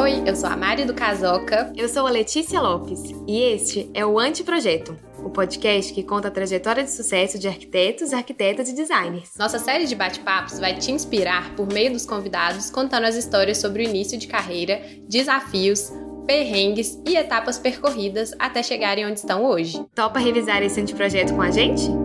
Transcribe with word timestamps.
Oi, 0.00 0.22
eu 0.26 0.34
sou 0.34 0.48
a 0.48 0.56
Mari 0.56 0.84
do 0.84 0.94
Casoca. 0.94 1.72
Eu 1.76 1.88
sou 1.88 2.06
a 2.06 2.10
Letícia 2.10 2.60
Lopes 2.60 3.00
e 3.26 3.40
este 3.40 3.90
é 3.92 4.04
o 4.04 4.18
Anteprojeto, 4.18 4.96
o 5.18 5.30
podcast 5.30 5.92
que 5.92 6.02
conta 6.02 6.28
a 6.28 6.30
trajetória 6.30 6.82
de 6.82 6.90
sucesso 6.90 7.38
de 7.38 7.48
arquitetos, 7.48 8.12
arquitetas 8.12 8.68
e 8.68 8.74
designers. 8.74 9.32
Nossa 9.38 9.58
série 9.58 9.86
de 9.86 9.94
bate-papos 9.94 10.58
vai 10.58 10.74
te 10.74 10.90
inspirar 10.90 11.54
por 11.54 11.66
meio 11.72 11.92
dos 11.92 12.06
convidados 12.06 12.70
contando 12.70 13.04
as 13.04 13.16
histórias 13.16 13.58
sobre 13.58 13.84
o 13.84 13.88
início 13.88 14.18
de 14.18 14.26
carreira, 14.26 14.82
desafios, 15.08 15.92
perrengues 16.26 16.98
e 17.06 17.16
etapas 17.16 17.58
percorridas 17.58 18.34
até 18.38 18.62
chegarem 18.62 19.06
onde 19.06 19.18
estão 19.18 19.44
hoje. 19.44 19.84
Topa 19.94 20.18
revisar 20.18 20.62
esse 20.62 20.80
anteprojeto 20.80 21.34
com 21.34 21.42
a 21.42 21.50
gente? 21.50 22.03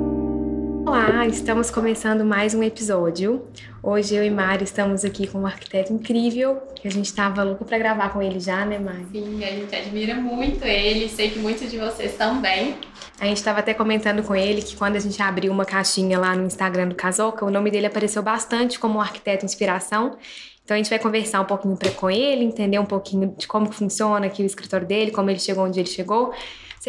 Olá, 0.89 1.27
estamos 1.27 1.69
começando 1.69 2.25
mais 2.25 2.55
um 2.55 2.63
episódio. 2.63 3.45
Hoje 3.83 4.15
eu 4.15 4.23
e 4.23 4.29
Mari 4.31 4.63
estamos 4.63 5.05
aqui 5.05 5.27
com 5.27 5.41
um 5.41 5.45
arquiteto 5.45 5.93
incrível, 5.93 6.63
que 6.73 6.87
a 6.87 6.91
gente 6.91 7.05
estava 7.05 7.43
louco 7.43 7.63
para 7.63 7.77
gravar 7.77 8.09
com 8.09 8.19
ele 8.19 8.39
já, 8.39 8.65
né, 8.65 8.79
Mari? 8.79 9.05
Sim, 9.11 9.43
a 9.43 9.51
gente 9.51 9.75
admira 9.75 10.15
muito 10.15 10.65
ele, 10.65 11.07
sei 11.07 11.29
que 11.29 11.37
muitos 11.37 11.69
de 11.69 11.77
vocês 11.77 12.17
também. 12.17 12.75
A 13.19 13.25
gente 13.25 13.37
estava 13.37 13.59
até 13.59 13.71
comentando 13.71 14.23
com 14.23 14.35
ele 14.35 14.63
que 14.63 14.75
quando 14.75 14.95
a 14.95 14.99
gente 14.99 15.21
abriu 15.21 15.51
uma 15.51 15.63
caixinha 15.63 16.17
lá 16.17 16.35
no 16.35 16.47
Instagram 16.47 16.87
do 16.87 16.95
Casoca, 16.95 17.45
o 17.45 17.51
nome 17.51 17.69
dele 17.69 17.85
apareceu 17.85 18.23
bastante 18.23 18.79
como 18.79 18.97
um 18.97 19.01
arquiteto 19.01 19.45
inspiração. 19.45 20.17
Então 20.65 20.73
a 20.73 20.77
gente 20.79 20.89
vai 20.89 20.97
conversar 20.97 21.39
um 21.41 21.45
pouquinho 21.45 21.77
com 21.97 22.09
ele, 22.09 22.43
entender 22.43 22.79
um 22.79 22.85
pouquinho 22.85 23.35
de 23.37 23.47
como 23.47 23.71
funciona 23.71 24.25
aqui 24.25 24.41
o 24.41 24.45
escritório 24.47 24.87
dele, 24.87 25.11
como 25.11 25.29
ele 25.29 25.39
chegou 25.39 25.65
onde 25.65 25.79
ele 25.79 25.87
chegou. 25.87 26.33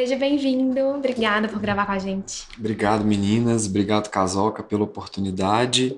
Seja 0.00 0.16
bem-vindo. 0.16 0.80
Obrigada 0.80 1.46
por 1.46 1.60
gravar 1.60 1.84
com 1.84 1.92
a 1.92 1.98
gente. 1.98 2.48
Obrigado, 2.58 3.04
meninas. 3.04 3.66
Obrigado, 3.66 4.08
Casoca, 4.08 4.62
pela 4.62 4.84
oportunidade. 4.84 5.94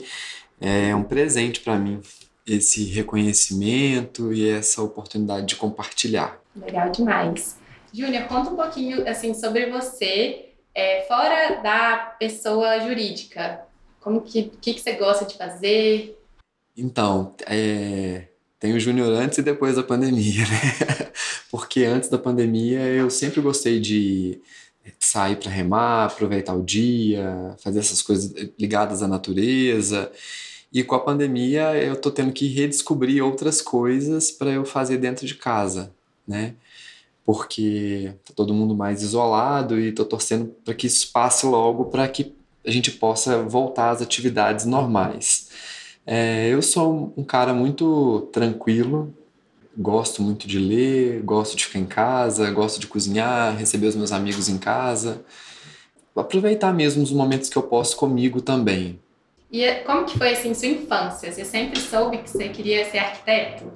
É 0.60 0.92
um 0.92 1.04
presente 1.04 1.60
para 1.60 1.78
mim 1.78 2.02
esse 2.44 2.82
reconhecimento 2.86 4.32
e 4.32 4.50
essa 4.50 4.82
oportunidade 4.82 5.46
de 5.46 5.54
compartilhar. 5.54 6.36
Legal 6.56 6.90
demais. 6.90 7.56
Júnior, 7.94 8.24
conta 8.24 8.50
um 8.50 8.56
pouquinho 8.56 9.08
assim 9.08 9.34
sobre 9.34 9.70
você, 9.70 10.46
é, 10.74 11.02
fora 11.02 11.62
da 11.62 11.96
pessoa 12.18 12.80
jurídica. 12.80 13.60
Como 14.00 14.22
que, 14.22 14.50
que, 14.60 14.74
que 14.74 14.80
você 14.80 14.94
gosta 14.94 15.24
de 15.24 15.38
fazer? 15.38 16.20
Então, 16.76 17.36
é, 17.46 18.24
tem 18.62 18.74
o 18.74 18.78
Júnior 18.78 19.12
antes 19.12 19.38
e 19.38 19.42
depois 19.42 19.74
da 19.74 19.82
pandemia, 19.82 20.44
né? 20.46 21.10
Porque 21.50 21.82
antes 21.82 22.08
da 22.08 22.16
pandemia 22.16 22.78
eu 22.78 23.10
sempre 23.10 23.40
gostei 23.40 23.80
de 23.80 24.40
sair 25.00 25.34
para 25.34 25.50
remar, 25.50 26.04
aproveitar 26.04 26.54
o 26.54 26.62
dia, 26.62 27.56
fazer 27.58 27.80
essas 27.80 28.00
coisas 28.00 28.32
ligadas 28.56 29.02
à 29.02 29.08
natureza. 29.08 30.12
E 30.72 30.84
com 30.84 30.94
a 30.94 31.00
pandemia 31.00 31.74
eu 31.76 31.96
tô 31.96 32.08
tendo 32.08 32.32
que 32.32 32.46
redescobrir 32.46 33.20
outras 33.20 33.60
coisas 33.60 34.30
para 34.30 34.50
eu 34.50 34.64
fazer 34.64 34.96
dentro 34.98 35.26
de 35.26 35.34
casa, 35.34 35.92
né? 36.26 36.54
Porque 37.26 38.12
tá 38.24 38.32
todo 38.32 38.54
mundo 38.54 38.76
mais 38.76 39.02
isolado 39.02 39.80
e 39.80 39.90
tô 39.90 40.04
torcendo 40.04 40.54
para 40.64 40.72
que 40.72 40.86
isso 40.86 41.10
passe 41.12 41.46
logo 41.46 41.86
para 41.86 42.06
que 42.06 42.32
a 42.64 42.70
gente 42.70 42.92
possa 42.92 43.42
voltar 43.42 43.90
às 43.90 44.00
atividades 44.00 44.66
normais. 44.66 45.48
É, 46.06 46.48
eu 46.48 46.60
sou 46.60 47.12
um 47.16 47.22
cara 47.22 47.54
muito 47.54 48.28
tranquilo, 48.32 49.14
gosto 49.76 50.22
muito 50.22 50.46
de 50.46 50.58
ler, 50.58 51.22
gosto 51.22 51.56
de 51.56 51.64
ficar 51.64 51.78
em 51.78 51.86
casa, 51.86 52.50
gosto 52.50 52.80
de 52.80 52.86
cozinhar, 52.86 53.56
receber 53.56 53.86
os 53.86 53.96
meus 53.96 54.12
amigos 54.12 54.48
em 54.48 54.58
casa, 54.58 55.24
aproveitar 56.14 56.72
mesmo 56.72 57.02
os 57.02 57.12
momentos 57.12 57.48
que 57.48 57.56
eu 57.56 57.62
posso 57.62 57.96
comigo 57.96 58.40
também. 58.40 58.98
E 59.50 59.62
é, 59.62 59.76
como 59.80 60.04
que 60.04 60.18
foi 60.18 60.32
assim 60.32 60.54
sua 60.54 60.68
infância? 60.68 61.30
Você 61.30 61.44
sempre 61.44 61.78
soube 61.78 62.18
que 62.18 62.30
você 62.30 62.48
queria 62.48 62.90
ser 62.90 62.98
arquiteto? 62.98 63.70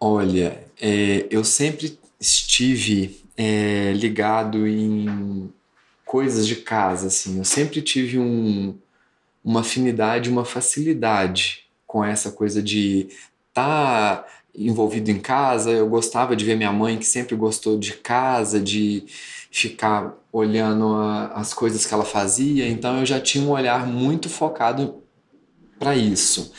Olha, 0.00 0.64
é, 0.80 1.26
eu 1.30 1.44
sempre 1.44 1.96
estive 2.18 3.22
é, 3.36 3.92
ligado 3.92 4.66
em 4.66 5.48
coisas 6.04 6.46
de 6.46 6.56
casa, 6.56 7.06
assim. 7.06 7.38
Eu 7.38 7.44
sempre 7.44 7.80
tive 7.80 8.18
um, 8.18 8.74
uma 9.44 9.60
afinidade, 9.60 10.30
uma 10.30 10.44
facilidade 10.44 11.64
com 11.86 12.04
essa 12.04 12.30
coisa 12.30 12.62
de 12.62 13.08
estar 13.48 14.22
tá 14.22 14.26
envolvido 14.54 15.10
em 15.10 15.18
casa. 15.18 15.70
Eu 15.70 15.88
gostava 15.88 16.36
de 16.36 16.44
ver 16.44 16.56
minha 16.56 16.72
mãe, 16.72 16.98
que 16.98 17.04
sempre 17.04 17.34
gostou 17.36 17.78
de 17.78 17.94
casa, 17.94 18.60
de 18.60 19.04
ficar 19.50 20.14
olhando 20.32 20.94
a, 20.94 21.26
as 21.34 21.52
coisas 21.52 21.84
que 21.84 21.92
ela 21.92 22.04
fazia. 22.04 22.68
Então 22.68 23.00
eu 23.00 23.06
já 23.06 23.20
tinha 23.20 23.44
um 23.44 23.50
olhar 23.50 23.86
muito 23.86 24.28
focado 24.28 25.02
para 25.78 25.96
isso. 25.96 26.52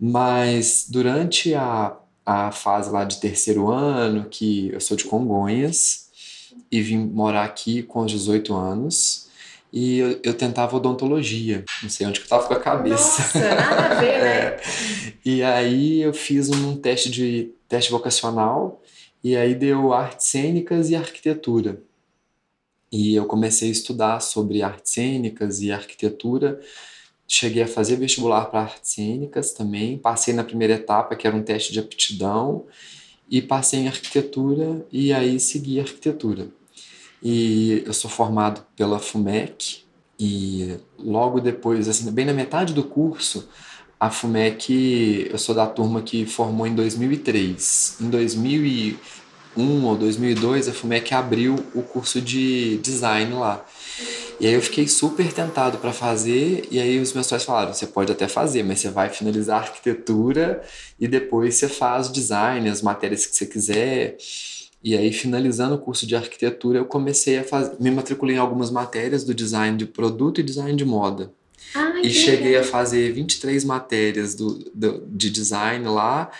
Mas 0.00 0.86
durante 0.88 1.54
a, 1.54 1.96
a 2.24 2.50
fase 2.50 2.90
lá 2.90 3.04
de 3.04 3.20
terceiro 3.20 3.70
ano, 3.70 4.26
que 4.28 4.70
eu 4.72 4.80
sou 4.80 4.96
de 4.96 5.04
Congonhas 5.04 6.10
e 6.70 6.80
vim 6.80 6.98
morar 6.98 7.44
aqui 7.44 7.82
com 7.82 8.00
os 8.00 8.10
18 8.10 8.54
anos, 8.54 9.28
e 9.72 9.98
eu, 9.98 10.20
eu, 10.22 10.34
tentava 10.34 10.76
odontologia. 10.76 11.64
Não 11.82 11.88
sei 11.88 12.06
onde 12.06 12.20
que 12.20 12.26
eu 12.26 12.28
tava 12.28 12.46
com 12.46 12.54
a 12.54 12.60
cabeça. 12.60 13.22
Nossa, 13.22 13.54
nada 13.54 13.86
a 13.86 14.00
ver, 14.00 14.22
né? 14.22 14.28
é. 14.60 14.60
E 15.24 15.42
aí 15.42 16.02
eu 16.02 16.12
fiz 16.12 16.50
um 16.50 16.76
teste 16.76 17.10
de 17.10 17.50
teste 17.68 17.90
vocacional 17.90 18.82
e 19.24 19.34
aí 19.34 19.54
deu 19.54 19.92
artes 19.92 20.26
cênicas 20.26 20.90
e 20.90 20.96
arquitetura. 20.96 21.80
E 22.90 23.14
eu 23.14 23.24
comecei 23.24 23.70
a 23.70 23.72
estudar 23.72 24.20
sobre 24.20 24.62
artes 24.62 24.92
cênicas 24.92 25.62
e 25.62 25.72
arquitetura. 25.72 26.60
Cheguei 27.26 27.62
a 27.62 27.66
fazer 27.66 27.96
vestibular 27.96 28.44
para 28.46 28.60
artes 28.60 28.90
cênicas 28.92 29.52
também. 29.52 29.96
Passei 29.96 30.34
na 30.34 30.44
primeira 30.44 30.74
etapa, 30.74 31.16
que 31.16 31.26
era 31.26 31.34
um 31.34 31.42
teste 31.42 31.72
de 31.72 31.80
aptidão, 31.80 32.66
e 33.30 33.40
passei 33.40 33.80
em 33.80 33.88
arquitetura 33.88 34.84
e 34.92 35.14
aí 35.14 35.40
segui 35.40 35.80
arquitetura. 35.80 36.48
E 37.22 37.82
eu 37.86 37.92
sou 37.92 38.10
formado 38.10 38.62
pela 38.76 38.98
FUMEC 38.98 39.84
e 40.18 40.76
logo 40.98 41.40
depois, 41.40 41.88
assim, 41.88 42.10
bem 42.10 42.24
na 42.24 42.32
metade 42.32 42.72
do 42.74 42.82
curso, 42.82 43.48
a 43.98 44.10
FUMEC, 44.10 45.28
eu 45.30 45.38
sou 45.38 45.54
da 45.54 45.66
turma 45.66 46.02
que 46.02 46.26
formou 46.26 46.66
em 46.66 46.74
2003. 46.74 47.98
Em 48.00 48.10
2001 48.10 49.84
ou 49.84 49.96
2002, 49.96 50.68
a 50.68 50.72
FUMEC 50.72 51.14
abriu 51.14 51.54
o 51.74 51.82
curso 51.82 52.20
de 52.20 52.78
design 52.78 53.32
lá. 53.34 53.64
E 54.40 54.46
aí 54.48 54.54
eu 54.54 54.62
fiquei 54.62 54.88
super 54.88 55.32
tentado 55.32 55.78
para 55.78 55.92
fazer, 55.92 56.66
e 56.68 56.80
aí 56.80 56.98
os 56.98 57.12
meus 57.12 57.28
pais 57.28 57.44
falaram: 57.44 57.72
você 57.72 57.86
pode 57.86 58.10
até 58.10 58.26
fazer, 58.26 58.64
mas 58.64 58.80
você 58.80 58.90
vai 58.90 59.08
finalizar 59.08 59.60
arquitetura 59.60 60.62
e 60.98 61.06
depois 61.06 61.54
você 61.54 61.68
faz 61.68 62.10
design, 62.10 62.68
as 62.68 62.82
matérias 62.82 63.24
que 63.24 63.36
você 63.36 63.46
quiser. 63.46 64.16
E 64.82 64.96
aí, 64.96 65.12
finalizando 65.12 65.76
o 65.76 65.78
curso 65.78 66.06
de 66.06 66.16
arquitetura, 66.16 66.78
eu 66.78 66.84
comecei 66.84 67.38
a 67.38 67.44
fazer, 67.44 67.76
me 67.78 67.90
matriculei 67.90 68.36
em 68.36 68.38
algumas 68.38 68.70
matérias 68.70 69.22
do 69.22 69.32
design 69.32 69.76
de 69.76 69.86
produto 69.86 70.40
e 70.40 70.42
design 70.42 70.74
de 70.74 70.84
moda. 70.84 71.32
Ai, 71.74 72.02
e 72.02 72.10
cheguei 72.10 72.56
a 72.56 72.64
fazer 72.64 73.12
23 73.12 73.64
matérias 73.64 74.34
do, 74.34 74.58
do, 74.74 75.06
de 75.06 75.30
design 75.30 75.86
lá. 75.86 76.30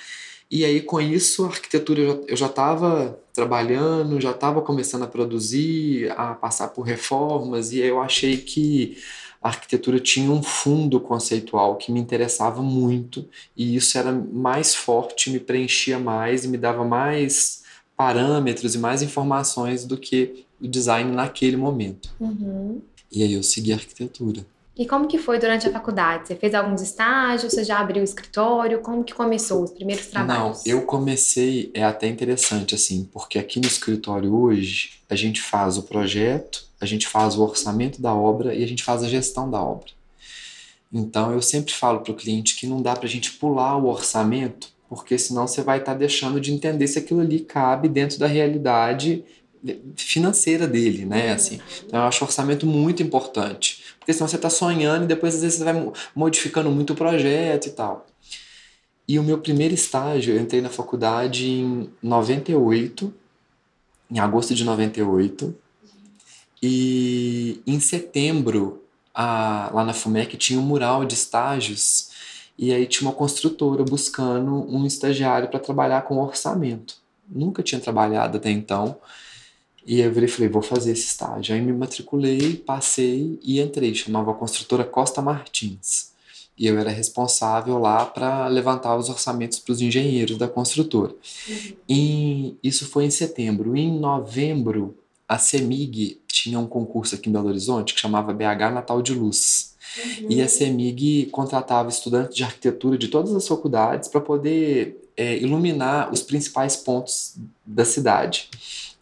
E 0.51 0.65
aí, 0.65 0.83
com 0.83 1.01
isso, 1.01 1.45
a 1.45 1.49
arquitetura 1.49 2.21
eu 2.27 2.37
já 2.37 2.47
estava 2.47 3.19
trabalhando, 3.33 4.21
já 4.21 4.33
estava 4.33 4.61
começando 4.61 5.05
a 5.05 5.07
produzir, 5.07 6.11
a 6.17 6.35
passar 6.35 6.69
por 6.69 6.83
reformas, 6.83 7.73
e 7.73 7.81
aí 7.81 7.89
eu 7.89 8.01
achei 8.01 8.37
que 8.37 8.99
a 9.41 9.49
arquitetura 9.49 9.99
tinha 9.99 10.31
um 10.31 10.43
fundo 10.43 11.01
conceitual 11.01 11.77
que 11.77 11.91
me 11.91 11.99
interessava 11.99 12.61
muito, 12.63 13.27
e 13.57 13.75
isso 13.75 13.97
era 13.97 14.13
mais 14.13 14.75
forte, 14.75 15.31
me 15.31 15.41
preenchia 15.41 15.99
mais 15.99 16.45
e 16.45 16.49
me 16.49 16.59
dava 16.59 16.85
mais 16.85 17.62
parâmetros 18.03 18.75
e 18.75 18.79
mais 18.79 19.01
informações 19.01 19.85
do 19.85 19.97
que 19.97 20.45
o 20.61 20.67
design 20.67 21.13
naquele 21.13 21.57
momento. 21.57 22.11
Uhum. 22.19 22.83
E 23.13 23.23
aí 23.23 23.35
eu 23.35 23.45
segui 23.45 23.73
arquitetura. 23.73 24.45
E 24.77 24.87
como 24.87 25.07
que 25.07 25.19
foi 25.19 25.39
durante 25.39 25.69
a 25.69 25.71
faculdade? 25.71 26.27
Você 26.27 26.35
fez 26.35 26.53
alguns 26.53 26.83
estágios? 26.83 27.53
Você 27.53 27.63
já 27.63 27.79
abriu 27.79 28.01
o 28.01 28.05
escritório? 28.05 28.81
Como 28.81 29.05
que 29.05 29.15
começou 29.15 29.63
os 29.63 29.71
primeiros 29.71 30.07
trabalhos? 30.07 30.65
Não, 30.67 30.73
eu 30.73 30.83
comecei, 30.83 31.71
é 31.75 31.85
até 31.85 32.09
interessante 32.09 32.75
assim, 32.75 33.09
porque 33.13 33.39
aqui 33.39 33.61
no 33.61 33.67
escritório 33.67 34.35
hoje 34.35 34.95
a 35.09 35.15
gente 35.15 35.41
faz 35.41 35.79
o 35.79 35.85
projeto, 35.85 36.65
a 36.81 36.87
gente 36.87 37.07
faz 37.07 37.37
o 37.37 37.43
orçamento 37.43 38.03
da 38.03 38.13
obra 38.13 38.53
e 38.53 38.65
a 38.65 38.67
gente 38.67 38.83
faz 38.83 39.05
a 39.05 39.09
gestão 39.09 39.49
da 39.49 39.63
obra. 39.63 39.91
Então 40.93 41.31
eu 41.31 41.41
sempre 41.41 41.73
falo 41.73 42.01
para 42.01 42.13
o 42.13 42.17
cliente 42.17 42.57
que 42.57 42.67
não 42.67 42.83
dá 42.83 42.97
para 42.97 43.07
a 43.07 43.11
gente 43.11 43.31
pular 43.33 43.77
o 43.77 43.87
orçamento 43.87 44.72
porque 44.95 45.17
senão 45.17 45.47
você 45.47 45.63
vai 45.63 45.79
estar 45.79 45.93
tá 45.93 45.99
deixando 45.99 46.39
de 46.39 46.53
entender 46.53 46.87
se 46.87 46.99
aquilo 46.99 47.23
ali 47.23 47.41
cabe 47.41 47.89
dentro 47.89 48.19
da 48.19 48.27
realidade 48.27 49.25
financeira 49.97 50.69
dele, 50.69 51.07
né? 51.07 51.29
Uhum. 51.29 51.35
Assim, 51.35 51.61
então 51.87 51.99
eu 51.99 52.07
acho 52.07 52.23
orçamento 52.23 52.67
muito 52.67 53.03
importante, 53.03 53.83
porque 53.99 54.13
senão 54.13 54.29
você 54.29 54.37
está 54.37 54.51
sonhando 54.51 55.05
e 55.05 55.07
depois 55.07 55.35
às 55.35 55.41
vezes 55.41 55.57
você 55.57 55.65
vai 55.65 55.93
modificando 56.15 56.71
muito 56.71 56.93
o 56.93 56.97
projeto 56.97 57.69
e 57.69 57.71
tal. 57.71 58.07
E 59.09 59.19
o 59.19 59.23
meu 59.23 59.39
primeiro 59.39 59.73
estágio, 59.73 60.35
eu 60.35 60.41
entrei 60.43 60.61
na 60.61 60.69
faculdade 60.69 61.49
em 61.49 61.89
98, 62.03 63.15
em 64.11 64.19
agosto 64.19 64.55
de 64.55 64.63
98, 64.63 65.57
e 66.63 67.63
em 67.67 67.81
setembro, 67.81 68.85
a, 69.15 69.71
lá 69.73 69.85
na 69.85 69.95
FUMEC 69.95 70.37
tinha 70.37 70.61
um 70.61 70.63
mural 70.63 71.07
de 71.07 71.15
estágios 71.15 72.12
E 72.63 72.73
aí 72.73 72.87
tinha 72.87 73.11
uma 73.11 73.17
construtora 73.17 73.83
buscando 73.83 74.55
um 74.73 74.87
estagiário 74.87 75.49
para 75.49 75.59
trabalhar 75.59 76.03
com 76.03 76.23
orçamento. 76.23 76.95
Nunca 77.29 77.61
tinha 77.61 77.81
trabalhado 77.81 78.37
até 78.37 78.53
então. 78.53 78.95
E 79.85 79.99
eu 79.99 80.13
virei 80.13 80.29
falei, 80.29 80.49
vou 80.49 80.63
fazer 80.63 80.93
esse 80.93 81.07
estágio. 81.07 81.57
Aí 81.57 81.61
me 81.61 81.73
matriculei, 81.73 82.55
passei 82.55 83.37
e 83.43 83.61
entrei. 83.61 83.93
Chamava 83.97 84.31
a 84.31 84.35
construtora 84.35 84.85
Costa 84.85 85.21
Martins. 85.21 86.13
E 86.57 86.69
eu 86.69 86.79
era 86.79 86.91
responsável 86.91 87.79
lá 87.79 88.07
para 88.07 88.47
levantar 88.47 88.97
os 88.97 89.09
orçamentos 89.09 89.59
para 89.59 89.73
os 89.73 89.81
engenheiros 89.81 90.39
da 90.39 90.47
construtora. 90.47 91.13
Uhum. 91.49 91.73
E 91.89 92.57
isso 92.63 92.87
foi 92.87 93.07
em 93.07 93.11
setembro. 93.11 93.77
Em 93.77 93.91
novembro, 93.99 94.97
a 95.29 95.37
CEMIG 95.37 96.21
tinha 96.29 96.61
um 96.61 96.69
concurso 96.69 97.17
aqui 97.17 97.29
em 97.29 97.33
Belo 97.33 97.49
Horizonte 97.49 97.93
que 97.93 98.01
chamava 98.01 98.33
BH 98.33 98.73
Natal 98.73 99.03
de 99.03 99.13
Luz. 99.13 99.72
Uhum. 100.21 100.27
E 100.31 100.43
a 100.43 100.49
CEMIG 100.49 101.27
contratava 101.27 101.89
estudantes 101.89 102.37
de 102.37 102.45
arquitetura 102.45 102.97
de 102.97 103.09
todas 103.09 103.35
as 103.35 103.47
faculdades 103.47 104.09
para 104.09 104.21
poder 104.21 104.97
é, 105.17 105.37
iluminar 105.39 106.13
os 106.13 106.23
principais 106.23 106.77
pontos 106.77 107.35
da 107.65 107.85
cidade. 107.85 108.49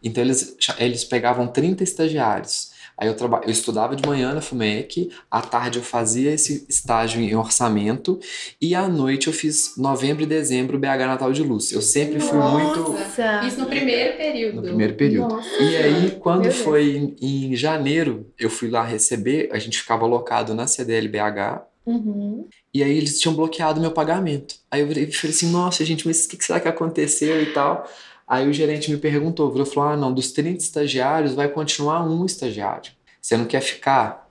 Então 0.03 0.23
eles, 0.23 0.57
eles 0.79 1.05
pegavam 1.05 1.47
30 1.47 1.85
estagiários. 1.85 2.70
Aí 3.01 3.09
eu, 3.09 3.17
traba, 3.17 3.41
eu 3.45 3.51
estudava 3.51 3.97
de 3.97 4.07
manhã 4.07 4.35
na 4.35 4.43
FUMEC, 4.43 5.11
à 5.31 5.41
tarde 5.41 5.79
eu 5.79 5.83
fazia 5.83 6.33
esse 6.33 6.67
estágio 6.69 7.19
em 7.23 7.35
orçamento 7.35 8.21
e 8.61 8.75
à 8.75 8.87
noite 8.87 9.27
eu 9.27 9.33
fiz 9.33 9.73
novembro 9.79 10.23
e 10.23 10.27
dezembro 10.27 10.79
BH 10.79 11.07
Natal 11.07 11.33
de 11.33 11.43
Luz. 11.43 11.73
Eu 11.73 11.81
sempre 11.81 12.21
fui 12.21 12.37
Nossa. 12.37 12.59
muito. 12.59 13.47
Isso 13.47 13.59
no 13.59 13.67
primeiro 13.67 14.19
período. 14.19 14.57
No 14.57 14.63
primeiro 14.63 14.95
período. 14.97 15.35
Nossa. 15.35 15.63
E 15.63 15.77
aí, 15.79 16.11
quando 16.21 16.53
foi 16.53 17.15
em, 17.23 17.53
em, 17.53 17.57
janeiro, 17.57 18.27
eu 18.39 18.51
fui 18.51 18.69
lá 18.69 18.85
receber, 18.85 19.49
a 19.51 19.59
gente 19.59 19.79
ficava 19.79 20.05
alocado 20.05 20.53
na 20.53 20.67
CDL 20.67 21.09
BH. 21.09 21.63
Uhum. 21.87 22.47
E 22.75 22.83
aí 22.83 22.95
eles 22.99 23.19
tinham 23.19 23.35
bloqueado 23.35 23.81
meu 23.81 23.93
pagamento. 23.93 24.57
Aí 24.71 24.83
eu 24.83 24.89
falei 24.89 25.35
assim, 25.35 25.51
nossa, 25.51 25.83
gente, 25.87 26.07
mas 26.07 26.27
o 26.27 26.29
que 26.29 26.45
será 26.45 26.61
que 26.61 26.69
aconteceu 26.69 27.43
e 27.43 27.47
tal? 27.47 27.89
Aí 28.31 28.49
o 28.49 28.53
gerente 28.53 28.89
me 28.93 28.97
perguntou, 28.97 29.51
virou, 29.51 29.67
falou: 29.67 29.91
ah, 29.91 29.97
não, 29.97 30.15
dos 30.15 30.31
30 30.31 30.63
estagiários 30.63 31.35
vai 31.35 31.49
continuar 31.49 32.09
um 32.09 32.25
estagiário. 32.25 32.93
Você 33.21 33.37
não 33.37 33.45
quer 33.45 33.61
ficar? 33.61 34.29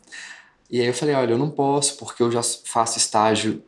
E 0.69 0.80
aí 0.80 0.88
eu 0.88 0.94
falei: 0.94 1.16
olha, 1.16 1.34
eu 1.34 1.38
não 1.38 1.50
posso, 1.50 1.98
porque 1.98 2.24
eu 2.24 2.31
já 2.31 2.42
faço 2.42 2.98
estágio 2.98 3.62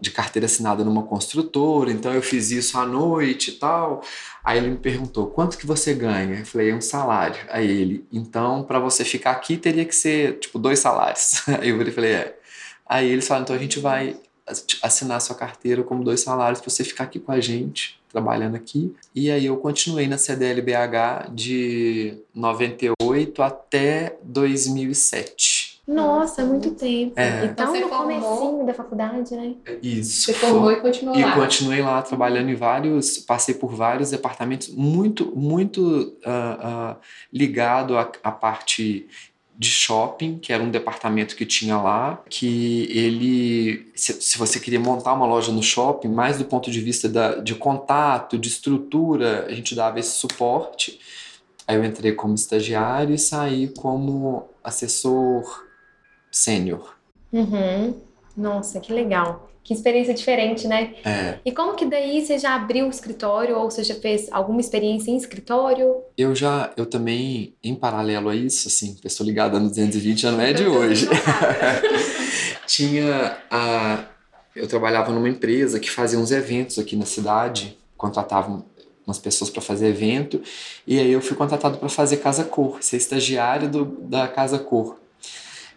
de 0.00 0.10
carteira 0.10 0.46
assinada 0.46 0.82
numa 0.82 1.04
construtora, 1.04 1.92
então 1.92 2.12
eu 2.12 2.22
fiz 2.22 2.50
isso 2.50 2.76
à 2.76 2.84
noite 2.84 3.52
e 3.52 3.54
tal. 3.54 4.02
Aí 4.42 4.58
ele 4.58 4.70
me 4.70 4.76
perguntou: 4.76 5.28
quanto 5.28 5.56
que 5.56 5.66
você 5.66 5.94
ganha? 5.94 6.40
Eu 6.40 6.46
falei: 6.46 6.70
é 6.70 6.74
um 6.74 6.80
salário. 6.80 7.40
Aí 7.48 7.70
ele: 7.70 8.04
então 8.12 8.64
para 8.64 8.80
você 8.80 9.04
ficar 9.04 9.30
aqui 9.30 9.56
teria 9.56 9.84
que 9.84 9.94
ser 9.94 10.40
tipo 10.40 10.58
dois 10.58 10.80
salários. 10.80 11.46
Aí 11.62 11.68
eu 11.68 11.92
falei: 11.92 12.12
é. 12.12 12.38
Aí 12.84 13.08
eles 13.08 13.28
falaram: 13.28 13.44
então 13.44 13.54
a 13.54 13.58
gente 13.60 13.78
vai 13.78 14.16
assinar 14.82 15.20
sua 15.20 15.36
carteira 15.36 15.84
como 15.84 16.02
dois 16.02 16.22
salários 16.22 16.60
para 16.60 16.70
você 16.70 16.82
ficar 16.82 17.04
aqui 17.04 17.20
com 17.20 17.30
a 17.30 17.38
gente 17.38 18.02
trabalhando 18.14 18.54
aqui. 18.54 18.94
E 19.12 19.28
aí 19.28 19.44
eu 19.44 19.56
continuei 19.56 20.06
na 20.06 20.16
CDLBH 20.16 21.30
de 21.34 22.16
98 22.32 23.42
até 23.42 24.16
2007. 24.22 25.74
Nossa, 25.86 26.40
é 26.40 26.44
muito 26.44 26.70
tempo. 26.70 27.12
É. 27.16 27.44
Então, 27.44 27.66
Você 27.72 27.80
no 27.80 27.88
formou? 27.88 28.22
comecinho 28.38 28.66
da 28.66 28.72
faculdade, 28.72 29.34
né? 29.36 29.54
Isso. 29.82 30.22
Você 30.22 30.32
formou 30.32 30.72
e 30.72 30.76
continuou 30.76 31.14
E 31.14 31.22
lá. 31.22 31.34
continuei 31.34 31.82
lá 31.82 32.00
trabalhando 32.00 32.48
em 32.48 32.54
vários, 32.54 33.18
passei 33.18 33.54
por 33.54 33.74
vários 33.74 34.10
departamentos, 34.10 34.68
muito, 34.70 35.30
muito 35.36 36.16
ah, 36.24 36.58
ah, 36.62 36.96
ligado 37.30 37.98
à, 37.98 38.10
à 38.22 38.30
parte 38.32 39.06
de 39.56 39.68
shopping, 39.68 40.38
que 40.38 40.52
era 40.52 40.62
um 40.62 40.70
departamento 40.70 41.36
que 41.36 41.46
tinha 41.46 41.76
lá, 41.76 42.22
que 42.28 42.88
ele, 42.90 43.90
se, 43.94 44.20
se 44.20 44.36
você 44.36 44.58
queria 44.58 44.80
montar 44.80 45.12
uma 45.12 45.26
loja 45.26 45.52
no 45.52 45.62
shopping, 45.62 46.08
mais 46.08 46.38
do 46.38 46.44
ponto 46.44 46.70
de 46.70 46.80
vista 46.80 47.08
da, 47.08 47.36
de 47.36 47.54
contato, 47.54 48.36
de 48.36 48.48
estrutura, 48.48 49.46
a 49.46 49.54
gente 49.54 49.74
dava 49.74 50.00
esse 50.00 50.10
suporte. 50.10 50.98
Aí 51.66 51.76
eu 51.76 51.84
entrei 51.84 52.12
como 52.12 52.34
estagiário 52.34 53.14
e 53.14 53.18
saí 53.18 53.68
como 53.68 54.48
assessor 54.62 55.64
sênior. 56.30 56.94
Uhum. 57.32 57.94
Nossa, 58.36 58.80
que 58.80 58.92
legal. 58.92 59.48
Que 59.64 59.72
experiência 59.72 60.12
diferente, 60.12 60.68
né? 60.68 60.92
É. 61.02 61.38
E 61.42 61.50
como 61.50 61.74
que 61.74 61.86
daí 61.86 62.24
você 62.24 62.38
já 62.38 62.54
abriu 62.54 62.86
o 62.86 62.90
escritório 62.90 63.56
ou 63.56 63.70
você 63.70 63.82
já 63.82 63.94
fez 63.94 64.28
alguma 64.30 64.60
experiência 64.60 65.10
em 65.10 65.16
escritório? 65.16 66.02
Eu 66.18 66.34
já, 66.34 66.70
eu 66.76 66.84
também, 66.84 67.54
em 67.64 67.74
paralelo 67.74 68.28
a 68.28 68.36
isso, 68.36 68.68
assim, 68.68 68.94
pessoa 69.02 69.26
ligada 69.26 69.58
no 69.58 69.68
220 69.68 70.20
já 70.20 70.30
não 70.30 70.42
é 70.42 70.52
de 70.52 70.66
hoje. 70.66 71.08
Tinha 72.68 73.38
a. 73.50 74.04
Eu 74.54 74.68
trabalhava 74.68 75.10
numa 75.10 75.30
empresa 75.30 75.80
que 75.80 75.90
fazia 75.90 76.18
uns 76.18 76.30
eventos 76.30 76.78
aqui 76.78 76.94
na 76.94 77.06
cidade, 77.06 77.78
contratavam 77.96 78.66
umas 79.06 79.18
pessoas 79.18 79.48
para 79.48 79.62
fazer 79.62 79.88
evento, 79.88 80.42
e 80.86 80.98
aí 80.98 81.10
eu 81.10 81.20
fui 81.20 81.36
contratado 81.36 81.78
para 81.78 81.88
fazer 81.88 82.18
Casa 82.18 82.44
Cor, 82.44 82.78
ser 82.82 82.98
estagiário 82.98 83.68
do, 83.68 83.84
da 83.84 84.28
Casa 84.28 84.58
Cor. 84.58 84.96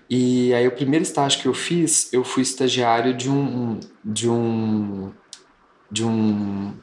E 0.09 0.53
aí 0.53 0.67
o 0.67 0.71
primeiro 0.71 1.03
estágio 1.03 1.41
que 1.41 1.47
eu 1.47 1.53
fiz, 1.53 2.11
eu 2.13 2.23
fui 2.23 2.43
estagiário 2.43 3.13
de 3.13 3.29
um 3.29 3.79
de 4.03 4.29
um 4.29 5.11
de 5.91 6.05
um 6.05 6.73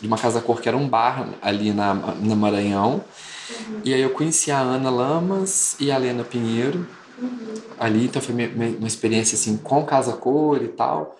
de 0.00 0.06
uma 0.06 0.18
casa 0.18 0.40
cor 0.40 0.60
que 0.60 0.68
era 0.68 0.76
um 0.76 0.88
bar 0.88 1.28
ali 1.40 1.72
na, 1.72 1.94
na 1.94 2.36
Maranhão. 2.36 3.04
Uhum. 3.50 3.80
E 3.84 3.94
aí 3.94 4.00
eu 4.00 4.10
conheci 4.10 4.50
a 4.50 4.60
Ana 4.60 4.90
Lamas 4.90 5.76
e 5.80 5.90
a 5.90 5.98
Lena 5.98 6.24
Pinheiro 6.24 6.86
uhum. 7.20 7.54
ali, 7.78 8.06
então 8.06 8.20
foi 8.20 8.34
uma 8.34 8.86
experiência 8.86 9.36
assim 9.36 9.56
com 9.56 9.84
casa 9.84 10.12
cor 10.14 10.62
e 10.62 10.68
tal. 10.68 11.16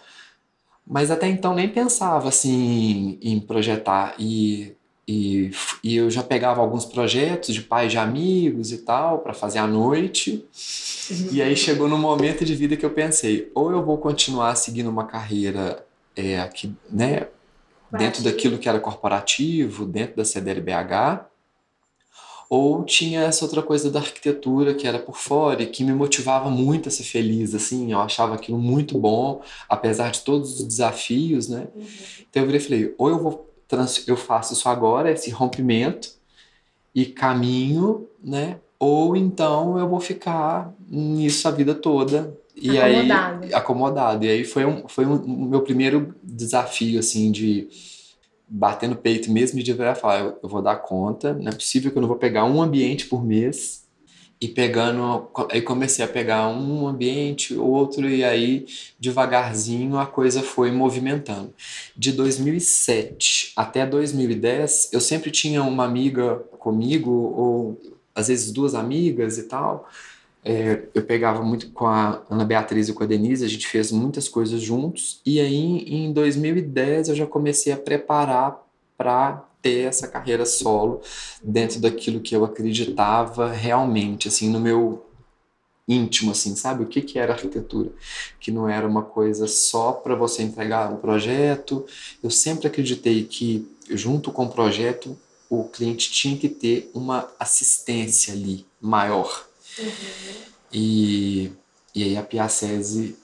Mas 0.87 1.11
até 1.11 1.29
então 1.29 1.55
nem 1.55 1.69
pensava 1.69 2.29
assim 2.29 3.19
em 3.23 3.39
projetar 3.41 4.15
e 4.19 4.75
e, 5.07 5.51
e 5.83 5.97
eu 5.97 6.09
já 6.11 6.23
pegava 6.23 6.61
alguns 6.61 6.85
projetos 6.85 7.55
de 7.55 7.63
pais 7.63 7.91
de 7.91 7.99
amigos 7.99 8.71
e 8.73 8.79
tal 8.79 9.19
para 9.19 9.35
fazer 9.35 9.59
à 9.59 9.67
noite. 9.67 10.45
E 11.31 11.43
aí 11.43 11.57
chegou 11.57 11.89
no 11.89 11.99
momento 11.99 12.45
de 12.45 12.55
vida 12.55 12.77
que 12.77 12.87
eu 12.87 12.91
pensei, 12.91 13.51
ou 13.55 13.73
eu 13.73 13.85
vou 13.85 13.99
continuar 13.99 14.55
seguindo 14.55 14.89
uma 14.89 15.05
carreira 15.05 15.85
é, 16.15 16.39
aqui, 16.41 16.73
né, 16.91 17.27
dentro 17.91 18.23
daquilo 18.23 18.59
que 18.59 18.69
era 18.69 18.79
corporativo, 18.79 19.85
dentro 19.85 20.17
da 20.17 20.25
CDLBH, 20.25 21.27
ou 22.49 22.85
tinha 22.85 23.23
essa 23.23 23.45
outra 23.45 23.63
coisa 23.63 23.91
da 23.91 23.99
arquitetura 23.99 24.75
que 24.75 24.87
era 24.87 24.99
por 24.99 25.17
fora 25.17 25.63
e 25.63 25.67
que 25.67 25.83
me 25.83 25.93
motivava 25.93 26.51
muito 26.51 26.89
a 26.89 26.93
ser 26.93 27.05
feliz, 27.05 27.55
assim, 27.55 27.93
eu 27.93 27.99
achava 27.99 28.35
aquilo 28.35 28.59
muito 28.59 28.99
bom, 28.99 29.43
apesar 29.69 30.11
de 30.11 30.21
todos 30.21 30.61
os 30.61 30.67
desafios, 30.67 31.49
né? 31.49 31.69
Uhum. 31.75 31.87
Então 32.31 32.43
eu 32.43 32.47
virei 32.47 32.61
e 32.61 32.65
falei, 32.65 32.95
ou 32.99 33.09
eu 33.09 33.19
vou 33.19 33.52
eu 34.07 34.17
faço 34.17 34.53
isso 34.53 34.69
agora, 34.69 35.11
esse 35.11 35.31
rompimento 35.31 36.11
e 36.94 37.06
caminho, 37.06 38.08
né? 38.23 38.58
Ou 38.79 39.17
então 39.17 39.79
eu 39.79 39.89
vou 39.89 40.01
ficar 40.01 40.73
nisso 40.89 41.46
a 41.46 41.51
vida 41.51 41.75
toda 41.75 42.37
e 42.55 42.79
acomodado. 42.79 43.44
aí 43.44 43.55
acomodado. 43.55 44.25
E 44.25 44.29
aí 44.29 44.44
foi 44.44 44.65
um 44.65 44.89
foi 44.89 45.06
um, 45.06 45.46
meu 45.49 45.63
primeiro 45.63 46.15
desafio 46.23 46.99
assim 46.99 47.31
de 47.31 47.69
bater 48.49 48.89
no 48.89 48.96
peito 48.96 49.31
mesmo 49.31 49.58
e 49.58 49.63
de 49.63 49.73
virar 49.73 49.94
falar, 49.94 50.20
eu, 50.20 50.39
eu 50.43 50.49
vou 50.49 50.61
dar 50.61 50.77
conta, 50.77 51.32
não 51.32 51.51
é 51.51 51.55
possível 51.55 51.91
que 51.91 51.96
eu 51.96 52.03
não 52.03 52.08
vou 52.08 52.19
pegar 52.19 52.44
um 52.44 52.61
ambiente 52.61 53.06
por 53.06 53.25
mês 53.25 53.81
e 54.43 54.49
pegando 54.49 55.29
aí 55.53 55.63
comecei 55.63 56.05
a 56.05 56.08
pegar 56.08 56.49
um 56.49 56.89
ambiente 56.89 57.55
outro 57.55 58.08
e 58.08 58.25
aí 58.25 58.67
devagarzinho 58.99 59.96
a 59.96 60.05
coisa 60.05 60.43
foi 60.43 60.72
movimentando. 60.72 61.55
De 61.96 62.11
2007 62.11 63.53
até 63.55 63.87
2010 63.87 64.91
eu 64.93 65.01
sempre 65.01 65.31
tinha 65.31 65.63
uma 65.63 65.84
amiga 65.84 66.43
comigo 66.58 67.13
ou 67.13 67.81
às 68.13 68.27
vezes 68.27 68.51
duas 68.51 68.75
amigas 68.75 69.39
e 69.39 69.44
tal. 69.44 69.89
É, 70.44 70.89
eu 70.93 71.05
pegava 71.05 71.41
muito 71.44 71.70
com 71.70 71.87
a 71.87 72.20
Ana 72.29 72.44
Beatriz 72.44 72.89
e 72.89 72.93
com 72.93 73.05
a 73.05 73.06
Denise 73.06 73.44
a 73.44 73.49
gente 73.49 73.69
fez 73.69 73.93
muitas 73.93 74.29
coisas 74.29 74.61
juntos 74.61 75.20
e 75.25 75.39
aí 75.39 75.84
em 75.87 76.13
2010 76.13 77.11
eu 77.11 77.15
já 77.15 77.27
comecei 77.29 77.72
a 77.72 77.77
preparar 77.77 78.61
para 78.99 79.44
ter 79.63 79.87
essa 79.87 80.09
carreira 80.09 80.45
solo 80.45 81.01
dentro 81.43 81.81
daquilo 81.81 82.21
que 82.21 82.35
eu 82.35 82.45
acreditava 82.45 83.51
realmente, 83.51 84.29
assim, 84.29 84.51
no 84.51 84.61
meu 84.61 85.07
íntimo, 85.89 86.33
assim, 86.33 86.55
sabe? 86.55 86.83
O 86.85 86.87
que, 86.87 87.01
que 87.01 87.19
era 87.19 87.33
arquitetura? 87.33 87.91
Que 88.41 88.51
não 88.51 88.69
era 88.69 88.87
uma 88.87 89.03
coisa 89.03 89.47
só 89.47 89.93
para 89.93 90.15
você 90.15 90.43
entregar 90.43 90.93
um 90.93 90.97
projeto. 90.97 91.87
Eu 92.23 92.31
sempre 92.31 92.67
acreditei 92.67 93.25
que, 93.25 93.67
junto 93.91 94.33
com 94.33 94.45
o 94.45 94.51
projeto, 94.51 95.17
o 95.49 95.65
cliente 95.65 96.11
tinha 96.11 96.37
que 96.37 96.49
ter 96.49 96.91
uma 96.95 97.29
assistência 97.39 98.33
ali 98.33 98.67
maior. 98.81 99.47
Uhum. 99.79 100.53
E, 100.73 101.53
e 101.95 102.05
aí 102.05 102.17
a 102.17 102.23
Piacese 102.23 103.17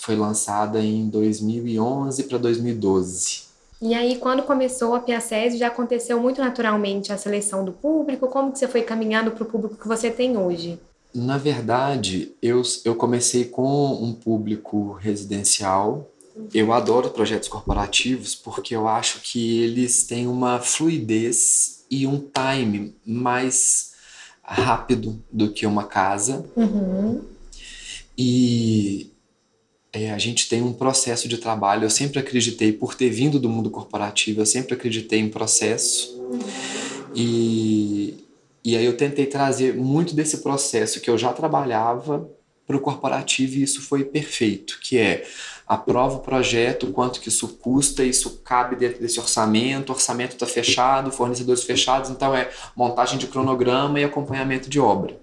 foi 0.00 0.16
lançada 0.16 0.82
em 0.82 1.08
2011 1.08 2.24
para 2.24 2.38
2012. 2.38 3.47
E 3.80 3.94
aí, 3.94 4.16
quando 4.16 4.42
começou 4.42 4.94
a 4.94 5.00
Piacese, 5.00 5.56
já 5.56 5.68
aconteceu 5.68 6.20
muito 6.20 6.40
naturalmente 6.40 7.12
a 7.12 7.18
seleção 7.18 7.64
do 7.64 7.72
público? 7.72 8.26
Como 8.26 8.50
que 8.50 8.58
você 8.58 8.66
foi 8.66 8.82
caminhando 8.82 9.30
para 9.30 9.44
o 9.44 9.46
público 9.46 9.76
que 9.76 9.86
você 9.86 10.10
tem 10.10 10.36
hoje? 10.36 10.78
Na 11.14 11.38
verdade, 11.38 12.32
eu, 12.42 12.60
eu 12.84 12.94
comecei 12.96 13.44
com 13.44 13.92
um 14.02 14.12
público 14.12 14.92
residencial. 14.92 16.10
Eu 16.52 16.72
adoro 16.72 17.10
projetos 17.10 17.48
corporativos 17.48 18.34
porque 18.34 18.74
eu 18.74 18.86
acho 18.86 19.20
que 19.20 19.62
eles 19.62 20.04
têm 20.04 20.26
uma 20.26 20.60
fluidez 20.60 21.84
e 21.90 22.06
um 22.06 22.18
time 22.18 22.94
mais 23.04 23.92
rápido 24.42 25.22
do 25.30 25.50
que 25.50 25.66
uma 25.66 25.84
casa. 25.84 26.44
Uhum. 26.56 27.22
E 28.16 29.12
é, 29.92 30.10
a 30.10 30.18
gente 30.18 30.48
tem 30.48 30.62
um 30.62 30.72
processo 30.72 31.28
de 31.28 31.38
trabalho. 31.38 31.84
Eu 31.84 31.90
sempre 31.90 32.18
acreditei, 32.18 32.72
por 32.72 32.94
ter 32.94 33.10
vindo 33.10 33.38
do 33.38 33.48
mundo 33.48 33.70
corporativo, 33.70 34.40
eu 34.40 34.46
sempre 34.46 34.74
acreditei 34.74 35.20
em 35.20 35.28
processo. 35.28 36.18
E, 37.14 38.24
e 38.64 38.76
aí 38.76 38.84
eu 38.84 38.96
tentei 38.96 39.26
trazer 39.26 39.74
muito 39.74 40.14
desse 40.14 40.38
processo 40.38 41.00
que 41.00 41.08
eu 41.08 41.16
já 41.16 41.32
trabalhava 41.32 42.28
para 42.66 42.76
o 42.76 42.80
corporativo 42.80 43.56
e 43.56 43.62
isso 43.62 43.80
foi 43.80 44.04
perfeito, 44.04 44.78
que 44.82 44.98
é 44.98 45.26
aprova 45.66 46.16
o 46.16 46.20
projeto, 46.20 46.88
quanto 46.88 47.18
que 47.20 47.28
isso 47.28 47.48
custa, 47.48 48.04
isso 48.04 48.40
cabe 48.44 48.76
dentro 48.76 49.00
desse 49.00 49.18
orçamento, 49.18 49.90
orçamento 49.90 50.32
está 50.32 50.46
fechado, 50.46 51.10
fornecedores 51.10 51.62
fechados, 51.62 52.10
então 52.10 52.34
é 52.34 52.50
montagem 52.76 53.18
de 53.18 53.26
cronograma 53.26 53.98
e 53.98 54.04
acompanhamento 54.04 54.68
de 54.68 54.78
obra. 54.78 55.18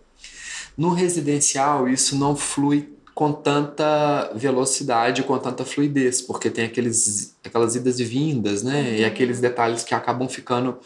No 0.76 0.90
residencial, 0.90 1.88
isso 1.88 2.16
não 2.16 2.36
flui 2.36 2.95
com 3.16 3.32
tanta 3.32 4.30
velocidade, 4.36 5.24
com 5.24 5.40
tanta 5.40 5.64
fluidez, 5.64 6.22
porque 6.22 6.50
tem 6.50 6.66
aqueles, 6.66 7.34
aquelas 7.46 7.74
idas 7.74 7.98
e 8.02 8.04
vindas, 8.04 8.62
né? 8.62 9.00
E 9.00 9.06
aqueles 9.06 9.40
detalhes 9.40 9.84
que 9.84 9.96
acabam 9.96 10.28
ficando 10.28 10.78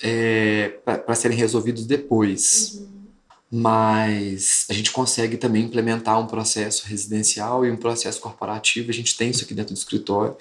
é, 0.00 0.68
para 0.84 1.14
serem 1.16 1.36
resolvidos 1.36 1.84
depois. 1.84 2.74
Uhum. 2.74 2.92
Mas 3.50 4.66
a 4.70 4.72
gente 4.72 4.92
consegue 4.92 5.36
também 5.36 5.64
implementar 5.64 6.18
um 6.20 6.28
processo 6.28 6.86
residencial 6.86 7.66
e 7.66 7.70
um 7.72 7.76
processo 7.76 8.20
corporativo. 8.20 8.90
A 8.90 8.94
gente 8.94 9.16
tem 9.16 9.30
isso 9.30 9.44
aqui 9.44 9.52
dentro 9.52 9.74
do 9.74 9.78
escritório. 9.78 10.36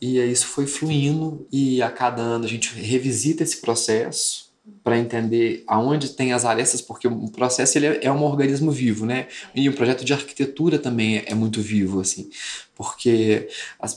E 0.00 0.18
isso 0.20 0.46
foi 0.46 0.66
fluindo, 0.66 1.46
e 1.50 1.82
a 1.82 1.90
cada 1.90 2.22
ano 2.22 2.44
a 2.44 2.48
gente 2.48 2.72
revisita 2.74 3.42
esse 3.42 3.56
processo 3.60 4.53
para 4.82 4.98
entender 4.98 5.62
aonde 5.66 6.10
tem 6.10 6.32
as 6.32 6.44
arestas, 6.44 6.80
porque 6.80 7.06
o 7.06 7.30
processo 7.30 7.76
ele 7.76 7.86
é, 7.86 8.04
é, 8.04 8.12
um 8.12 8.22
organismo 8.22 8.70
vivo, 8.70 9.04
né? 9.04 9.28
E 9.54 9.68
o 9.68 9.74
projeto 9.74 10.04
de 10.04 10.12
arquitetura 10.12 10.78
também 10.78 11.18
é, 11.18 11.24
é 11.28 11.34
muito 11.34 11.60
vivo, 11.60 12.00
assim, 12.00 12.30
porque 12.74 13.48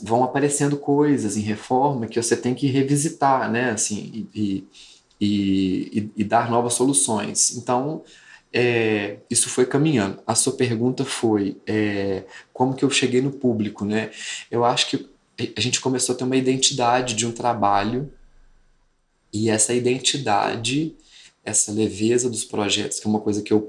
vão 0.03 0.23
aparecendo 0.23 0.77
coisas 0.77 1.37
em 1.37 1.41
reforma 1.41 2.07
que 2.07 2.21
você 2.21 2.35
tem 2.35 2.53
que 2.53 2.67
revisitar, 2.67 3.49
né? 3.49 3.71
Assim, 3.71 4.27
e, 4.33 4.65
e, 5.19 5.99
e, 5.99 6.11
e 6.17 6.23
dar 6.23 6.49
novas 6.49 6.73
soluções. 6.73 7.55
Então, 7.55 8.03
é, 8.51 9.17
isso 9.29 9.49
foi 9.49 9.65
caminhando. 9.65 10.19
A 10.27 10.35
sua 10.35 10.53
pergunta 10.53 11.05
foi 11.05 11.57
é, 11.65 12.23
como 12.51 12.73
que 12.73 12.83
eu 12.83 12.89
cheguei 12.89 13.21
no 13.21 13.31
público, 13.31 13.85
né? 13.85 14.11
Eu 14.51 14.65
acho 14.65 14.89
que 14.89 15.09
a 15.55 15.61
gente 15.61 15.79
começou 15.79 16.15
a 16.15 16.17
ter 16.17 16.23
uma 16.23 16.35
identidade 16.35 17.13
de 17.13 17.25
um 17.25 17.31
trabalho 17.31 18.11
e 19.33 19.49
essa 19.49 19.73
identidade, 19.73 20.95
essa 21.43 21.71
leveza 21.71 22.29
dos 22.29 22.43
projetos, 22.43 22.99
que 22.99 23.07
é 23.07 23.09
uma 23.09 23.19
coisa 23.19 23.41
que 23.41 23.53
eu 23.53 23.61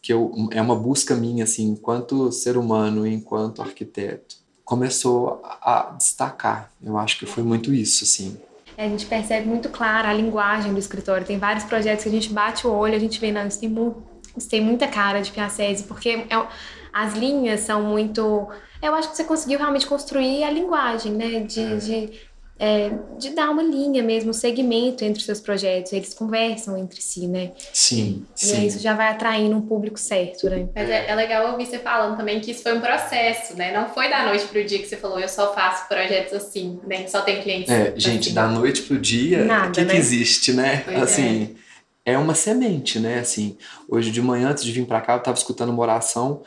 que 0.00 0.12
eu, 0.12 0.32
é 0.52 0.62
uma 0.62 0.76
busca 0.76 1.14
minha 1.14 1.44
assim, 1.44 1.70
enquanto 1.70 2.30
ser 2.32 2.56
humano, 2.56 3.06
enquanto 3.06 3.60
arquiteto, 3.60 4.36
começou 4.64 5.40
a 5.42 5.94
destacar. 5.98 6.72
Eu 6.82 6.96
acho 6.96 7.18
que 7.18 7.26
foi 7.26 7.42
muito 7.42 7.74
isso, 7.74 8.04
assim. 8.04 8.38
É, 8.76 8.84
a 8.84 8.88
gente 8.88 9.06
percebe 9.06 9.48
muito 9.48 9.68
clara 9.70 10.08
a 10.08 10.12
linguagem 10.12 10.72
do 10.72 10.78
escritório. 10.78 11.26
Tem 11.26 11.38
vários 11.38 11.64
projetos 11.64 12.04
que 12.04 12.08
a 12.08 12.12
gente 12.12 12.32
bate 12.32 12.66
o 12.66 12.70
olho, 12.70 12.94
a 12.94 12.98
gente 12.98 13.18
vê, 13.18 13.32
não, 13.32 13.46
isso 13.46 13.58
tem, 13.58 13.68
mu 13.68 14.02
isso 14.36 14.48
tem 14.48 14.60
muita 14.60 14.86
cara 14.86 15.20
de 15.20 15.32
Piacese, 15.32 15.82
porque 15.82 16.10
é, 16.10 16.46
as 16.92 17.14
linhas 17.14 17.60
são 17.60 17.82
muito. 17.82 18.48
Eu 18.80 18.94
acho 18.94 19.10
que 19.10 19.16
você 19.16 19.24
conseguiu 19.24 19.58
realmente 19.58 19.86
construir 19.86 20.44
a 20.44 20.50
linguagem, 20.50 21.12
né? 21.12 21.40
De, 21.40 21.60
é. 21.60 21.76
de 21.76 22.20
é, 22.58 22.90
de 23.18 23.30
dar 23.30 23.50
uma 23.50 23.62
linha 23.62 24.02
mesmo, 24.02 24.30
um 24.30 24.34
segmento 24.34 25.04
entre 25.04 25.20
os 25.20 25.24
seus 25.24 25.40
projetos. 25.40 25.92
Eles 25.92 26.12
conversam 26.12 26.76
entre 26.76 27.00
si, 27.00 27.28
né? 27.28 27.52
Sim. 27.72 28.26
E 28.34 28.46
sim. 28.46 28.66
isso 28.66 28.80
já 28.80 28.94
vai 28.94 29.08
atraindo 29.08 29.56
um 29.56 29.60
público 29.60 29.98
certo, 29.98 30.50
né? 30.50 30.68
Mas 30.74 30.90
é, 30.90 31.08
é, 31.08 31.14
legal 31.14 31.52
ouvir 31.52 31.66
você 31.66 31.78
falando 31.78 32.16
também 32.16 32.40
que 32.40 32.50
isso 32.50 32.62
foi 32.64 32.76
um 32.76 32.80
processo, 32.80 33.56
né? 33.56 33.72
Não 33.72 33.88
foi 33.88 34.10
da 34.10 34.24
noite 34.24 34.46
pro 34.46 34.64
dia 34.64 34.78
que 34.80 34.88
você 34.88 34.96
falou, 34.96 35.20
eu 35.20 35.28
só 35.28 35.54
faço 35.54 35.86
projetos 35.86 36.32
assim, 36.32 36.80
né? 36.84 37.06
Só 37.06 37.20
tem 37.20 37.40
clientes. 37.40 37.70
É, 37.70 37.94
gente, 37.96 38.32
da 38.32 38.48
noite 38.48 38.82
pro 38.82 38.98
dia, 38.98 39.46
o 39.68 39.70
que, 39.70 39.82
né? 39.82 39.92
que 39.92 39.96
existe, 39.96 40.52
né? 40.52 40.82
Pois 40.84 41.02
assim. 41.02 41.56
É. 42.04 42.14
é 42.14 42.18
uma 42.18 42.34
semente, 42.34 42.98
né? 42.98 43.20
Assim, 43.20 43.56
hoje 43.88 44.10
de 44.10 44.20
manhã, 44.20 44.50
antes 44.50 44.64
de 44.64 44.72
vir 44.72 44.84
para 44.84 45.00
cá, 45.00 45.12
eu 45.12 45.18
estava 45.18 45.38
escutando 45.38 45.68
uma 45.68 45.82
oração 45.82 46.42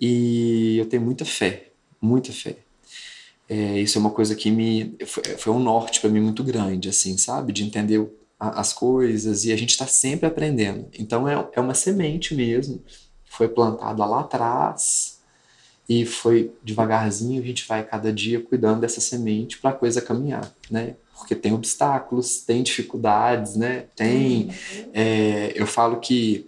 e 0.00 0.78
eu 0.78 0.86
tenho 0.86 1.02
muita 1.02 1.24
fé, 1.24 1.64
muita 2.00 2.32
fé 2.32 2.54
é, 3.48 3.80
isso 3.80 3.96
é 3.96 4.00
uma 4.00 4.10
coisa 4.10 4.34
que 4.34 4.50
me 4.50 4.96
foi, 5.06 5.22
foi 5.38 5.52
um 5.52 5.58
norte 5.58 6.00
para 6.00 6.10
mim 6.10 6.20
muito 6.20 6.44
grande, 6.44 6.88
assim, 6.88 7.16
sabe? 7.16 7.52
De 7.52 7.64
entender 7.64 8.06
as 8.38 8.72
coisas 8.72 9.44
e 9.44 9.52
a 9.52 9.56
gente 9.56 9.70
está 9.70 9.86
sempre 9.86 10.26
aprendendo. 10.26 10.88
Então 10.98 11.26
é, 11.28 11.48
é 11.52 11.60
uma 11.60 11.74
semente 11.74 12.34
mesmo, 12.34 12.82
foi 13.24 13.48
plantada 13.48 14.04
lá 14.04 14.20
atrás 14.20 15.18
e 15.88 16.04
foi 16.04 16.52
devagarzinho 16.62 17.42
a 17.42 17.46
gente 17.46 17.66
vai 17.66 17.82
cada 17.82 18.12
dia 18.12 18.40
cuidando 18.40 18.80
dessa 18.80 19.00
semente 19.00 19.58
para 19.58 19.70
a 19.70 19.74
coisa 19.74 20.02
caminhar, 20.02 20.52
né? 20.70 20.96
Porque 21.16 21.34
tem 21.34 21.52
obstáculos, 21.52 22.42
tem 22.42 22.62
dificuldades, 22.62 23.56
né? 23.56 23.86
Tem, 23.96 24.44
uhum. 24.44 24.90
é, 24.92 25.52
eu 25.56 25.66
falo 25.66 25.98
que 25.98 26.46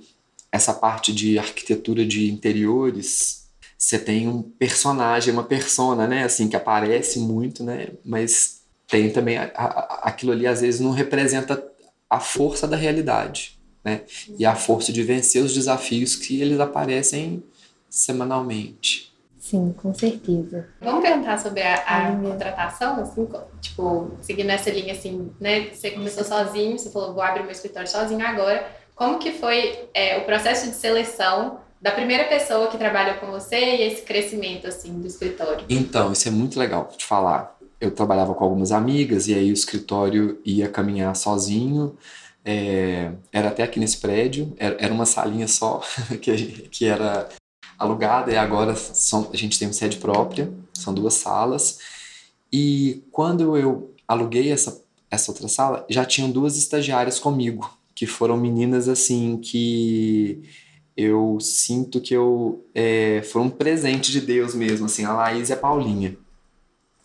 essa 0.53 0.75
parte 0.75 1.13
de 1.13 1.39
arquitetura 1.39 2.05
de 2.05 2.31
interiores 2.31 3.40
você 3.81 3.99
tem 3.99 4.29
um 4.29 4.43
personagem, 4.43 5.33
uma 5.33 5.43
persona, 5.43 6.07
né, 6.07 6.25
assim, 6.25 6.49
que 6.49 6.55
aparece 6.55 7.19
muito, 7.19 7.65
né, 7.65 7.89
mas 8.05 8.61
tem 8.87 9.11
também 9.11 9.39
a, 9.39 9.51
a, 9.55 10.01
aquilo 10.03 10.33
ali 10.33 10.47
às 10.47 10.61
vezes 10.61 10.83
não 10.83 10.91
representa 10.91 11.67
a 12.09 12.21
força 12.21 12.69
da 12.69 12.77
realidade, 12.77 13.59
né, 13.83 14.03
e 14.39 14.45
a 14.45 14.55
força 14.55 14.93
de 14.93 15.03
vencer 15.03 15.43
os 15.43 15.55
desafios 15.55 16.15
que 16.15 16.43
eles 16.43 16.61
aparecem 16.61 17.43
semanalmente. 17.89 19.11
Sim, 19.39 19.75
com 19.75 19.95
certeza. 19.95 20.69
Vamos 20.83 21.01
perguntar 21.01 21.39
sobre 21.39 21.63
a, 21.63 21.77
a 21.77 22.17
contratação, 22.17 23.01
assim, 23.01 23.27
tipo, 23.63 24.11
seguindo 24.21 24.51
essa 24.51 24.69
linha, 24.71 24.93
assim, 24.93 25.33
né? 25.41 25.71
Você 25.71 25.91
começou 25.93 26.23
sozinho, 26.23 26.79
você 26.79 26.91
falou, 26.91 27.15
vou 27.15 27.23
abrir 27.23 27.43
meu 27.43 27.51
escritório 27.51 27.89
sozinho 27.89 28.25
agora. 28.25 28.71
Como 28.95 29.19
que 29.19 29.33
foi 29.33 29.89
é, 29.95 30.19
o 30.19 30.27
processo 30.27 30.69
de 30.69 30.77
seleção 30.77 31.59
da 31.81 31.91
primeira 31.91 32.25
pessoa 32.25 32.69
que 32.69 32.77
trabalhou 32.77 33.15
com 33.17 33.31
você 33.31 33.57
e 33.57 33.83
esse 33.83 34.03
crescimento 34.03 34.67
assim 34.67 35.01
do 35.01 35.07
escritório? 35.07 35.65
Então, 35.69 36.13
isso 36.13 36.29
é 36.29 36.31
muito 36.31 36.59
legal 36.59 36.91
de 36.97 37.05
falar. 37.05 37.57
Eu 37.81 37.91
trabalhava 37.91 38.35
com 38.35 38.45
algumas 38.45 38.71
amigas 38.71 39.29
e 39.29 39.35
aí 39.35 39.51
o 39.51 39.55
escritório 39.55 40.39
ia 40.45 40.69
caminhar 40.69 41.17
sozinho. 41.17 41.97
É, 42.45 43.13
era 43.33 43.49
até 43.49 43.63
aqui 43.63 43.81
nesse 43.81 43.99
prédio, 43.99 44.55
era, 44.59 44.77
era 44.79 44.95
uma 44.95 45.07
salinha 45.07 45.47
só 45.47 45.83
que, 46.21 46.69
que 46.69 46.87
era 46.87 47.29
alugada 47.79 48.31
e 48.31 48.37
agora 48.37 48.75
são, 48.75 49.31
a 49.33 49.37
gente 49.37 49.59
tem 49.59 49.69
uma 49.69 49.75
sede 49.75 49.97
própria, 49.97 50.53
são 50.75 50.93
duas 50.93 51.15
salas. 51.15 51.79
E 52.53 53.05
quando 53.11 53.57
eu 53.57 53.95
aluguei 54.07 54.53
essa, 54.53 54.83
essa 55.11 55.31
outra 55.31 55.49
sala, 55.49 55.87
já 55.89 56.05
tinham 56.05 56.31
duas 56.31 56.59
estagiárias 56.59 57.19
comigo, 57.19 57.71
que 57.95 58.07
foram 58.07 58.37
meninas 58.37 58.89
assim 58.89 59.39
que 59.39 60.43
eu 61.03 61.39
sinto 61.41 62.01
que 62.01 62.15
eu 62.15 62.65
é, 62.75 63.23
foi 63.23 63.43
um 63.43 63.51
presente 63.51 64.11
de 64.11 64.21
Deus 64.21 64.55
mesmo, 64.55 64.87
assim, 64.87 65.05
a 65.05 65.13
Laís 65.13 65.49
e 65.49 65.53
a 65.53 65.57
Paulinha. 65.57 66.17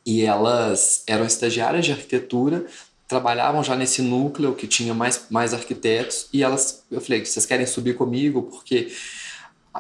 E 0.05 0.23
elas 0.23 1.03
eram 1.07 1.25
estagiárias 1.25 1.85
de 1.85 1.91
arquitetura, 1.91 2.65
trabalhavam 3.07 3.63
já 3.63 3.75
nesse 3.75 4.01
núcleo 4.01 4.55
que 4.55 4.67
tinha 4.67 4.93
mais, 4.93 5.25
mais 5.29 5.53
arquitetos, 5.53 6.27
e 6.33 6.43
elas, 6.43 6.83
eu 6.91 7.01
falei, 7.01 7.25
vocês 7.25 7.45
querem 7.45 7.65
subir 7.65 7.95
comigo? 7.95 8.43
Porque 8.43 8.91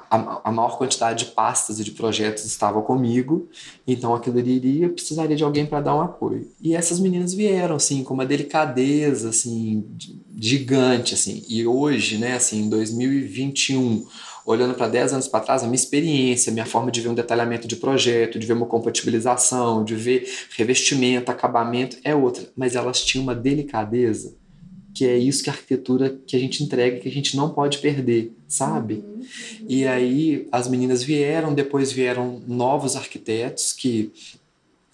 a, 0.09 0.41
a, 0.43 0.51
maior 0.51 0.77
quantidade 0.77 1.25
de 1.25 1.31
pastas 1.31 1.79
e 1.79 1.83
de 1.83 1.91
projetos 1.91 2.43
estava 2.43 2.81
comigo, 2.81 3.47
então 3.87 4.13
aquilo 4.13 4.37
ali 4.37 4.55
iria, 4.55 4.89
precisaria 4.89 5.37
de 5.37 5.43
alguém 5.43 5.65
para 5.65 5.79
dar 5.79 5.95
um 5.95 6.01
apoio. 6.01 6.51
E 6.61 6.75
essas 6.75 6.99
meninas 6.99 7.33
vieram, 7.33 7.77
assim, 7.77 8.03
com 8.03 8.13
uma 8.13 8.25
delicadeza, 8.25 9.29
assim, 9.29 9.85
gigante, 10.37 11.13
assim. 11.13 11.43
E 11.47 11.65
hoje, 11.65 12.17
né, 12.17 12.35
assim, 12.35 12.63
em 12.63 12.69
2021, 12.69 14.05
olhando 14.45 14.73
para 14.73 14.89
10 14.89 15.13
anos 15.13 15.27
para 15.29 15.39
trás, 15.39 15.63
a 15.63 15.65
minha 15.65 15.75
experiência, 15.75 16.51
a 16.51 16.53
minha 16.53 16.65
forma 16.65 16.91
de 16.91 16.99
ver 16.99 17.09
um 17.09 17.15
detalhamento 17.15 17.65
de 17.65 17.77
projeto, 17.77 18.37
de 18.37 18.45
ver 18.45 18.53
uma 18.53 18.65
compatibilização, 18.65 19.83
de 19.83 19.95
ver 19.95 20.29
revestimento, 20.57 21.31
acabamento, 21.31 21.97
é 22.03 22.13
outra. 22.13 22.49
Mas 22.55 22.75
elas 22.75 23.01
tinham 23.01 23.23
uma 23.23 23.33
delicadeza 23.33 24.35
que 24.95 25.05
é 25.05 25.17
isso 25.17 25.43
que 25.43 25.49
a 25.49 25.53
arquitetura 25.53 26.17
que 26.25 26.37
a 26.37 26.39
gente 26.39 26.63
entrega, 26.63 27.01
que 27.01 27.09
a 27.09 27.11
gente 27.11 27.35
não 27.35 27.49
pode 27.49 27.79
perder, 27.79 28.31
sabe? 28.47 29.03
Uhum. 29.05 29.25
E 29.67 29.85
aí 29.85 30.47
as 30.51 30.69
meninas 30.69 31.03
vieram, 31.03 31.53
depois 31.53 31.91
vieram 31.91 32.41
novos 32.47 32.95
arquitetos 32.95 33.73
que 33.73 34.13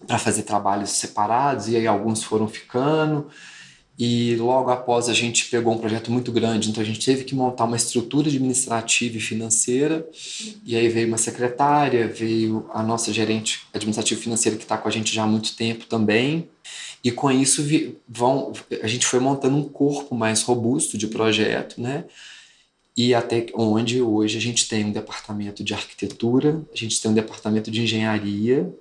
para 0.08 0.17
fazer 0.17 0.41
trabalhos 0.41 0.89
separados 0.89 1.67
e 1.67 1.75
aí 1.75 1.86
alguns 1.86 2.24
foram 2.24 2.48
ficando 2.48 3.27
E 4.03 4.36
logo 4.38 4.72
após 4.72 5.08
a 5.10 5.13
gente 5.13 5.46
pegou 5.46 5.72
um 5.72 5.77
projeto 5.77 6.12
muito 6.12 6.31
grande, 6.31 6.72
então 6.72 6.81
a 6.81 6.86
gente 6.86 7.05
teve 7.05 7.24
que 7.24 7.36
montar 7.36 7.65
uma 7.65 7.75
estrutura 7.75 8.29
administrativa 8.29 9.17
e 9.17 9.20
financeira. 9.20 10.08
E 10.65 10.75
aí 10.75 10.89
veio 10.89 11.08
uma 11.08 11.20
secretária, 11.20 12.08
veio 12.08 12.67
a 12.74 12.81
nossa 12.81 13.13
gerente 13.13 13.60
administrativa 13.72 14.20
e 14.20 14.24
financeira 14.24 14.58
que 14.58 14.63
está 14.63 14.75
com 14.75 14.88
a 14.88 14.91
gente 14.91 15.13
já 15.13 15.22
há 15.22 15.27
muito 15.27 15.55
tempo 15.55 15.86
também. 15.86 16.50
E 17.03 17.12
com 17.12 17.31
isso 17.31 17.63
vão, 18.08 18.53
a 18.81 18.88
gente 18.88 19.05
foi 19.05 19.20
montando 19.20 19.58
um 19.58 19.67
corpo 19.67 20.13
mais 20.13 20.43
robusto 20.43 20.98
de 20.98 21.08
projeto, 21.08 21.81
né? 21.81 22.05
E 22.96 23.13
até 23.13 23.48
onde 23.55 24.01
hoje 24.01 24.38
a 24.38 24.41
gente 24.41 24.67
tem 24.67 24.86
um 24.86 24.91
departamento 24.91 25.63
de 25.63 25.74
arquitetura, 25.74 26.62
a 26.72 26.75
gente 26.75 27.01
tem 27.01 27.10
um 27.10 27.13
departamento 27.13 27.72
de 27.72 27.81
engenharia, 27.81 28.72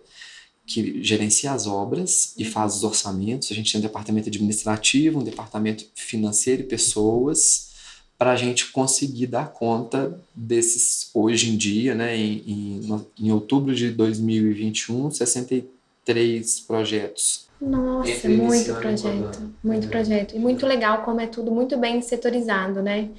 que 0.66 1.02
gerencia 1.02 1.52
as 1.52 1.66
obras 1.66 2.34
e 2.36 2.44
faz 2.44 2.76
os 2.76 2.84
orçamentos. 2.84 3.50
A 3.50 3.54
gente 3.54 3.72
tem 3.72 3.78
um 3.78 3.82
departamento 3.82 4.28
administrativo, 4.28 5.20
um 5.20 5.24
departamento 5.24 5.86
financeiro 5.94 6.62
e 6.62 6.66
pessoas 6.66 7.70
para 8.18 8.32
a 8.32 8.36
gente 8.36 8.70
conseguir 8.70 9.26
dar 9.26 9.50
conta 9.50 10.20
desses, 10.34 11.08
hoje 11.14 11.50
em 11.50 11.56
dia, 11.56 11.94
né, 11.94 12.14
em, 12.14 12.42
em, 12.46 13.06
em 13.18 13.32
outubro 13.32 13.74
de 13.74 13.90
2021, 13.90 15.10
63 15.10 16.60
projetos. 16.60 17.49
Nossa, 17.60 18.28
muito 18.28 18.74
projeto, 18.74 19.54
muito 19.62 19.88
projeto. 19.88 20.34
E 20.34 20.38
muito 20.38 20.66
legal 20.66 21.02
como 21.02 21.20
é 21.20 21.26
tudo 21.26 21.50
muito 21.50 21.76
bem 21.76 22.00
setorizado, 22.00 22.80
né? 22.82 23.10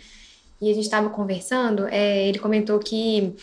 E 0.59 0.69
a 0.69 0.73
gente 0.73 0.83
estava 0.83 1.09
conversando, 1.09 1.87
é, 1.87 2.27
ele 2.27 2.39
comentou 2.39 2.79
que 2.79 3.35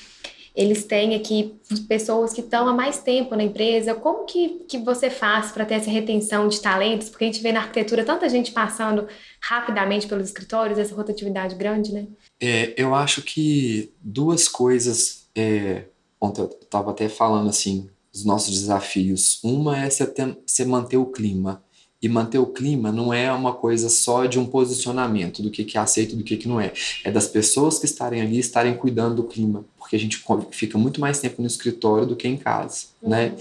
eles 0.59 0.85
têm 0.85 1.15
aqui 1.15 1.55
pessoas 1.87 2.33
que 2.33 2.41
estão 2.41 2.67
há 2.67 2.73
mais 2.73 2.99
tempo 2.99 3.37
na 3.37 3.45
empresa. 3.45 3.95
Como 3.95 4.25
que, 4.25 4.65
que 4.69 4.79
você 4.79 5.09
faz 5.09 5.53
para 5.53 5.65
ter 5.65 5.75
essa 5.75 5.89
retenção 5.89 6.49
de 6.49 6.61
talentos? 6.61 7.09
Porque 7.09 7.25
a 7.25 7.27
gente 7.29 7.41
vê 7.41 7.53
na 7.53 7.61
arquitetura 7.61 8.05
tanta 8.05 8.29
gente 8.29 8.51
passando 8.51 9.07
rapidamente 9.41 10.09
pelos 10.09 10.27
escritórios, 10.27 10.77
essa 10.77 10.97
rotatividade 10.97 11.55
grande, 11.55 11.93
né? 11.93 12.09
É, 12.41 12.75
eu 12.77 12.93
acho 12.93 13.23
que 13.23 13.93
duas 14.01 14.49
coisas. 14.49 15.29
É, 15.33 15.85
ontem 16.21 16.41
eu 16.41 16.49
estava 16.61 16.91
até 16.91 17.09
falando 17.09 17.51
assim, 17.51 17.89
os 18.13 18.25
nossos 18.25 18.61
desafios. 18.61 19.39
Uma 19.43 19.79
é 19.79 19.89
você 19.89 20.65
manter 20.65 20.97
o 20.97 21.07
clima. 21.07 21.63
E 22.01 22.09
manter 22.09 22.39
o 22.39 22.47
clima 22.47 22.93
não 22.93 23.13
é 23.13 23.33
uma 23.33 23.53
coisa 23.53 23.89
só 23.89 24.25
de 24.25 24.39
um 24.39 24.47
posicionamento 24.47 25.43
do 25.43 25.51
que, 25.51 25.65
que 25.65 25.77
é 25.77 25.81
aceito 25.81 26.15
do 26.15 26.23
que, 26.23 26.37
que 26.37 26.47
não 26.47 26.61
é. 26.61 26.73
É 27.03 27.11
das 27.11 27.27
pessoas 27.27 27.81
que 27.81 27.87
estarem 27.87 28.21
ali 28.21 28.39
estarem 28.39 28.77
cuidando 28.77 29.17
do 29.17 29.25
clima. 29.25 29.65
Porque 29.77 29.97
a 29.97 29.99
gente 29.99 30.23
fica 30.53 30.79
muito 30.79 31.01
mais 31.01 31.19
tempo 31.19 31.43
no 31.43 31.49
escritório 31.49 32.07
do 32.07 32.15
que 32.15 32.29
em 32.29 32.37
casa. 32.37 32.87
Uhum. 33.03 33.11
Né? 33.11 33.35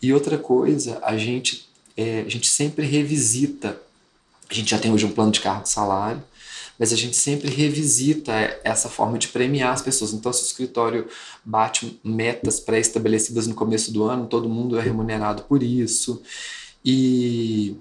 E 0.00 0.12
outra 0.12 0.38
coisa, 0.38 1.00
a 1.02 1.16
gente, 1.18 1.68
é, 1.96 2.20
a 2.20 2.28
gente 2.28 2.48
sempre 2.48 2.86
revisita. 2.86 3.80
A 4.48 4.54
gente 4.54 4.70
já 4.70 4.78
tem 4.78 4.92
hoje 4.92 5.04
um 5.04 5.10
plano 5.10 5.32
de 5.32 5.40
cargo 5.40 5.64
de 5.64 5.70
salário, 5.70 6.22
mas 6.78 6.92
a 6.92 6.96
gente 6.96 7.16
sempre 7.16 7.48
revisita 7.48 8.32
essa 8.64 8.88
forma 8.88 9.18
de 9.18 9.28
premiar 9.28 9.72
as 9.72 9.82
pessoas. 9.82 10.12
Então, 10.12 10.32
se 10.32 10.42
o 10.42 10.46
escritório 10.46 11.08
bate 11.44 12.00
metas 12.04 12.60
pré-estabelecidas 12.60 13.46
no 13.46 13.54
começo 13.54 13.92
do 13.92 14.04
ano, 14.04 14.26
todo 14.26 14.48
mundo 14.48 14.78
é 14.78 14.82
remunerado 14.82 15.42
por 15.44 15.62
isso. 15.62 16.22
E 16.84 17.76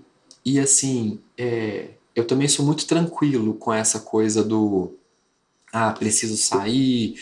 e 0.45 0.59
assim, 0.59 1.19
é, 1.35 1.89
eu 2.15 2.23
também 2.25 2.47
sou 2.47 2.63
muito 2.63 2.85
tranquilo 2.85 3.55
com 3.55 3.73
essa 3.73 3.99
coisa 3.99 4.43
do 4.43 4.93
ah, 5.73 5.91
preciso 5.91 6.37
sair, 6.37 7.15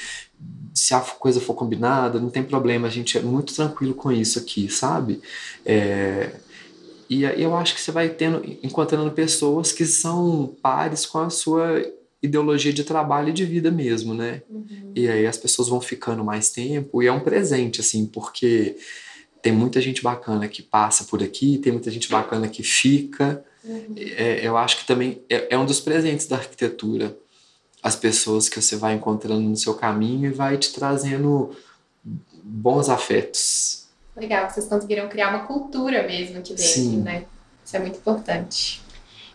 se 0.74 0.94
a 0.94 1.00
coisa 1.00 1.40
for 1.40 1.54
combinada, 1.54 2.20
não 2.20 2.30
tem 2.30 2.44
problema, 2.44 2.88
a 2.88 2.92
gente 2.92 3.18
é 3.18 3.22
muito 3.22 3.56
tranquilo 3.56 3.94
com 3.94 4.12
isso 4.12 4.38
aqui, 4.38 4.70
sabe? 4.70 5.22
É, 5.66 6.36
e 7.14 7.42
eu 7.42 7.56
acho 7.56 7.76
que 7.76 7.82
você 7.82 7.92
vai 7.92 8.10
tendo, 8.10 8.42
encontrando 8.64 9.12
pessoas 9.12 9.72
que 9.72 9.86
são 9.86 10.56
pares 10.62 11.06
com 11.06 11.20
a 11.20 11.30
sua 11.30 11.86
ideologia 12.22 12.72
de 12.72 12.84
trabalho 12.84 13.30
e 13.30 13.34
de 13.34 13.46
vida 13.46 13.70
mesmo, 13.70 14.14
né? 14.14 14.42
Uhum. 14.50 14.94
E 14.96 15.10
aí 15.10 15.28
as 15.28 15.38
pessoas 15.38 15.68
vão 15.68 15.82
ficando 15.82 16.24
mais 16.24 16.50
tempo 16.50 17.04
e 17.04 17.08
é 17.08 17.12
um 17.12 17.20
presente, 17.20 17.82
assim, 17.82 18.06
porque 18.06 18.78
tem 19.42 19.52
muita 19.52 19.82
gente 19.82 20.02
bacana 20.02 20.48
que 20.48 20.64
passa 20.64 21.04
por 21.04 21.22
aqui, 21.22 21.58
tem 21.58 21.74
muita 21.74 21.92
gente 21.92 22.10
bacana 22.10 22.48
que 22.48 22.64
fica. 22.64 23.44
Uhum. 23.64 23.94
É, 23.98 24.40
eu 24.48 24.58
acho 24.58 24.78
que 24.78 24.88
também 24.88 25.22
é, 25.30 25.54
é, 25.54 25.58
um 25.58 25.66
dos 25.66 25.82
presentes 25.82 26.26
da 26.26 26.38
arquitetura. 26.38 27.16
As 27.82 27.96
pessoas 27.96 28.48
que 28.48 28.62
você 28.62 28.78
vai 28.78 28.94
encontrando 28.94 29.42
no 29.42 29.58
seu 29.58 29.74
caminho 29.74 30.30
e 30.30 30.34
vai 30.34 30.58
te 30.58 30.74
trazendo 30.74 31.52
bons 32.42 32.88
afetos. 32.88 33.83
Legal, 34.16 34.50
vocês 34.50 34.68
conseguiram 34.68 35.10
criar 35.10 35.30
uma 35.30 35.46
cultura 35.48 36.04
mesmo 36.04 36.38
aqui 36.38 36.54
dentro, 36.54 36.64
Sim. 36.64 37.02
né? 37.02 37.26
Isso 37.66 37.76
é 37.76 37.80
muito 37.80 37.98
importante. 37.98 38.82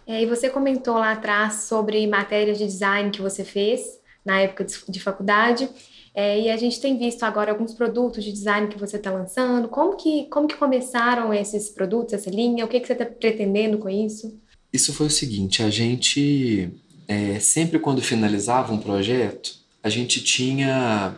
É, 0.06 0.22
e 0.22 0.26
você 0.26 0.48
comentou 0.48 0.94
lá 0.94 1.12
atrás 1.12 1.64
sobre 1.64 2.06
matérias 2.06 2.58
de 2.58 2.64
design 2.64 3.10
que 3.10 3.20
você 3.20 3.44
fez 3.44 3.98
na 4.24 4.40
época 4.40 4.64
de, 4.64 4.74
de 4.88 5.00
faculdade. 5.00 5.68
É, 6.14 6.40
e 6.40 6.50
a 6.50 6.56
gente 6.56 6.80
tem 6.80 6.98
visto 6.98 7.22
agora 7.22 7.52
alguns 7.52 7.74
produtos 7.74 8.24
de 8.24 8.32
design 8.32 8.68
que 8.68 8.78
você 8.78 8.96
está 8.96 9.10
lançando. 9.10 9.68
Como 9.68 9.96
que, 9.96 10.24
como 10.26 10.48
que 10.48 10.56
começaram 10.56 11.32
esses 11.32 11.68
produtos, 11.68 12.14
essa 12.14 12.30
linha? 12.30 12.64
O 12.64 12.68
que, 12.68 12.80
que 12.80 12.86
você 12.86 12.92
está 12.92 13.04
pretendendo 13.04 13.78
com 13.78 13.88
isso? 13.88 14.36
Isso 14.72 14.92
foi 14.92 15.06
o 15.06 15.10
seguinte, 15.10 15.62
a 15.62 15.70
gente, 15.70 16.70
é, 17.06 17.38
sempre 17.40 17.78
quando 17.78 18.02
finalizava 18.02 18.72
um 18.72 18.78
projeto, 18.78 19.54
a 19.82 19.88
gente 19.88 20.22
tinha 20.22 21.16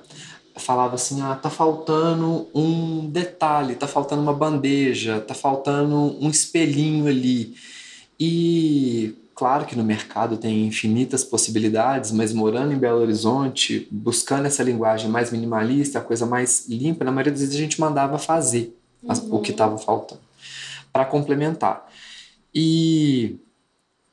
falava 0.56 0.94
assim, 0.94 1.22
ah, 1.22 1.34
tá 1.34 1.48
faltando 1.50 2.48
um 2.54 3.08
detalhe, 3.08 3.74
tá 3.74 3.86
faltando 3.86 4.22
uma 4.22 4.32
bandeja, 4.32 5.20
tá 5.20 5.34
faltando 5.34 6.16
um 6.20 6.28
espelhinho 6.28 7.06
ali. 7.06 7.54
E 8.18 9.14
Claro 9.40 9.64
que 9.64 9.74
no 9.74 9.82
mercado 9.82 10.36
tem 10.36 10.66
infinitas 10.66 11.24
possibilidades, 11.24 12.12
mas 12.12 12.30
morando 12.30 12.74
em 12.74 12.78
Belo 12.78 13.00
Horizonte, 13.00 13.88
buscando 13.90 14.44
essa 14.44 14.62
linguagem 14.62 15.08
mais 15.08 15.32
minimalista, 15.32 15.98
a 15.98 16.02
coisa 16.02 16.26
mais 16.26 16.68
limpa, 16.68 17.06
na 17.06 17.10
maioria 17.10 17.32
das 17.32 17.40
vezes 17.40 17.54
a 17.56 17.58
gente 17.58 17.80
mandava 17.80 18.18
fazer 18.18 18.76
uhum. 19.02 19.36
o 19.36 19.40
que 19.40 19.50
estava 19.50 19.78
faltando 19.78 20.20
para 20.92 21.06
complementar. 21.06 21.90
E 22.54 23.38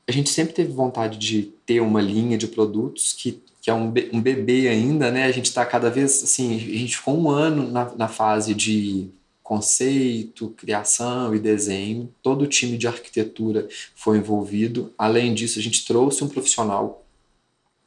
a 0.08 0.12
gente 0.12 0.30
sempre 0.30 0.54
teve 0.54 0.72
vontade 0.72 1.18
de 1.18 1.52
ter 1.66 1.80
uma 1.80 2.00
linha 2.00 2.38
de 2.38 2.46
produtos 2.46 3.12
que, 3.12 3.42
que 3.68 3.70
é 3.70 3.74
um, 3.74 3.92
um 4.14 4.20
bebê 4.22 4.66
ainda, 4.66 5.10
né? 5.10 5.24
A 5.24 5.30
gente 5.30 5.44
está 5.44 5.62
cada 5.66 5.90
vez 5.90 6.24
assim, 6.24 6.56
a 6.56 6.58
gente 6.58 6.96
ficou 6.96 7.20
um 7.20 7.28
ano 7.28 7.70
na, 7.70 7.94
na 7.96 8.08
fase 8.08 8.54
de 8.54 9.10
conceito, 9.42 10.54
criação 10.56 11.34
e 11.34 11.38
desenho. 11.38 12.10
Todo 12.22 12.42
o 12.42 12.46
time 12.46 12.78
de 12.78 12.88
arquitetura 12.88 13.68
foi 13.94 14.16
envolvido. 14.16 14.90
Além 14.96 15.34
disso, 15.34 15.58
a 15.58 15.62
gente 15.62 15.84
trouxe 15.84 16.24
um 16.24 16.28
profissional, 16.28 17.04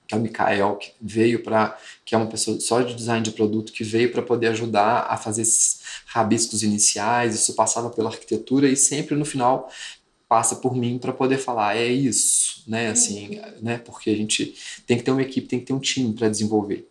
que 0.08 0.14
é 0.14 0.18
o 0.20 0.22
Mikael, 0.22 0.76
que 0.76 0.92
veio 1.02 1.42
para, 1.42 1.76
que 2.06 2.14
é 2.14 2.18
uma 2.20 2.28
pessoa 2.28 2.60
só 2.60 2.84
de 2.84 2.94
design 2.94 3.24
de 3.24 3.32
produto, 3.32 3.74
que 3.74 3.84
veio 3.84 4.12
para 4.12 4.22
poder 4.22 4.50
ajudar 4.50 5.08
a 5.10 5.18
fazer 5.18 5.42
esses 5.42 5.82
rabiscos 6.06 6.62
iniciais. 6.62 7.34
Isso 7.34 7.56
passava 7.56 7.90
pela 7.90 8.12
arquitetura 8.12 8.70
e 8.70 8.76
sempre 8.76 9.16
no 9.16 9.26
final 9.26 9.68
passa 10.32 10.56
por 10.56 10.74
mim 10.74 10.98
para 10.98 11.12
poder 11.12 11.38
falar 11.38 11.76
é 11.76 11.88
isso, 11.88 12.64
né? 12.66 12.88
Assim, 12.88 13.42
né? 13.62 13.80
Porque 13.80 14.10
a 14.10 14.16
gente 14.16 14.56
tem 14.88 14.98
que 14.98 15.04
ter 15.04 15.12
uma 15.12 15.22
equipe, 15.22 15.46
tem 15.46 15.60
que 15.60 15.66
ter 15.66 15.74
um 15.74 15.80
time 15.80 16.14
para 16.14 16.30
desenvolver. 16.30 16.90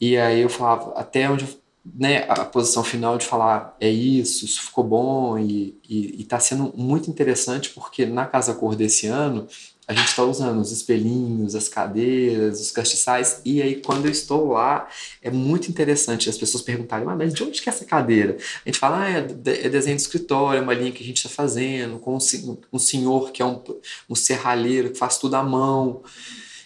E 0.00 0.16
aí 0.16 0.40
eu 0.40 0.48
falava 0.48 0.92
até 0.96 1.28
onde 1.28 1.42
eu 1.44 1.62
né, 1.84 2.24
a 2.28 2.44
posição 2.44 2.84
final 2.84 3.18
de 3.18 3.26
falar 3.26 3.76
é 3.80 3.88
isso, 3.88 4.44
isso 4.44 4.62
ficou 4.62 4.84
bom 4.84 5.36
e 5.36 5.76
está 5.88 6.38
sendo 6.38 6.72
muito 6.76 7.10
interessante 7.10 7.70
porque 7.70 8.06
na 8.06 8.24
Casa 8.24 8.54
Cor 8.54 8.76
desse 8.76 9.08
ano 9.08 9.48
a 9.92 9.94
gente 9.94 10.08
está 10.08 10.24
usando 10.24 10.60
os 10.60 10.72
espelhinhos, 10.72 11.54
as 11.54 11.68
cadeiras, 11.68 12.60
os 12.60 12.70
castiçais 12.70 13.40
e 13.44 13.60
aí 13.60 13.76
quando 13.76 14.06
eu 14.06 14.10
estou 14.10 14.52
lá 14.52 14.88
é 15.20 15.30
muito 15.30 15.68
interessante 15.68 16.28
as 16.28 16.38
pessoas 16.38 16.62
perguntarem 16.62 17.06
ah, 17.08 17.14
mas 17.14 17.32
de 17.34 17.42
onde 17.42 17.60
que 17.60 17.68
é 17.68 17.72
essa 17.72 17.84
cadeira? 17.84 18.36
A 18.64 18.68
gente 18.68 18.78
fala 18.78 19.02
ah, 19.02 19.10
é, 19.10 19.18
é 19.18 19.68
desenho 19.68 19.96
de 19.96 20.02
escritório, 20.02 20.58
é 20.58 20.62
uma 20.62 20.74
linha 20.74 20.92
que 20.92 21.02
a 21.02 21.06
gente 21.06 21.18
está 21.18 21.28
fazendo 21.28 21.98
com 21.98 22.16
um, 22.16 22.78
senhor 22.78 23.30
que 23.30 23.42
é 23.42 23.44
um, 23.44 23.60
um 24.08 24.14
serralheiro 24.14 24.90
que 24.90 24.98
faz 24.98 25.18
tudo 25.18 25.34
à 25.34 25.42
mão 25.42 26.02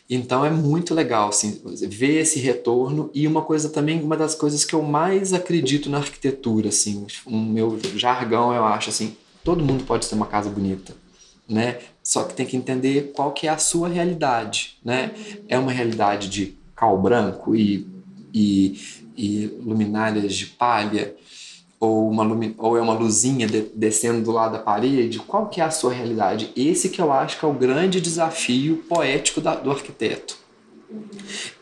então 0.08 0.44
é 0.44 0.50
muito 0.50 0.94
legal 0.94 1.28
assim, 1.30 1.60
ver 1.88 2.20
esse 2.20 2.38
retorno 2.38 3.10
e 3.12 3.26
uma 3.26 3.42
coisa 3.42 3.68
também, 3.68 4.00
uma 4.00 4.16
das 4.16 4.36
coisas 4.36 4.64
que 4.64 4.74
eu 4.74 4.82
mais 4.82 5.32
acredito 5.32 5.90
na 5.90 5.98
arquitetura, 5.98 6.68
assim, 6.68 7.04
o 7.24 7.36
meu 7.36 7.78
jargão 7.96 8.54
eu 8.54 8.64
acho 8.64 8.90
assim, 8.90 9.16
todo 9.42 9.64
mundo 9.64 9.84
pode 9.84 10.08
ter 10.08 10.14
uma 10.14 10.26
casa 10.26 10.48
bonita, 10.48 10.94
né? 11.48 11.78
Só 12.06 12.22
que 12.22 12.34
tem 12.34 12.46
que 12.46 12.56
entender 12.56 13.10
qual 13.16 13.32
que 13.32 13.48
é 13.48 13.50
a 13.50 13.58
sua 13.58 13.88
realidade, 13.88 14.78
né? 14.84 15.10
É 15.48 15.58
uma 15.58 15.72
realidade 15.72 16.28
de 16.28 16.56
cal 16.76 16.96
branco 16.96 17.56
e, 17.56 17.84
e, 18.32 18.80
e 19.16 19.46
luminárias 19.60 20.32
de 20.32 20.46
palha, 20.46 21.16
ou, 21.80 22.08
uma 22.08 22.24
ou 22.58 22.76
é 22.76 22.80
uma 22.80 22.92
luzinha 22.92 23.48
de, 23.48 23.62
descendo 23.74 24.22
do 24.22 24.30
lado 24.30 24.52
da 24.52 24.60
parede, 24.60 25.18
qual 25.18 25.48
que 25.48 25.60
é 25.60 25.64
a 25.64 25.70
sua 25.72 25.92
realidade? 25.92 26.52
Esse 26.54 26.90
que 26.90 27.02
eu 27.02 27.12
acho 27.12 27.40
que 27.40 27.44
é 27.44 27.48
o 27.48 27.52
grande 27.52 28.00
desafio 28.00 28.84
poético 28.88 29.40
da, 29.40 29.56
do 29.56 29.72
arquiteto, 29.72 30.38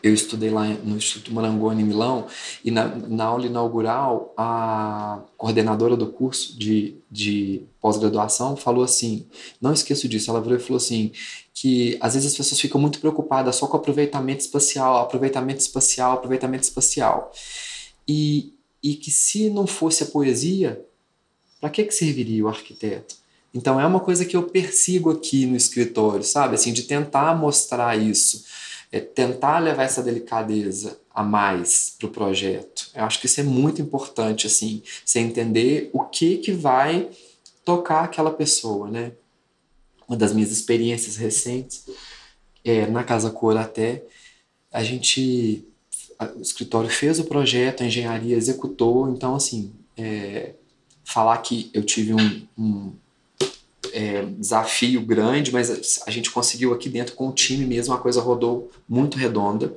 Eu 0.03 0.13
estudei 0.13 0.49
lá 0.49 0.67
no 0.67 0.97
Instituto 0.97 1.33
Marangoni, 1.33 1.81
em 1.81 1.85
Milão, 1.85 2.27
e 2.63 2.69
na, 2.69 2.87
na 2.87 3.25
aula 3.25 3.47
inaugural, 3.47 4.33
a 4.37 5.21
coordenadora 5.35 5.97
do 5.97 6.07
curso 6.07 6.57
de, 6.57 6.97
de 7.09 7.63
pós-graduação 7.81 8.55
falou 8.55 8.83
assim: 8.83 9.25
não 9.59 9.73
esqueço 9.73 10.07
disso, 10.07 10.29
ela 10.29 10.41
virou 10.41 10.57
e 10.57 10.61
falou 10.61 10.77
assim: 10.77 11.11
que 11.53 11.97
às 11.99 12.13
vezes 12.13 12.31
as 12.31 12.37
pessoas 12.37 12.59
ficam 12.59 12.79
muito 12.79 12.99
preocupadas 12.99 13.55
só 13.55 13.65
com 13.65 13.77
aproveitamento 13.77 14.41
espacial, 14.41 14.97
aproveitamento 14.97 15.61
espacial, 15.61 16.13
aproveitamento 16.13 16.63
espacial. 16.63 17.31
E, 18.07 18.53
e 18.83 18.95
que 18.95 19.09
se 19.09 19.49
não 19.49 19.65
fosse 19.65 20.03
a 20.03 20.07
poesia, 20.07 20.85
para 21.59 21.69
que, 21.69 21.83
que 21.83 21.93
serviria 21.93 22.45
o 22.45 22.47
arquiteto? 22.47 23.15
Então 23.55 23.79
é 23.79 23.87
uma 23.87 24.01
coisa 24.01 24.25
que 24.25 24.35
eu 24.35 24.43
persigo 24.43 25.09
aqui 25.09 25.45
no 25.45 25.55
escritório, 25.55 26.23
sabe? 26.23 26.55
Assim, 26.55 26.73
de 26.73 26.83
tentar 26.83 27.33
mostrar 27.35 27.97
isso, 27.97 28.43
é 28.91 28.99
tentar 28.99 29.59
levar 29.59 29.83
essa 29.83 30.01
delicadeza 30.01 30.99
a 31.13 31.23
mais 31.23 31.95
para 31.97 32.07
o 32.07 32.11
projeto. 32.11 32.89
Eu 32.93 33.03
acho 33.05 33.19
que 33.19 33.25
isso 33.25 33.39
é 33.39 33.43
muito 33.43 33.81
importante, 33.81 34.47
assim, 34.47 34.83
você 35.03 35.19
entender 35.19 35.89
o 35.93 36.03
que 36.03 36.37
que 36.37 36.51
vai 36.51 37.09
tocar 37.63 38.03
aquela 38.03 38.31
pessoa, 38.31 38.89
né? 38.89 39.13
Uma 40.07 40.17
das 40.17 40.33
minhas 40.33 40.51
experiências 40.51 41.15
recentes 41.15 41.85
é 42.63 42.85
na 42.85 43.03
Casa 43.03 43.31
Cor 43.31 43.57
até 43.57 44.03
a 44.71 44.83
gente 44.83 45.65
o 46.37 46.41
escritório 46.41 46.89
fez 46.89 47.19
o 47.19 47.25
projeto, 47.25 47.83
a 47.83 47.85
engenharia 47.85 48.37
executou, 48.37 49.09
então 49.09 49.35
assim 49.35 49.73
é, 49.97 50.53
falar 51.03 51.37
que 51.39 51.69
eu 51.73 51.83
tive 51.83 52.13
um, 52.13 52.47
um 52.57 52.93
é, 53.93 54.25
desafio 54.25 55.01
grande, 55.01 55.51
mas 55.51 56.01
a 56.05 56.11
gente 56.11 56.31
conseguiu 56.31 56.73
aqui 56.73 56.89
dentro 56.89 57.15
com 57.15 57.29
o 57.29 57.33
time 57.33 57.65
mesmo, 57.65 57.93
a 57.93 57.97
coisa 57.97 58.21
rodou 58.21 58.71
muito 58.87 59.17
redonda. 59.17 59.73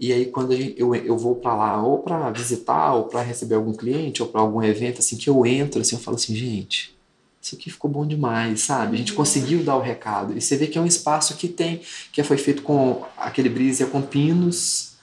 E 0.00 0.12
aí 0.12 0.26
quando 0.26 0.52
eu, 0.52 0.94
eu 0.94 1.16
vou 1.16 1.36
para 1.36 1.54
lá, 1.54 1.82
ou 1.82 1.98
para 1.98 2.30
visitar, 2.30 2.94
ou 2.94 3.04
para 3.04 3.22
receber 3.22 3.54
algum 3.54 3.72
cliente, 3.72 4.22
ou 4.22 4.28
para 4.28 4.40
algum 4.40 4.62
evento, 4.62 5.00
assim, 5.00 5.16
que 5.16 5.28
eu 5.28 5.44
entro, 5.44 5.80
assim, 5.80 5.96
eu 5.96 6.02
falo 6.02 6.16
assim, 6.16 6.34
gente, 6.34 6.94
isso 7.40 7.54
aqui 7.54 7.70
ficou 7.70 7.90
bom 7.90 8.06
demais, 8.06 8.62
sabe? 8.62 8.94
A 8.94 8.98
gente 8.98 9.12
conseguiu 9.12 9.62
dar 9.62 9.76
o 9.76 9.82
recado. 9.82 10.36
E 10.36 10.40
você 10.40 10.56
vê 10.56 10.66
que 10.66 10.78
é 10.78 10.80
um 10.80 10.86
espaço 10.86 11.36
que 11.36 11.46
tem, 11.46 11.82
que 12.10 12.22
foi 12.22 12.38
feito 12.38 12.62
com 12.62 13.04
aquele 13.18 13.50
brise 13.50 13.82
é 13.82 13.86
com 13.86 14.00
pinos, 14.00 14.94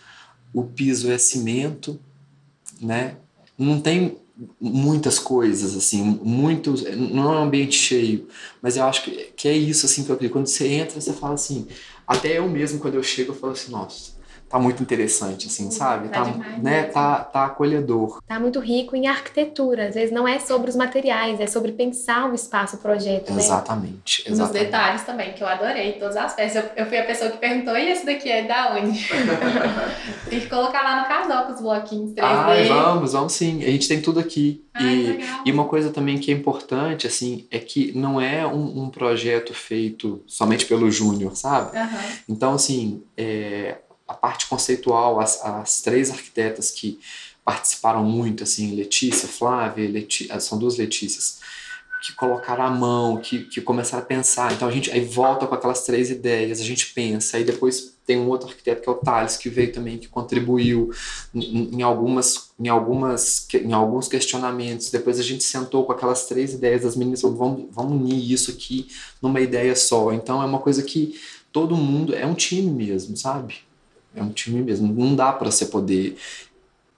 o 0.54 0.64
piso 0.64 1.12
é 1.12 1.18
cimento, 1.18 2.00
né? 2.82 3.18
Não 3.58 3.80
tem 3.80 4.18
muitas 4.60 5.20
coisas, 5.20 5.76
assim, 5.76 6.20
muitos, 6.24 6.84
não 6.96 7.34
é 7.34 7.38
um 7.40 7.44
ambiente 7.44 7.76
cheio, 7.76 8.28
mas 8.62 8.78
eu 8.78 8.86
acho 8.86 9.04
que, 9.04 9.12
que 9.36 9.48
é 9.48 9.54
isso, 9.54 9.86
assim, 9.86 10.04
que 10.04 10.10
eu. 10.12 10.30
Quando 10.30 10.48
você 10.48 10.68
entra, 10.68 11.00
você 11.00 11.14
fala 11.14 11.34
assim, 11.34 11.68
até 12.08 12.38
eu 12.38 12.48
mesmo, 12.48 12.80
quando 12.80 12.96
eu 12.96 13.04
chego, 13.04 13.32
eu 13.32 13.36
falo 13.36 13.54
assim, 13.54 13.72
nossa, 13.72 14.14
tá 14.52 14.60
muito 14.60 14.84
interessante, 14.84 15.48
assim, 15.48 15.72
sabe? 15.72 16.10
Tá, 16.10 16.26
tá 16.26 16.30
demais, 16.30 16.62
né? 16.62 16.84
Tá, 16.84 17.24
tá 17.24 17.46
acolhedor. 17.46 18.22
Tá 18.28 18.38
muito 18.38 18.60
rico 18.60 18.96
em 18.98 19.08
arquitetura. 19.08 19.88
Às 19.88 19.96
vezes 19.96 20.12
não 20.14 20.28
é 20.28 20.40
sobre 20.40 20.70
os 20.70 20.76
materiais, 20.76 21.40
é 21.40 21.48
sobre 21.48 21.72
pensar 21.72 22.30
o 22.30 22.36
espaço, 22.36 22.76
o 22.76 22.80
projeto, 22.80 23.32
né? 23.32 23.40
Exatamente. 23.40 24.30
Nos 24.30 24.50
detalhes 24.50 25.04
também, 25.04 25.32
que 25.32 25.42
eu 25.42 25.48
adorei, 25.48 25.94
todas 25.94 26.18
as 26.18 26.34
peças. 26.36 26.64
Eu, 26.64 26.70
eu 26.76 26.86
fui 26.86 26.98
a 26.98 27.06
pessoa 27.06 27.32
que 27.32 27.38
perguntou, 27.38 27.78
e 27.78 27.90
esse 27.90 28.06
daqui 28.06 28.30
é 28.30 28.44
da 28.44 28.76
onde? 28.76 29.08
tem 30.30 30.40
que 30.42 30.50
colocar 30.50 30.84
lá 30.84 31.02
no 31.02 31.08
casal 31.08 31.50
os 31.50 31.62
bloquinhos 31.62 32.12
3D. 32.12 32.22
Ah, 32.22 32.56
vamos, 32.68 33.14
vamos 33.14 33.34
sim. 33.34 33.64
A 33.64 33.68
gente 33.68 33.88
tem 33.88 34.02
tudo 34.02 34.20
aqui. 34.20 34.66
Ai, 34.74 34.86
e, 34.86 35.04
legal. 35.04 35.42
e 35.46 35.52
uma 35.52 35.66
coisa 35.66 35.92
também 35.92 36.18
que 36.18 36.32
é 36.32 36.34
importante, 36.34 37.08
assim, 37.08 37.46
é 37.50 37.60
que 37.60 37.98
não 37.98 38.20
é 38.20 38.46
um, 38.46 38.84
um 38.84 38.90
projeto 38.90 39.54
feito 39.54 40.22
somente 40.28 40.66
pelo 40.66 40.92
Júnior, 40.92 41.36
sabe? 41.36 41.78
Uhum. 41.78 42.00
Então, 42.28 42.54
assim, 42.54 43.04
é, 43.18 43.78
a 44.12 44.14
parte 44.14 44.48
conceitual, 44.48 45.20
as, 45.20 45.44
as 45.44 45.82
três 45.82 46.12
arquitetas 46.12 46.70
que 46.70 47.00
participaram 47.46 48.04
muito, 48.04 48.44
assim, 48.44 48.76
Letícia, 48.76 49.28
Flávia, 49.28 49.90
Leti, 49.90 50.30
são 50.42 50.60
duas 50.60 50.78
Letícias, 50.78 51.40
que 52.04 52.14
colocaram 52.14 52.66
a 52.66 52.70
mão, 52.70 53.18
que, 53.18 53.46
que 53.46 53.62
começaram 53.62 54.04
a 54.04 54.06
pensar. 54.06 54.52
Então 54.52 54.68
a 54.68 54.72
gente 54.72 54.92
aí 54.92 55.04
volta 55.06 55.48
com 55.48 55.56
aquelas 55.56 55.84
três 55.84 56.10
ideias, 56.10 56.60
a 56.60 56.64
gente 56.64 56.94
pensa, 56.94 57.38
aí 57.38 57.44
depois 57.44 57.96
tem 58.06 58.20
um 58.20 58.28
outro 58.28 58.50
arquiteto 58.50 58.82
que 58.82 58.90
é 58.90 58.92
o 58.92 58.96
Thales, 58.96 59.38
que 59.38 59.50
veio 59.50 59.72
também, 59.72 59.98
que 59.98 60.08
contribuiu 60.08 60.92
em, 61.34 61.76
em, 61.76 61.82
algumas, 61.82 62.52
em, 62.60 62.68
algumas, 62.68 63.48
em 63.54 63.72
alguns 63.72 64.08
questionamentos. 64.08 64.90
Depois 64.90 65.20
a 65.20 65.24
gente 65.24 65.44
sentou 65.44 65.86
com 65.86 65.94
aquelas 65.94 66.26
três 66.26 66.54
ideias 66.54 66.82
das 66.82 66.96
meninas, 66.96 67.22
vamos, 67.22 67.68
vamos 67.72 68.02
unir 68.02 68.32
isso 68.32 68.52
aqui 68.52 68.88
numa 69.22 69.40
ideia 69.40 69.76
só. 69.76 70.12
Então 70.12 70.42
é 70.42 70.46
uma 70.46 70.60
coisa 70.60 70.84
que 70.84 71.20
todo 71.52 71.78
mundo, 71.78 72.14
é 72.14 72.26
um 72.26 72.34
time 72.34 72.72
mesmo, 72.72 73.16
sabe? 73.16 73.71
É 74.16 74.22
um 74.22 74.30
time 74.30 74.62
mesmo. 74.62 74.94
Não 74.94 75.16
dá 75.16 75.32
para 75.32 75.50
você 75.50 75.66
poder 75.66 76.18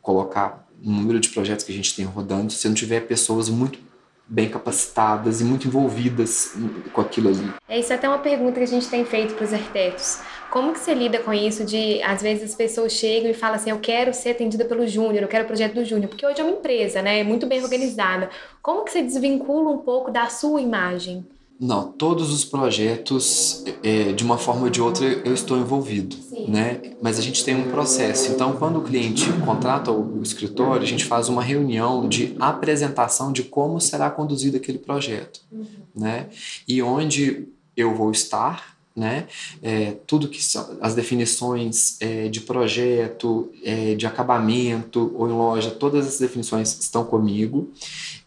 colocar 0.02 0.68
o 0.84 0.90
número 0.90 1.20
de 1.20 1.30
projetos 1.30 1.66
que 1.66 1.72
a 1.72 1.76
gente 1.76 1.96
tem 1.96 2.06
rodando 2.06 2.52
se 2.52 2.68
não 2.68 2.76
tiver 2.76 3.02
pessoas 3.02 3.50
muito 3.50 3.80
bem 4.28 4.50
capacitadas 4.50 5.42
e 5.42 5.44
muito 5.44 5.68
envolvidas 5.68 6.56
com 6.92 7.02
aquilo 7.02 7.30
ali. 7.30 7.54
É 7.68 7.80
isso 7.80 7.92
é 7.92 7.96
até 7.96 8.08
uma 8.08 8.20
pergunta 8.20 8.54
que 8.54 8.64
a 8.64 8.68
gente 8.68 8.88
tem 8.88 9.06
feito 9.06 9.34
para 9.36 9.46
os 9.46 9.54
arquitetos. 9.54 10.20
Como 10.50 10.72
que 10.72 10.80
você 10.80 10.94
lida 10.94 11.20
com 11.20 11.34
isso 11.34 11.66
de, 11.66 12.02
às 12.04 12.22
vezes, 12.22 12.52
as 12.52 12.56
pessoas 12.56 12.94
chegam 12.94 13.30
e 13.30 13.34
falam 13.34 13.56
assim, 13.56 13.72
eu 13.72 13.80
quero 13.80 14.14
ser 14.14 14.32
atendida 14.32 14.64
pelo 14.66 14.88
Júnior, 14.88 15.24
eu 15.24 15.28
quero 15.28 15.46
o 15.46 15.48
projeto 15.48 15.74
do 15.74 15.84
Júnior, 15.84 16.10
porque 16.10 16.26
hoje 16.26 16.40
é 16.40 16.44
uma 16.44 16.54
empresa, 16.54 17.02
né, 17.02 17.20
é 17.20 17.24
muito 17.24 17.48
bem 17.48 17.62
organizada. 17.62 18.30
Como 18.62 18.86
que 18.86 18.92
você 18.92 19.02
desvincula 19.02 19.72
um 19.72 19.80
pouco 19.80 20.12
da 20.12 20.30
sua 20.30 20.62
imagem? 20.62 21.26
Não, 21.64 21.94
todos 21.94 22.34
os 22.34 22.44
projetos, 22.44 23.64
é, 23.82 24.12
de 24.12 24.22
uma 24.22 24.38
forma 24.38 24.64
ou 24.64 24.70
de 24.70 24.82
outra, 24.82 25.06
eu 25.06 25.34
estou 25.34 25.58
envolvido, 25.58 26.14
Sim. 26.14 26.48
né? 26.50 26.82
Mas 27.02 27.18
a 27.18 27.22
gente 27.22 27.42
tem 27.42 27.56
um 27.56 27.72
processo. 27.72 28.34
Então, 28.34 28.58
quando 28.58 28.80
o 28.80 28.82
cliente 28.82 29.32
contrata 29.46 29.90
o 29.90 30.22
escritório, 30.22 30.84
a 30.84 30.86
gente 30.86 31.06
faz 31.06 31.30
uma 31.30 31.42
reunião 31.42 32.10
de 32.10 32.36
apresentação 32.38 33.32
de 33.32 33.44
como 33.44 33.80
será 33.80 34.10
conduzido 34.10 34.58
aquele 34.58 34.78
projeto, 34.78 35.40
uhum. 35.50 35.66
né? 35.96 36.28
E 36.68 36.82
onde 36.82 37.48
eu 37.78 37.96
vou 37.96 38.12
estar, 38.12 38.76
né? 38.94 39.28
É, 39.62 39.96
tudo 40.06 40.28
que 40.28 40.44
são 40.44 40.78
as 40.82 40.94
definições 40.94 41.96
é, 42.02 42.28
de 42.28 42.42
projeto, 42.42 43.50
é, 43.64 43.96
de 43.96 44.06
acabamento 44.06 45.14
ou 45.16 45.30
em 45.30 45.32
loja, 45.32 45.72
todas 45.72 46.06
as 46.08 46.20
definições 46.20 46.78
estão 46.78 47.06
comigo 47.06 47.72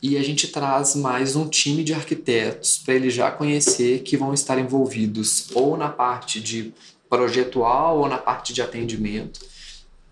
e 0.02 0.16
a 0.16 0.22
gente 0.22 0.48
traz 0.48 0.94
mais 0.94 1.36
um 1.36 1.48
time 1.48 1.82
de 1.82 1.94
arquitetos 1.94 2.78
para 2.78 2.94
ele 2.94 3.10
já 3.10 3.30
conhecer 3.30 4.00
que 4.00 4.16
vão 4.16 4.34
estar 4.34 4.58
envolvidos 4.58 5.48
ou 5.54 5.76
na 5.76 5.88
parte 5.88 6.40
de 6.40 6.72
projetual 7.08 7.98
ou 8.00 8.08
na 8.08 8.18
parte 8.18 8.52
de 8.52 8.60
atendimento. 8.60 9.40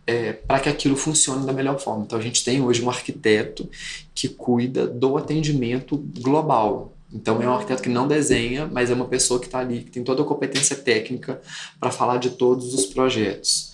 É, 0.07 0.35
para 0.35 0.61
que 0.61 0.69
aquilo 0.69 0.97
funcione 0.97 1.47
da 1.47 1.53
melhor 1.53 1.81
forma. 1.81 2.05
Então, 2.05 2.19
a 2.19 2.23
gente 2.23 2.45
tem 2.45 2.61
hoje 2.61 2.83
um 2.83 2.91
arquiteto 2.91 3.67
que 4.15 4.29
cuida 4.29 4.87
do 4.87 5.17
atendimento 5.17 5.97
global, 6.21 6.95
então 7.15 7.41
é 7.41 7.49
um 7.49 7.55
arquiteto 7.55 7.83
que 7.83 7.89
não 7.89 8.09
desenha, 8.09 8.67
mas 8.67 8.91
é 8.91 8.95
uma 8.95 9.07
pessoa 9.07 9.39
que 9.39 9.47
está 9.47 9.61
ali, 9.61 9.85
que 9.85 9.91
tem 9.93 10.03
toda 10.03 10.23
a 10.23 10.27
competência 10.27 10.75
técnica 10.77 11.41
para 11.79 11.93
falar 11.93 12.19
de 12.19 12.31
todos 12.31 12.75
os 12.75 12.87
projetos. 12.87 13.73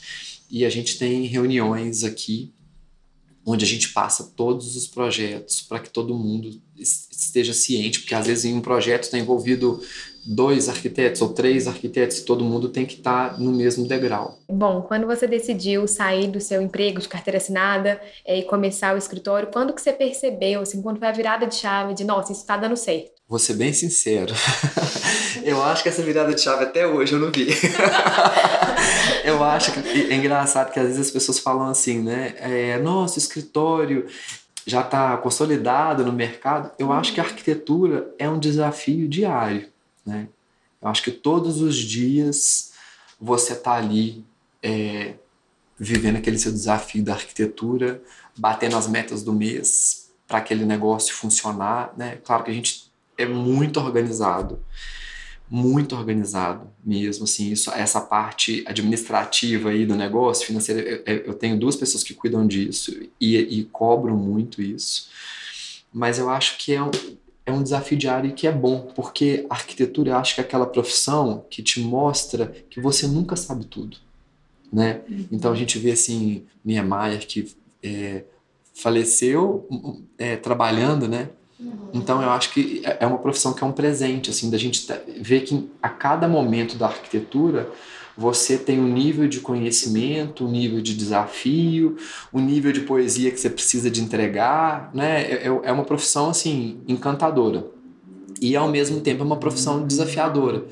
E 0.50 0.64
a 0.64 0.68
gente 0.68 0.98
tem 0.98 1.24
reuniões 1.24 2.04
aqui 2.04 2.52
onde 3.44 3.64
a 3.64 3.68
gente 3.68 3.88
passa 3.92 4.32
todos 4.36 4.76
os 4.76 4.86
projetos 4.86 5.62
para 5.62 5.80
que 5.80 5.90
todo 5.90 6.14
mundo 6.14 6.60
esteja 6.76 7.52
ciente, 7.52 8.00
porque 8.00 8.14
às 8.14 8.26
vezes 8.26 8.44
em 8.44 8.54
um 8.54 8.60
projeto 8.60 9.04
está 9.04 9.18
envolvido 9.18 9.80
dois 10.24 10.68
arquitetos 10.68 11.22
ou 11.22 11.30
três 11.30 11.66
arquitetos 11.66 12.18
e 12.18 12.24
todo 12.24 12.44
mundo 12.44 12.68
tem 12.68 12.84
que 12.84 12.94
estar 12.94 13.30
tá 13.30 13.38
no 13.38 13.52
mesmo 13.52 13.86
degrau. 13.86 14.38
Bom, 14.48 14.82
quando 14.82 15.06
você 15.06 15.26
decidiu 15.26 15.86
sair 15.88 16.28
do 16.28 16.40
seu 16.40 16.60
emprego 16.60 17.00
de 17.00 17.08
carteira 17.08 17.38
assinada 17.38 18.00
é, 18.24 18.38
e 18.38 18.42
começar 18.42 18.94
o 18.94 18.98
escritório, 18.98 19.50
quando 19.52 19.72
que 19.72 19.80
você 19.80 19.92
percebeu, 19.92 20.60
assim, 20.60 20.82
quando 20.82 20.98
foi 20.98 21.08
a 21.08 21.12
virada 21.12 21.46
de 21.46 21.54
chave 21.54 21.94
de, 21.94 22.04
nossa, 22.04 22.32
isso 22.32 22.42
está 22.42 22.56
dando 22.56 22.76
certo? 22.76 23.19
Vou 23.30 23.38
ser 23.38 23.54
bem 23.54 23.72
sincero. 23.72 24.34
eu 25.44 25.62
acho 25.62 25.84
que 25.84 25.88
essa 25.88 26.02
virada 26.02 26.34
de 26.34 26.40
chave 26.40 26.64
até 26.64 26.84
hoje 26.84 27.12
eu 27.12 27.20
não 27.20 27.30
vi. 27.30 27.46
eu 29.24 29.44
acho 29.44 29.70
que 29.70 30.12
é 30.12 30.16
engraçado 30.16 30.72
que 30.72 30.80
às 30.80 30.86
vezes 30.86 31.06
as 31.06 31.10
pessoas 31.12 31.38
falam 31.38 31.68
assim, 31.68 32.00
né? 32.02 32.34
É, 32.38 32.78
Nossa, 32.80 33.20
escritório 33.20 34.08
já 34.66 34.80
está 34.80 35.16
consolidado 35.16 36.04
no 36.04 36.12
mercado. 36.12 36.72
Eu 36.76 36.90
acho 36.90 37.14
que 37.14 37.20
a 37.20 37.22
arquitetura 37.22 38.12
é 38.18 38.28
um 38.28 38.36
desafio 38.36 39.08
diário. 39.08 39.68
Né? 40.04 40.26
Eu 40.82 40.88
acho 40.88 41.00
que 41.00 41.12
todos 41.12 41.60
os 41.60 41.76
dias 41.76 42.72
você 43.20 43.52
está 43.52 43.74
ali 43.74 44.24
é, 44.60 45.14
vivendo 45.78 46.16
aquele 46.16 46.36
seu 46.36 46.50
desafio 46.50 47.04
da 47.04 47.12
arquitetura, 47.12 48.02
batendo 48.36 48.76
as 48.76 48.88
metas 48.88 49.22
do 49.22 49.32
mês 49.32 50.10
para 50.26 50.38
aquele 50.38 50.64
negócio 50.64 51.14
funcionar. 51.14 51.94
Né? 51.96 52.18
Claro 52.24 52.42
que 52.42 52.50
a 52.50 52.54
gente 52.54 52.89
é 53.22 53.26
muito 53.26 53.80
organizado, 53.80 54.58
muito 55.48 55.96
organizado 55.96 56.68
mesmo, 56.84 57.24
assim, 57.24 57.50
isso, 57.50 57.70
essa 57.72 58.00
parte 58.00 58.62
administrativa 58.66 59.70
aí 59.70 59.84
do 59.84 59.96
negócio 59.96 60.46
financeiro, 60.46 61.02
eu, 61.04 61.16
eu 61.16 61.34
tenho 61.34 61.58
duas 61.58 61.76
pessoas 61.76 62.04
que 62.04 62.14
cuidam 62.14 62.46
disso 62.46 62.96
e, 63.20 63.36
e 63.36 63.64
cobram 63.64 64.16
muito 64.16 64.62
isso, 64.62 65.08
mas 65.92 66.18
eu 66.18 66.30
acho 66.30 66.56
que 66.58 66.72
é 66.72 66.82
um, 66.82 66.90
é 67.44 67.52
um 67.52 67.62
desafio 67.62 67.98
diário 67.98 68.30
e 68.30 68.32
que 68.32 68.46
é 68.46 68.52
bom, 68.52 68.92
porque 68.94 69.44
a 69.50 69.54
arquitetura 69.54 70.10
eu 70.10 70.16
acho 70.16 70.34
que 70.34 70.40
é 70.40 70.44
aquela 70.44 70.66
profissão 70.66 71.44
que 71.50 71.62
te 71.62 71.80
mostra 71.80 72.46
que 72.70 72.80
você 72.80 73.06
nunca 73.08 73.34
sabe 73.34 73.64
tudo. 73.64 73.96
né? 74.72 75.00
Uhum. 75.08 75.26
Então 75.32 75.52
a 75.52 75.56
gente 75.56 75.78
vê 75.78 75.90
assim 75.92 76.44
Niemeyer 76.64 77.26
que 77.26 77.52
é, 77.82 78.22
faleceu 78.74 79.66
é, 80.16 80.36
trabalhando, 80.36 81.08
né? 81.08 81.30
Então 81.92 82.22
eu 82.22 82.30
acho 82.30 82.52
que 82.52 82.82
é, 82.84 82.98
é 83.00 83.06
uma 83.06 83.18
profissão 83.18 83.52
que 83.52 83.62
é 83.62 83.66
um 83.66 83.72
presente 83.72 84.30
assim 84.30 84.50
da 84.50 84.58
gente 84.58 84.86
ver 85.20 85.40
que 85.42 85.68
a 85.82 85.88
cada 85.88 86.28
momento 86.28 86.76
da 86.76 86.86
arquitetura 86.86 87.70
você 88.16 88.58
tem 88.58 88.78
um 88.78 88.88
nível 88.88 89.28
de 89.28 89.40
conhecimento, 89.40 90.44
um 90.44 90.50
nível 90.50 90.80
de 90.80 90.94
desafio, 90.94 91.96
um 92.32 92.40
nível 92.40 92.72
de 92.72 92.80
poesia 92.80 93.30
que 93.30 93.40
você 93.40 93.48
precisa 93.48 93.90
de 93.90 94.02
entregar, 94.02 94.90
né? 94.92 95.22
É, 95.22 95.34
é, 95.46 95.46
é 95.46 95.72
uma 95.72 95.84
profissão 95.84 96.28
assim 96.28 96.80
encantadora 96.86 97.66
e 98.40 98.56
ao 98.56 98.68
mesmo 98.68 99.00
tempo 99.00 99.22
é 99.22 99.26
uma 99.26 99.38
profissão 99.38 99.86
desafiadora 99.86 100.64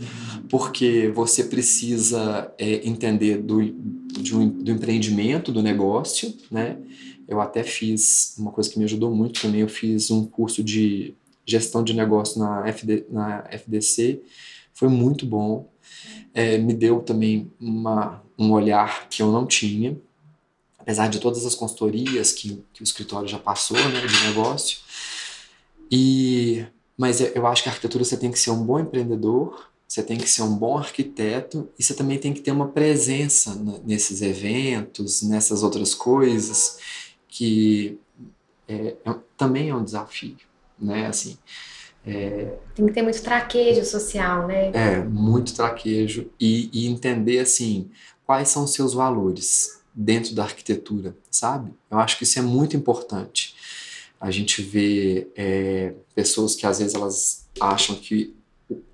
porque 0.48 1.12
você 1.14 1.44
precisa 1.44 2.52
é, 2.58 2.86
entender 2.88 3.38
do, 3.38 3.60
um, 3.60 4.48
do 4.48 4.70
empreendimento, 4.70 5.52
do 5.52 5.62
negócio, 5.62 6.32
né? 6.50 6.78
Eu 7.28 7.40
até 7.40 7.62
fiz 7.62 8.34
uma 8.38 8.50
coisa 8.50 8.70
que 8.70 8.78
me 8.78 8.84
ajudou 8.86 9.14
muito 9.14 9.42
também, 9.42 9.60
eu 9.60 9.68
fiz 9.68 10.10
um 10.10 10.24
curso 10.24 10.64
de 10.64 11.14
gestão 11.44 11.84
de 11.84 11.94
negócio 11.94 12.40
na, 12.40 12.66
FD, 12.66 13.06
na 13.10 13.44
FDC, 13.50 14.22
foi 14.72 14.88
muito 14.88 15.26
bom, 15.26 15.68
é, 16.32 16.56
me 16.58 16.72
deu 16.72 17.00
também 17.00 17.50
uma, 17.60 18.22
um 18.38 18.52
olhar 18.52 19.08
que 19.08 19.22
eu 19.22 19.30
não 19.30 19.46
tinha, 19.46 19.96
apesar 20.78 21.08
de 21.08 21.20
todas 21.20 21.44
as 21.44 21.54
consultorias 21.54 22.32
que, 22.32 22.62
que 22.72 22.82
o 22.82 22.84
escritório 22.84 23.28
já 23.28 23.38
passou, 23.38 23.76
né, 23.76 24.06
de 24.06 24.26
negócio, 24.26 24.78
e 25.90 26.64
mas 26.96 27.20
eu 27.20 27.46
acho 27.46 27.62
que 27.62 27.68
a 27.68 27.72
arquitetura 27.72 28.02
você 28.04 28.16
tem 28.16 28.32
que 28.32 28.38
ser 28.38 28.50
um 28.50 28.64
bom 28.64 28.80
empreendedor, 28.80 29.68
você 29.86 30.02
tem 30.02 30.18
que 30.18 30.28
ser 30.28 30.42
um 30.42 30.54
bom 30.54 30.76
arquiteto 30.76 31.68
e 31.78 31.82
você 31.82 31.94
também 31.94 32.18
tem 32.18 32.34
que 32.34 32.40
ter 32.40 32.50
uma 32.50 32.68
presença 32.68 33.54
nesses 33.84 34.20
eventos, 34.20 35.22
nessas 35.22 35.62
outras 35.62 35.94
coisas, 35.94 36.76
que 37.28 37.98
é, 38.66 38.96
é, 39.04 39.14
também 39.36 39.68
é 39.68 39.74
um 39.74 39.84
desafio, 39.84 40.36
né? 40.78 41.06
Assim, 41.06 41.36
é, 42.06 42.56
tem 42.74 42.86
que 42.86 42.92
ter 42.92 43.02
muito 43.02 43.22
traquejo 43.22 43.84
social, 43.84 44.46
né? 44.46 44.70
É, 44.72 45.04
muito 45.04 45.54
traquejo 45.54 46.30
e, 46.40 46.70
e 46.72 46.86
entender, 46.86 47.38
assim, 47.40 47.90
quais 48.24 48.48
são 48.48 48.64
os 48.64 48.72
seus 48.72 48.94
valores 48.94 49.80
dentro 49.94 50.34
da 50.34 50.44
arquitetura, 50.44 51.16
sabe? 51.30 51.72
Eu 51.90 51.98
acho 51.98 52.16
que 52.16 52.24
isso 52.24 52.38
é 52.38 52.42
muito 52.42 52.76
importante. 52.76 53.54
A 54.20 54.30
gente 54.30 54.62
vê 54.62 55.28
é, 55.36 55.94
pessoas 56.14 56.54
que 56.54 56.66
às 56.66 56.78
vezes 56.78 56.94
elas 56.94 57.48
acham 57.60 57.96
que 57.96 58.34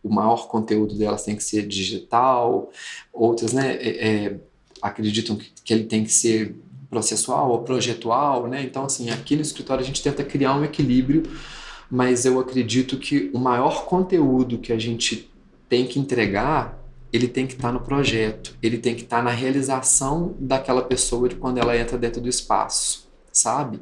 o 0.02 0.08
maior 0.08 0.48
conteúdo 0.48 0.96
delas 0.96 1.24
tem 1.24 1.36
que 1.36 1.42
ser 1.42 1.66
digital, 1.66 2.70
outras 3.12 3.52
né, 3.52 3.74
é, 3.76 4.08
é, 4.08 4.40
acreditam 4.80 5.36
que, 5.36 5.50
que, 5.64 5.72
ele 5.72 5.84
tem 5.84 6.04
que 6.04 6.12
ser 6.12 6.54
processual 6.94 7.50
ou 7.50 7.58
projetual, 7.62 8.46
né? 8.46 8.62
Então, 8.62 8.84
assim, 8.84 9.10
aqui 9.10 9.34
no 9.34 9.42
escritório 9.42 9.82
a 9.82 9.86
gente 9.86 10.00
tenta 10.00 10.22
criar 10.22 10.54
um 10.54 10.62
equilíbrio, 10.62 11.24
mas 11.90 12.24
eu 12.24 12.38
acredito 12.38 12.96
que 12.98 13.30
o 13.34 13.38
maior 13.38 13.84
conteúdo 13.84 14.58
que 14.58 14.72
a 14.72 14.78
gente 14.78 15.28
tem 15.68 15.84
que 15.86 15.98
entregar, 15.98 16.78
ele 17.12 17.26
tem 17.26 17.48
que 17.48 17.54
estar 17.54 17.68
tá 17.68 17.72
no 17.72 17.80
projeto, 17.80 18.56
ele 18.62 18.78
tem 18.78 18.94
que 18.94 19.02
estar 19.02 19.16
tá 19.16 19.22
na 19.24 19.30
realização 19.30 20.36
daquela 20.38 20.82
pessoa 20.82 21.28
de 21.28 21.34
quando 21.34 21.58
ela 21.58 21.76
entra 21.76 21.98
dentro 21.98 22.20
do 22.20 22.28
espaço, 22.28 23.10
sabe? 23.32 23.80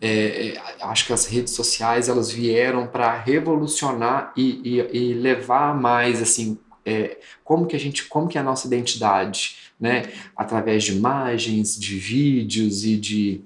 É, 0.00 0.48
é, 0.48 0.62
acho 0.82 1.06
que 1.06 1.12
as 1.12 1.26
redes 1.26 1.54
sociais 1.54 2.08
elas 2.08 2.32
vieram 2.32 2.88
para 2.88 3.16
revolucionar 3.16 4.32
e, 4.36 4.60
e, 4.64 4.98
e, 4.98 5.14
levar 5.14 5.78
mais 5.78 6.20
assim 6.20 6.58
é, 6.84 7.18
como 7.44 7.66
que 7.66 7.76
a 7.76 7.78
gente 7.78 8.06
como 8.08 8.26
que 8.26 8.38
é 8.38 8.40
a 8.40 8.44
nossa 8.44 8.66
identidade 8.66 9.69
né 9.80 10.10
através 10.36 10.84
de 10.84 10.92
imagens 10.92 11.78
de 11.78 11.98
vídeos 11.98 12.84
e 12.84 12.96
de 12.96 13.42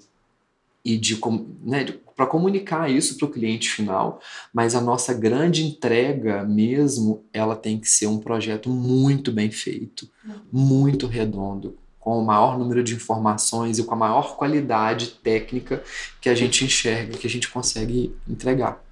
e 0.84 0.98
de, 0.98 1.18
né, 1.62 1.86
para 2.14 2.26
comunicar 2.26 2.90
isso 2.90 3.16
para 3.16 3.26
o 3.26 3.30
cliente 3.30 3.70
final, 3.70 4.20
mas 4.52 4.74
a 4.74 4.80
nossa 4.80 5.14
grande 5.14 5.64
entrega 5.64 6.44
mesmo, 6.44 7.24
ela 7.32 7.56
tem 7.56 7.78
que 7.78 7.88
ser 7.88 8.06
um 8.06 8.18
projeto 8.18 8.68
muito 8.68 9.32
bem 9.32 9.50
feito, 9.50 10.08
muito 10.52 11.06
redondo, 11.06 11.76
com 11.98 12.18
o 12.18 12.24
maior 12.24 12.58
número 12.58 12.84
de 12.84 12.94
informações 12.94 13.78
e 13.78 13.84
com 13.84 13.94
a 13.94 13.96
maior 13.96 14.36
qualidade 14.36 15.12
técnica 15.22 15.82
que 16.20 16.28
a 16.28 16.34
gente 16.34 16.64
enxerga, 16.64 17.16
que 17.16 17.26
a 17.26 17.30
gente 17.30 17.48
consegue 17.48 18.14
entregar. 18.28 18.84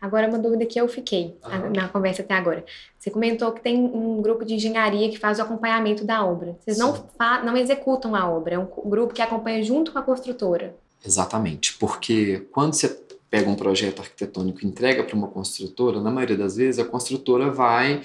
Agora, 0.00 0.28
uma 0.28 0.38
dúvida 0.38 0.66
que 0.66 0.80
eu 0.80 0.88
fiquei 0.88 1.36
uhum. 1.44 1.72
na 1.74 1.88
conversa 1.88 2.22
até 2.22 2.34
agora. 2.34 2.64
Você 2.98 3.10
comentou 3.10 3.52
que 3.52 3.60
tem 3.60 3.76
um 3.78 4.22
grupo 4.22 4.44
de 4.44 4.54
engenharia 4.54 5.10
que 5.10 5.18
faz 5.18 5.38
o 5.38 5.42
acompanhamento 5.42 6.04
da 6.04 6.24
obra. 6.24 6.56
Vocês 6.60 6.78
não, 6.78 7.04
não 7.44 7.56
executam 7.56 8.14
a 8.14 8.28
obra, 8.30 8.54
é 8.54 8.58
um 8.58 8.66
grupo 8.84 9.12
que 9.12 9.22
acompanha 9.22 9.62
junto 9.62 9.92
com 9.92 9.98
a 9.98 10.02
construtora. 10.02 10.74
Exatamente, 11.04 11.74
porque 11.78 12.46
quando 12.52 12.74
você 12.74 12.88
pega 13.28 13.48
um 13.48 13.56
projeto 13.56 14.00
arquitetônico 14.00 14.62
e 14.62 14.68
entrega 14.68 15.02
para 15.02 15.16
uma 15.16 15.26
construtora, 15.26 16.00
na 16.00 16.10
maioria 16.10 16.36
das 16.36 16.56
vezes 16.56 16.78
a 16.78 16.84
construtora 16.84 17.50
vai 17.50 18.02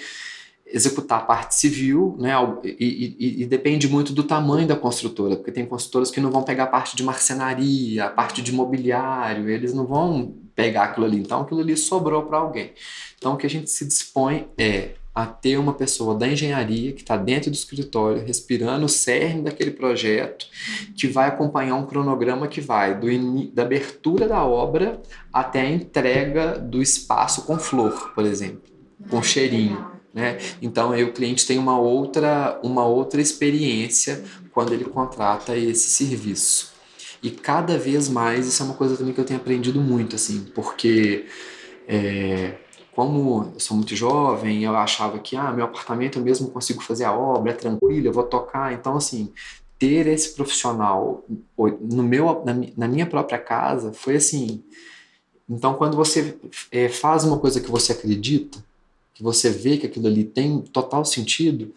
executar 0.66 1.20
a 1.20 1.24
parte 1.24 1.56
civil, 1.56 2.16
né? 2.20 2.34
E, 2.64 3.16
e, 3.20 3.44
e, 3.44 3.46
depende 3.46 3.88
muito 3.88 4.14
do 4.14 4.24
tamanho 4.24 4.68
da 4.68 4.76
construtora, 4.76 5.36
porque 5.36 5.52
tem 5.52 5.66
construtoras 5.66 6.12
que 6.12 6.20
não 6.20 6.32
vão 6.32 6.44
pegar 6.44 6.66
a 6.66 6.68
parte 6.68 6.96
de 6.96 7.04
marcenaria, 7.04 8.06
a 8.06 8.10
parte 8.10 8.42
de 8.42 8.52
mobiliário, 8.52 9.50
eles 9.50 9.74
não 9.74 9.86
vão 9.86 10.36
pegar 10.58 10.86
aquilo 10.86 11.06
ali. 11.06 11.20
Então, 11.20 11.42
aquilo 11.42 11.62
ali 11.62 11.78
sobrou 11.78 12.24
para 12.24 12.40
alguém. 12.40 12.72
Então, 13.18 13.36
o 13.36 13.38
que 13.38 13.46
a 13.46 13.50
gente 13.50 13.70
se 13.70 13.86
dispõe 13.86 14.48
é 14.58 14.96
a 15.14 15.26
ter 15.26 15.58
uma 15.58 15.74
pessoa 15.74 16.14
da 16.14 16.28
engenharia 16.28 16.94
que 16.94 17.02
está 17.02 17.16
dentro 17.16 17.50
do 17.50 17.54
escritório, 17.56 18.24
respirando 18.24 18.86
o 18.86 18.90
cerne 18.90 19.44
daquele 19.44 19.72
projeto, 19.72 20.46
que 20.96 21.08
vai 21.08 21.28
acompanhar 21.28 21.76
um 21.76 21.86
cronograma 21.86 22.48
que 22.48 22.62
vai 22.62 22.94
do 22.94 23.08
da 23.52 23.64
abertura 23.64 24.28
da 24.28 24.44
obra 24.44 25.02
até 25.34 25.62
a 25.62 25.72
entrega 25.72 26.60
do 26.60 26.82
espaço 26.82 27.44
com 27.46 27.58
flor, 27.58 28.12
por 28.14 28.26
exemplo, 28.26 28.62
com 29.10 29.22
cheirinho. 29.24 29.88
Né? 30.14 30.38
Então 30.62 30.92
aí 30.92 31.04
o 31.04 31.12
cliente 31.12 31.48
tem 31.48 31.58
uma 31.58 31.80
outra, 31.80 32.60
uma 32.64 32.86
outra 32.86 33.20
experiência 33.20 34.24
quando 34.52 34.72
ele 34.72 34.86
contrata 34.86 35.58
esse 35.58 35.90
serviço. 35.90 36.77
E 37.22 37.32
cada 37.32 37.78
vez 37.78 38.08
mais 38.10 38.48
isso 38.48 38.62
é 38.62 38.66
uma 38.66 38.76
coisa 38.76 38.96
também 38.96 39.14
que 39.14 39.20
eu 39.20 39.26
tenho 39.26 39.40
aprendido 39.40 39.82
muito, 39.82 40.16
assim, 40.16 40.46
porque 40.54 41.26
é, 41.88 42.56
como 42.98 43.52
eu 43.54 43.60
sou 43.60 43.78
muito 43.78 43.96
jovem, 43.96 44.64
eu 44.64 44.76
achava 44.76 45.20
que 45.20 45.36
ah, 45.36 45.52
meu 45.52 45.66
apartamento 45.66 46.18
eu 46.18 46.24
mesmo 46.24 46.50
consigo 46.50 46.82
fazer 46.82 47.06
a 47.06 47.16
obra, 47.16 47.52
é 47.52 47.56
tranquilo, 47.56 48.08
eu 48.08 48.12
vou 48.12 48.24
tocar. 48.24 48.74
Então, 48.74 48.96
assim, 48.98 49.32
ter 49.78 50.08
esse 50.08 50.34
profissional 50.34 51.24
no 51.80 52.04
meu, 52.04 52.44
na, 52.76 52.88
minha 52.88 53.06
própria 53.06 53.38
casa 53.38 53.94
foi 53.94 54.16
assim. 54.16 54.64
Então, 55.48 55.76
quando 55.76 55.96
você 55.96 56.38
é, 56.72 56.90
faz 56.90 57.24
uma 57.24 57.38
coisa 57.38 57.62
que 57.62 57.70
você 57.70 57.92
acredita, 57.92 58.58
que 59.14 59.24
você 59.24 59.50
vê 59.50 59.78
que 59.78 59.86
aquilo 59.86 60.08
ali 60.08 60.24
tem 60.24 60.62
total 60.62 61.06
sentido, 61.06 61.74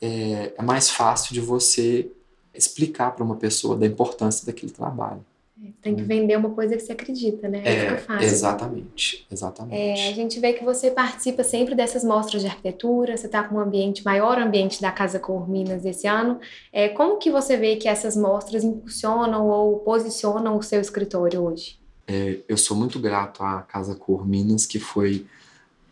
é, 0.00 0.54
é 0.56 0.62
mais 0.62 0.90
fácil 0.90 1.34
de 1.34 1.40
você 1.40 2.10
explicar 2.58 3.12
para 3.12 3.24
uma 3.24 3.36
pessoa 3.36 3.76
da 3.76 3.86
importância 3.86 4.44
daquele 4.44 4.72
trabalho. 4.72 5.24
É, 5.64 5.70
tem 5.82 5.96
que 5.96 6.02
vender 6.02 6.36
uma 6.36 6.50
coisa 6.50 6.76
que 6.76 6.82
você 6.82 6.92
acredita, 6.92 7.48
né? 7.48 7.62
É, 7.64 7.96
fácil. 7.96 8.26
Exatamente, 8.26 9.26
exatamente. 9.30 9.76
É, 9.76 10.08
a 10.08 10.12
gente 10.12 10.38
vê 10.38 10.52
que 10.52 10.64
você 10.64 10.90
participa 10.90 11.42
sempre 11.42 11.74
dessas 11.74 12.04
mostras 12.04 12.42
de 12.42 12.48
arquitetura, 12.48 13.16
você 13.16 13.26
está 13.26 13.42
com 13.42 13.56
um 13.56 13.60
ambiente, 13.60 14.04
maior 14.04 14.38
ambiente 14.38 14.80
da 14.80 14.92
Casa 14.92 15.18
Cor 15.18 15.48
Minas 15.48 15.84
esse 15.84 16.06
ano. 16.06 16.38
É, 16.72 16.88
como 16.88 17.18
que 17.18 17.30
você 17.30 17.56
vê 17.56 17.76
que 17.76 17.88
essas 17.88 18.16
mostras 18.16 18.62
impulsionam 18.62 19.48
ou 19.48 19.78
posicionam 19.80 20.56
o 20.56 20.62
seu 20.62 20.80
escritório 20.80 21.42
hoje? 21.42 21.78
É, 22.06 22.38
eu 22.48 22.56
sou 22.56 22.76
muito 22.76 22.98
grato 23.00 23.42
à 23.42 23.62
Casa 23.62 23.94
Cor 23.94 24.26
Minas, 24.26 24.64
que 24.64 24.78
foi 24.78 25.26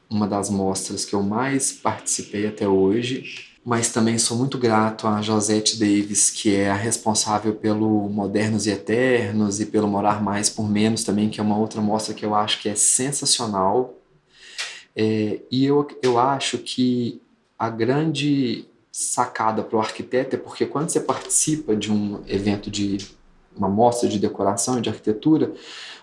uma 0.09 0.29
das 0.29 0.49
mostras 0.49 1.05
que 1.05 1.15
eu 1.15 1.23
mais 1.23 1.73
participei 1.73 2.47
até 2.47 2.69
hoje, 2.69 3.56
mas 3.67 3.91
também 3.91 4.17
sou 4.17 4.37
muito 4.37 4.57
grato 4.59 5.09
a 5.09 5.21
Josette 5.21 5.77
Davis, 5.77 6.31
que 6.31 6.55
é 6.55 6.71
a 6.71 6.75
responsável 6.77 7.53
pelo 7.53 8.09
Modernos 8.09 8.65
e 8.65 8.71
Eternos 8.71 9.61
e 9.61 9.67
pelo 9.67 9.89
Morar 9.89 10.23
Mais 10.23 10.49
por 10.49 10.71
Menos 10.71 11.03
também, 11.03 11.29
que 11.29 11.41
é 11.41 11.43
uma 11.43 11.59
outra 11.59 11.81
mostra 11.81 12.15
que 12.15 12.25
eu 12.25 12.33
acho 12.33 12.63
que 12.63 12.69
é 12.69 12.77
sensacional. 12.77 13.93
É, 14.95 15.41
e 15.51 15.67
eu, 15.67 15.85
eu 16.01 16.17
acho 16.17 16.59
que 16.59 17.21
a 17.59 17.69
grande 17.69 18.67
sacada 18.93 19.65
para 19.65 19.77
o 19.77 19.81
arquiteto 19.81 20.37
é 20.37 20.39
porque 20.39 20.65
quando 20.65 20.91
você 20.91 21.01
participa 21.01 21.75
de 21.75 21.91
um 21.91 22.23
evento 22.29 22.71
de 22.71 22.99
uma 23.57 23.69
mostra 23.69 24.09
de 24.09 24.21
decoração 24.21 24.79
e 24.79 24.81
de 24.81 24.91
arquitetura, 24.91 25.53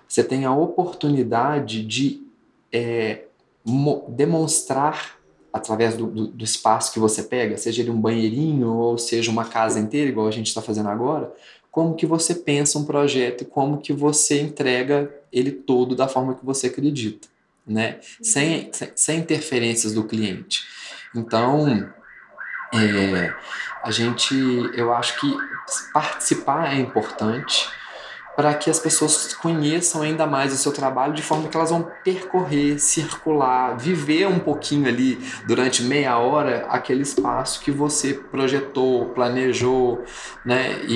você 0.05 0.21
tem 0.21 0.43
a 0.43 0.53
oportunidade 0.53 1.81
de 1.85 2.27
é, 2.73 3.23
demonstrar 4.09 5.22
através 5.53 5.95
do, 5.95 6.07
do, 6.07 6.27
do, 6.27 6.43
espaço 6.43 6.91
que 6.91 6.99
você 6.99 7.21
pega, 7.21 7.55
seja 7.57 7.83
ele 7.83 7.91
um 7.91 8.01
banheirinho 8.01 8.69
ou 8.69 8.97
seja 8.97 9.29
uma 9.29 9.45
casa 9.45 9.79
inteira, 9.79 10.09
igual 10.09 10.27
a 10.27 10.31
gente 10.31 10.47
está 10.47 10.61
fazendo 10.61 10.89
agora, 10.89 11.31
como 11.71 11.95
que 11.95 12.07
você 12.07 12.33
pensa 12.33 12.79
um 12.79 12.85
projeto 12.85 13.43
e 13.43 13.45
como 13.45 13.77
que 13.77 13.93
você 13.93 14.41
entrega 14.41 15.13
ele 15.31 15.51
todo 15.51 15.95
da 15.95 16.07
forma 16.07 16.33
que 16.33 16.45
você 16.45 16.67
acredita, 16.67 17.27
né? 17.65 17.99
Sem, 18.21 18.69
sem, 18.73 18.91
sem 18.95 19.19
interferências 19.19 19.93
do 19.93 20.03
cliente. 20.03 20.61
Então, 21.15 21.93
É, 22.75 23.31
a 23.83 23.91
gente, 23.91 24.33
eu 24.73 24.91
acho 24.91 25.19
que 25.19 25.37
participar 25.93 26.73
é 26.73 26.79
importante 26.79 27.69
para 28.35 28.53
que 28.53 28.69
as 28.69 28.79
pessoas 28.79 29.33
conheçam 29.33 30.01
ainda 30.01 30.25
mais 30.25 30.53
o 30.53 30.57
seu 30.57 30.71
trabalho 30.71 31.13
de 31.13 31.21
forma 31.21 31.47
que 31.47 31.55
elas 31.55 31.69
vão 31.69 31.87
percorrer, 32.03 32.79
circular, 32.79 33.77
viver 33.77 34.27
um 34.27 34.39
pouquinho 34.39 34.87
ali 34.87 35.19
durante 35.47 35.83
meia 35.83 36.17
hora 36.17 36.65
aquele 36.69 37.01
espaço 37.01 37.61
que 37.61 37.71
você 37.71 38.13
projetou, 38.13 39.05
planejou, 39.09 40.03
né? 40.45 40.83
E, 40.87 40.95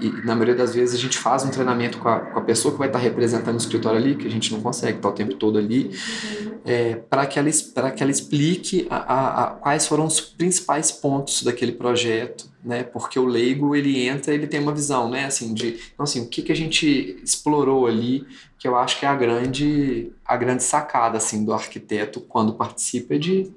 e, 0.00 0.06
e 0.06 0.10
na 0.24 0.34
maioria 0.34 0.54
das 0.54 0.74
vezes 0.74 0.94
a 0.94 0.98
gente 0.98 1.18
faz 1.18 1.44
um 1.44 1.50
treinamento 1.50 1.98
com 1.98 2.08
a, 2.08 2.20
com 2.20 2.38
a, 2.38 2.42
pessoa 2.42 2.72
que 2.72 2.78
vai 2.78 2.88
estar 2.88 2.98
representando 2.98 3.54
o 3.54 3.58
escritório 3.58 3.98
ali, 3.98 4.16
que 4.16 4.26
a 4.26 4.30
gente 4.30 4.52
não 4.52 4.60
consegue 4.60 4.98
estar 4.98 5.08
o 5.08 5.12
tempo 5.12 5.34
todo 5.34 5.58
ali, 5.58 5.90
é, 6.64 6.94
para 6.94 7.26
que, 7.26 7.38
ela, 7.38 7.50
que 7.90 8.02
ela 8.02 8.10
explique 8.10 8.86
a, 8.90 8.96
a, 8.96 9.42
a, 9.42 9.46
quais 9.50 9.86
foram 9.86 10.06
os 10.06 10.20
principais 10.20 10.90
pontos 10.90 11.42
daquele 11.42 11.72
projeto, 11.72 12.46
né? 12.66 12.82
Porque 12.82 13.18
o 13.18 13.24
leigo 13.24 13.76
ele 13.76 14.06
entra, 14.06 14.34
ele 14.34 14.46
tem 14.46 14.60
uma 14.60 14.74
visão, 14.74 15.08
né? 15.08 15.26
Assim 15.26 15.54
de, 15.54 15.78
então, 15.94 16.02
assim, 16.04 16.20
o 16.22 16.28
que 16.28 16.42
que 16.42 16.50
a 16.50 16.56
gente 16.56 17.18
explorou 17.22 17.86
ali, 17.86 18.26
que 18.58 18.66
eu 18.66 18.76
acho 18.76 18.98
que 18.98 19.06
é 19.06 19.08
a 19.08 19.14
grande 19.14 20.10
a 20.24 20.36
grande 20.36 20.64
sacada 20.64 21.16
assim 21.16 21.44
do 21.44 21.52
arquiteto 21.52 22.20
quando 22.20 22.54
participa 22.54 23.14
é 23.14 23.18
de 23.18 23.52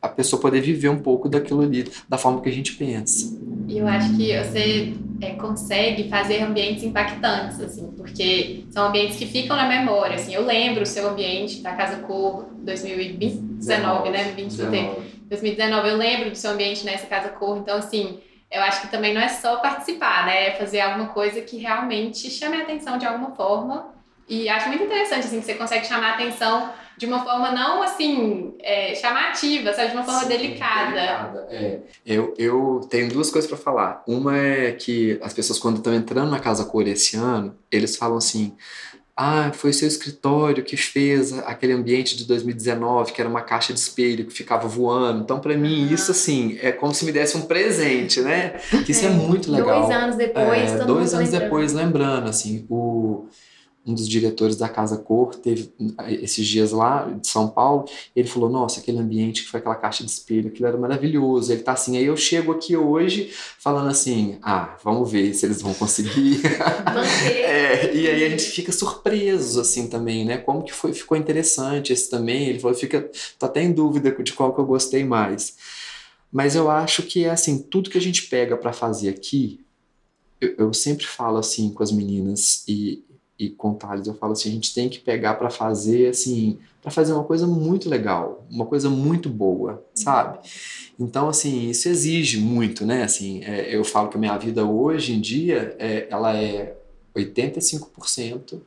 a 0.00 0.08
pessoa 0.08 0.40
poder 0.40 0.60
viver 0.60 0.88
um 0.88 1.00
pouco 1.00 1.28
daquilo 1.28 1.62
ali, 1.62 1.90
da 2.08 2.18
forma 2.18 2.40
que 2.40 2.48
a 2.48 2.52
gente 2.52 2.74
pensa. 2.74 3.38
E 3.66 3.78
eu 3.78 3.88
acho 3.88 4.16
que 4.16 4.36
você 4.36 4.94
é, 5.20 5.30
consegue 5.30 6.08
fazer 6.08 6.42
ambientes 6.42 6.82
impactantes, 6.84 7.60
assim, 7.60 7.92
porque 7.96 8.64
são 8.70 8.88
ambientes 8.88 9.16
que 9.16 9.26
ficam 9.26 9.56
na 9.56 9.68
memória, 9.68 10.16
assim. 10.16 10.34
Eu 10.34 10.44
lembro 10.44 10.82
o 10.82 10.86
seu 10.86 11.08
ambiente 11.08 11.60
da 11.60 11.72
Casa 11.72 12.02
Cor 12.02 12.46
2019, 12.58 14.10
né? 14.10 14.32
20 14.36 14.56
do 14.56 14.70
tempo 14.70 15.14
2019 15.28 15.88
eu 15.88 15.96
lembro 15.96 16.30
do 16.30 16.36
seu 16.36 16.50
ambiente 16.50 16.84
nessa 16.84 17.06
Casa 17.06 17.30
Cor, 17.30 17.58
então 17.58 17.76
assim, 17.78 18.20
eu 18.50 18.62
acho 18.62 18.82
que 18.82 18.88
também 18.88 19.14
não 19.14 19.20
é 19.20 19.28
só 19.28 19.56
participar, 19.56 20.26
né? 20.26 20.48
É 20.48 20.50
fazer 20.52 20.80
alguma 20.80 21.08
coisa 21.08 21.40
que 21.40 21.56
realmente 21.56 22.30
chame 22.30 22.56
a 22.56 22.62
atenção 22.62 22.98
de 22.98 23.06
alguma 23.06 23.32
forma. 23.32 23.93
E 24.28 24.48
acho 24.48 24.68
muito 24.68 24.84
interessante, 24.84 25.26
assim, 25.26 25.40
que 25.40 25.46
você 25.46 25.54
consegue 25.54 25.86
chamar 25.86 26.12
a 26.12 26.14
atenção 26.14 26.70
de 26.96 27.06
uma 27.06 27.24
forma 27.24 27.50
não, 27.50 27.82
assim, 27.82 28.54
é, 28.60 28.94
chamativa, 28.94 29.72
sabe? 29.72 29.88
De 29.90 29.96
uma 29.96 30.04
forma 30.04 30.20
Sim, 30.20 30.28
delicada. 30.28 30.92
delicada. 30.92 31.46
É. 31.50 31.78
Eu, 32.06 32.34
eu 32.38 32.86
tenho 32.88 33.08
duas 33.10 33.30
coisas 33.30 33.48
para 33.48 33.58
falar. 33.58 34.02
Uma 34.06 34.36
é 34.36 34.72
que 34.72 35.18
as 35.22 35.32
pessoas, 35.32 35.58
quando 35.58 35.78
estão 35.78 35.92
entrando 35.92 36.30
na 36.30 36.38
Casa 36.38 36.64
Cor 36.64 36.86
esse 36.86 37.16
ano, 37.16 37.56
eles 37.70 37.96
falam 37.96 38.16
assim, 38.16 38.54
ah, 39.16 39.50
foi 39.52 39.72
seu 39.72 39.86
escritório 39.86 40.64
que 40.64 40.76
fez 40.76 41.32
aquele 41.32 41.72
ambiente 41.72 42.16
de 42.16 42.24
2019, 42.24 43.12
que 43.12 43.20
era 43.20 43.30
uma 43.30 43.42
caixa 43.42 43.72
de 43.72 43.78
espelho 43.78 44.24
que 44.26 44.32
ficava 44.32 44.66
voando. 44.66 45.22
Então, 45.22 45.38
para 45.40 45.56
mim, 45.56 45.92
isso 45.92 46.10
assim 46.10 46.58
é 46.60 46.72
como 46.72 46.94
se 46.94 47.04
me 47.04 47.12
desse 47.12 47.36
um 47.36 47.42
presente, 47.42 48.20
né? 48.20 48.50
Que 48.84 48.92
isso 48.92 49.04
é, 49.04 49.08
é 49.08 49.10
muito 49.10 49.52
legal. 49.52 49.82
Dois 49.82 49.96
anos 49.96 50.16
depois, 50.16 50.72
é, 50.72 50.84
dois 50.84 51.14
anos 51.14 51.30
lembrando. 51.30 51.42
depois, 51.42 51.72
lembrando 51.72 52.28
assim, 52.28 52.66
o 52.68 53.28
um 53.86 53.92
dos 53.92 54.08
diretores 54.08 54.56
da 54.56 54.68
Casa 54.68 54.96
Cor 54.96 55.34
teve 55.34 55.70
esses 56.08 56.46
dias 56.46 56.72
lá 56.72 57.04
de 57.20 57.26
São 57.26 57.48
Paulo, 57.48 57.84
ele 58.16 58.26
falou: 58.26 58.48
"Nossa, 58.48 58.80
aquele 58.80 58.98
ambiente 58.98 59.42
que 59.42 59.50
foi 59.50 59.60
aquela 59.60 59.74
caixa 59.74 60.02
de 60.02 60.10
espelho, 60.10 60.48
aquilo 60.48 60.66
era 60.66 60.76
maravilhoso". 60.76 61.52
Ele 61.52 61.62
tá 61.62 61.72
assim, 61.72 61.96
aí 61.96 62.06
eu 62.06 62.16
chego 62.16 62.52
aqui 62.52 62.76
hoje 62.76 63.30
falando 63.58 63.88
assim: 63.88 64.38
"Ah, 64.42 64.76
vamos 64.82 65.10
ver 65.10 65.34
se 65.34 65.44
eles 65.44 65.60
vão 65.60 65.74
conseguir". 65.74 66.40
é, 67.28 67.94
e 67.94 68.08
aí 68.08 68.24
a 68.24 68.28
gente 68.30 68.44
fica 68.44 68.72
surpreso 68.72 69.60
assim 69.60 69.86
também, 69.88 70.24
né? 70.24 70.38
Como 70.38 70.62
que 70.62 70.72
foi, 70.72 70.92
ficou 70.94 71.16
interessante 71.16 71.92
esse 71.92 72.08
também. 72.08 72.48
Ele 72.48 72.58
falou: 72.58 72.76
"Fica, 72.76 73.10
tô 73.38 73.46
até 73.46 73.62
em 73.62 73.72
dúvida 73.72 74.10
de 74.10 74.32
qual 74.32 74.54
que 74.54 74.60
eu 74.60 74.66
gostei 74.66 75.04
mais". 75.04 75.56
Mas 76.32 76.56
eu 76.56 76.68
acho 76.68 77.04
que 77.04 77.24
é 77.24 77.30
assim, 77.30 77.58
tudo 77.62 77.88
que 77.88 77.98
a 77.98 78.00
gente 78.00 78.26
pega 78.26 78.56
para 78.56 78.72
fazer 78.72 79.08
aqui, 79.08 79.60
eu, 80.40 80.54
eu 80.58 80.74
sempre 80.74 81.06
falo 81.06 81.38
assim 81.38 81.70
com 81.72 81.82
as 81.82 81.92
meninas 81.92 82.64
e 82.66 83.04
e 83.46 83.50
com 83.50 83.74
Thales, 83.74 84.06
eu 84.06 84.14
falo 84.14 84.32
assim, 84.32 84.48
a 84.48 84.52
gente 84.52 84.74
tem 84.74 84.88
que 84.88 84.98
pegar 84.98 85.34
para 85.34 85.50
fazer 85.50 86.08
assim, 86.08 86.58
para 86.82 86.90
fazer 86.90 87.12
uma 87.12 87.24
coisa 87.24 87.46
muito 87.46 87.88
legal, 87.88 88.46
uma 88.50 88.66
coisa 88.66 88.88
muito 88.90 89.28
boa, 89.28 89.84
sabe? 89.94 90.38
Então 90.98 91.28
assim, 91.28 91.68
isso 91.70 91.88
exige 91.88 92.38
muito, 92.38 92.84
né? 92.84 93.02
Assim, 93.02 93.42
é, 93.44 93.74
eu 93.74 93.84
falo 93.84 94.08
que 94.08 94.16
a 94.16 94.20
minha 94.20 94.36
vida 94.36 94.64
hoje 94.64 95.12
em 95.12 95.20
dia, 95.20 95.76
é, 95.78 96.06
ela 96.10 96.36
é 96.36 96.76
85% 97.16 98.60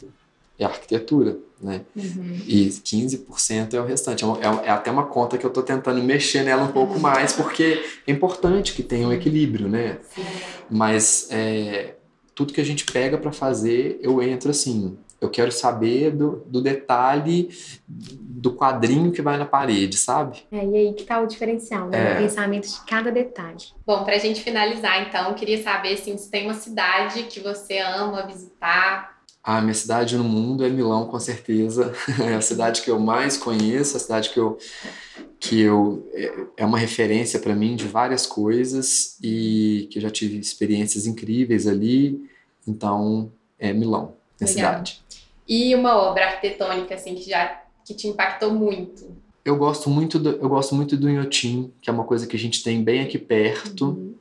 é 0.60 0.66
arquitetura, 0.66 1.38
né? 1.62 1.82
Uhum. 1.96 2.42
E 2.48 2.68
15% 2.68 3.74
é 3.74 3.80
o 3.80 3.86
restante. 3.86 4.24
É, 4.24 4.28
é, 4.28 4.68
é, 4.68 4.70
até 4.70 4.90
uma 4.90 5.06
conta 5.06 5.38
que 5.38 5.46
eu 5.46 5.50
estou 5.50 5.62
tentando 5.62 6.02
mexer 6.02 6.44
nela 6.44 6.64
um 6.64 6.72
pouco 6.72 7.00
mais, 7.00 7.34
porque 7.34 7.84
é 8.08 8.12
importante 8.12 8.74
que 8.74 8.82
tenha 8.82 9.08
um 9.08 9.14
equilíbrio, 9.14 9.68
né? 9.68 10.00
Sim. 10.16 10.24
Mas 10.70 11.28
é, 11.30 11.94
tudo 12.38 12.54
que 12.54 12.62
a 12.62 12.64
gente 12.64 12.86
pega 12.86 13.18
para 13.18 13.32
fazer, 13.32 14.00
eu 14.00 14.22
entro 14.22 14.52
assim. 14.52 14.96
Eu 15.20 15.28
quero 15.28 15.52
saber 15.52 16.12
do, 16.12 16.44
do 16.46 16.62
detalhe 16.62 17.50
do 17.88 18.54
quadrinho 18.54 19.12
que 19.12 19.24
vai 19.24 19.36
na 19.40 19.46
parede, 19.48 19.98
sabe? 19.98 20.44
É, 20.52 20.64
e 20.64 20.76
aí 20.78 20.94
que 20.94 21.04
tá 21.04 21.20
o 21.20 21.26
diferencial, 21.26 21.88
né? 21.90 22.12
É. 22.12 22.14
O 22.14 22.18
pensamento 22.22 22.68
de 22.68 22.80
cada 22.86 23.12
detalhe. 23.12 23.66
Bom, 23.84 24.04
pra 24.04 24.20
gente 24.20 24.42
finalizar, 24.42 25.08
então, 25.08 25.34
queria 25.34 25.62
saber 25.64 25.94
assim, 25.94 26.16
se 26.16 26.30
tem 26.30 26.46
uma 26.46 26.54
cidade 26.54 27.24
que 27.24 27.40
você 27.40 27.80
ama 27.80 28.28
visitar. 28.28 29.17
A 29.48 29.62
minha 29.62 29.74
cidade 29.74 30.18
no 30.18 30.26
mundo 30.26 30.66
é 30.66 30.70
Milão, 30.70 31.08
com 31.08 31.18
certeza. 31.18 31.94
É 32.20 32.36
a 32.36 32.42
cidade 32.42 32.82
que 32.82 32.92
eu 32.92 33.00
mais 33.00 33.38
conheço, 33.38 33.96
a 33.96 34.00
cidade 34.00 34.30
que 34.32 34.38
eu 34.38 34.58
que 35.40 35.62
eu 35.62 36.06
é, 36.14 36.48
é 36.58 36.66
uma 36.66 36.78
referência 36.78 37.40
para 37.40 37.56
mim 37.56 37.78
de 37.78 37.86
várias 37.88 38.26
coisas 38.26 39.18
e 39.24 39.88
que 39.90 40.00
eu 40.00 40.02
já 40.02 40.10
tive 40.10 40.38
experiências 40.38 41.08
incríveis 41.08 41.66
ali. 41.66 42.30
Então, 42.68 43.32
é 43.58 43.72
Milão, 43.72 44.16
minha 44.38 44.52
cidade. 44.52 45.02
E 45.48 45.74
uma 45.76 45.96
obra 45.96 46.26
arquitetônica 46.26 46.94
assim 46.94 47.16
que 47.16 47.30
já 47.30 47.64
que 47.86 47.94
te 47.94 48.06
impactou 48.06 48.54
muito? 48.54 49.16
Eu 49.46 49.56
gosto 49.56 49.90
muito 49.90 50.20
do, 50.20 50.32
eu 50.32 50.50
gosto 50.50 50.76
muito 50.76 50.98
do 50.98 51.10
Inhotim, 51.10 51.72
que 51.82 51.90
é 51.90 51.94
uma 51.94 52.04
coisa 52.04 52.28
que 52.28 52.36
a 52.36 52.40
gente 52.40 52.62
tem 52.62 52.84
bem 52.84 53.00
aqui 53.00 53.18
perto. 53.18 53.92
Uhum. 53.92 54.14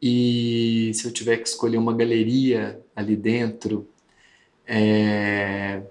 E 0.00 0.92
se 0.94 1.04
eu 1.04 1.12
tiver 1.12 1.38
que 1.38 1.48
escolher 1.48 1.78
uma 1.78 1.92
galeria 1.92 2.80
ali 2.94 3.16
dentro, 3.16 3.88
é, 4.66 5.82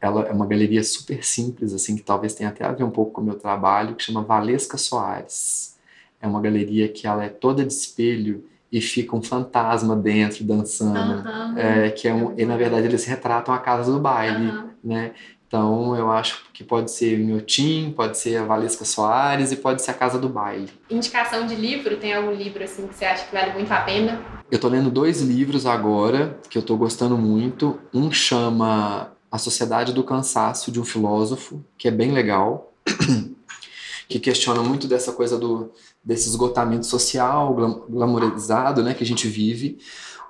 ela 0.00 0.22
é 0.26 0.32
uma 0.32 0.46
galeria 0.46 0.82
super 0.82 1.24
simples, 1.24 1.72
assim, 1.74 1.96
que 1.96 2.02
talvez 2.02 2.34
tenha 2.34 2.48
até 2.48 2.64
a 2.64 2.72
ver 2.72 2.84
um 2.84 2.90
pouco 2.90 3.12
com 3.12 3.20
o 3.20 3.24
meu 3.24 3.34
trabalho, 3.34 3.94
que 3.94 4.02
chama 4.02 4.22
Valesca 4.22 4.78
Soares. 4.78 5.76
É 6.20 6.26
uma 6.26 6.40
galeria 6.40 6.88
que 6.88 7.06
ela 7.06 7.24
é 7.24 7.28
toda 7.28 7.64
de 7.64 7.72
espelho 7.72 8.44
e 8.72 8.80
fica 8.80 9.16
um 9.16 9.22
fantasma 9.22 9.96
dentro 9.96 10.44
dançando, 10.44 11.28
uhum. 11.28 11.58
é, 11.58 11.90
que 11.90 12.06
é 12.06 12.14
um, 12.14 12.38
e 12.38 12.44
na 12.44 12.56
verdade 12.56 12.86
eles 12.86 13.04
retratam 13.04 13.52
a 13.52 13.58
casa 13.58 13.92
do 13.92 13.98
baile, 13.98 14.48
uhum. 14.48 14.70
né? 14.82 15.12
Então 15.50 15.96
eu 15.96 16.08
acho 16.08 16.44
que 16.52 16.62
pode 16.62 16.92
ser 16.92 17.20
o 17.20 17.24
Miotim, 17.24 17.92
pode 17.96 18.16
ser 18.16 18.36
a 18.36 18.44
Valesca 18.44 18.84
Soares 18.84 19.50
e 19.50 19.56
pode 19.56 19.82
ser 19.82 19.90
a 19.90 19.94
Casa 19.94 20.16
do 20.16 20.28
Baile. 20.28 20.70
Indicação 20.88 21.44
de 21.44 21.56
livro? 21.56 21.96
Tem 21.96 22.14
algum 22.14 22.30
livro 22.30 22.62
assim 22.62 22.86
que 22.86 22.94
você 22.94 23.04
acha 23.04 23.26
que 23.26 23.34
vale 23.34 23.52
muito 23.54 23.72
a 23.72 23.80
pena? 23.80 24.24
Eu 24.48 24.60
tô 24.60 24.68
lendo 24.68 24.88
dois 24.92 25.20
livros 25.20 25.66
agora 25.66 26.38
que 26.48 26.56
eu 26.56 26.62
tô 26.62 26.76
gostando 26.76 27.18
muito. 27.18 27.80
Um 27.92 28.12
chama 28.12 29.10
a 29.28 29.38
Sociedade 29.38 29.92
do 29.92 30.04
Cansaço, 30.04 30.70
de 30.70 30.78
um 30.78 30.84
filósofo, 30.84 31.64
que 31.76 31.88
é 31.88 31.90
bem 31.90 32.12
legal, 32.12 32.72
que 34.08 34.20
questiona 34.20 34.62
muito 34.62 34.86
dessa 34.86 35.12
coisa 35.12 35.36
do, 35.36 35.72
desse 36.04 36.28
esgotamento 36.28 36.86
social 36.86 37.52
glamourizado 37.88 38.84
né, 38.84 38.94
que 38.94 39.02
a 39.02 39.06
gente 39.06 39.26
vive. 39.26 39.78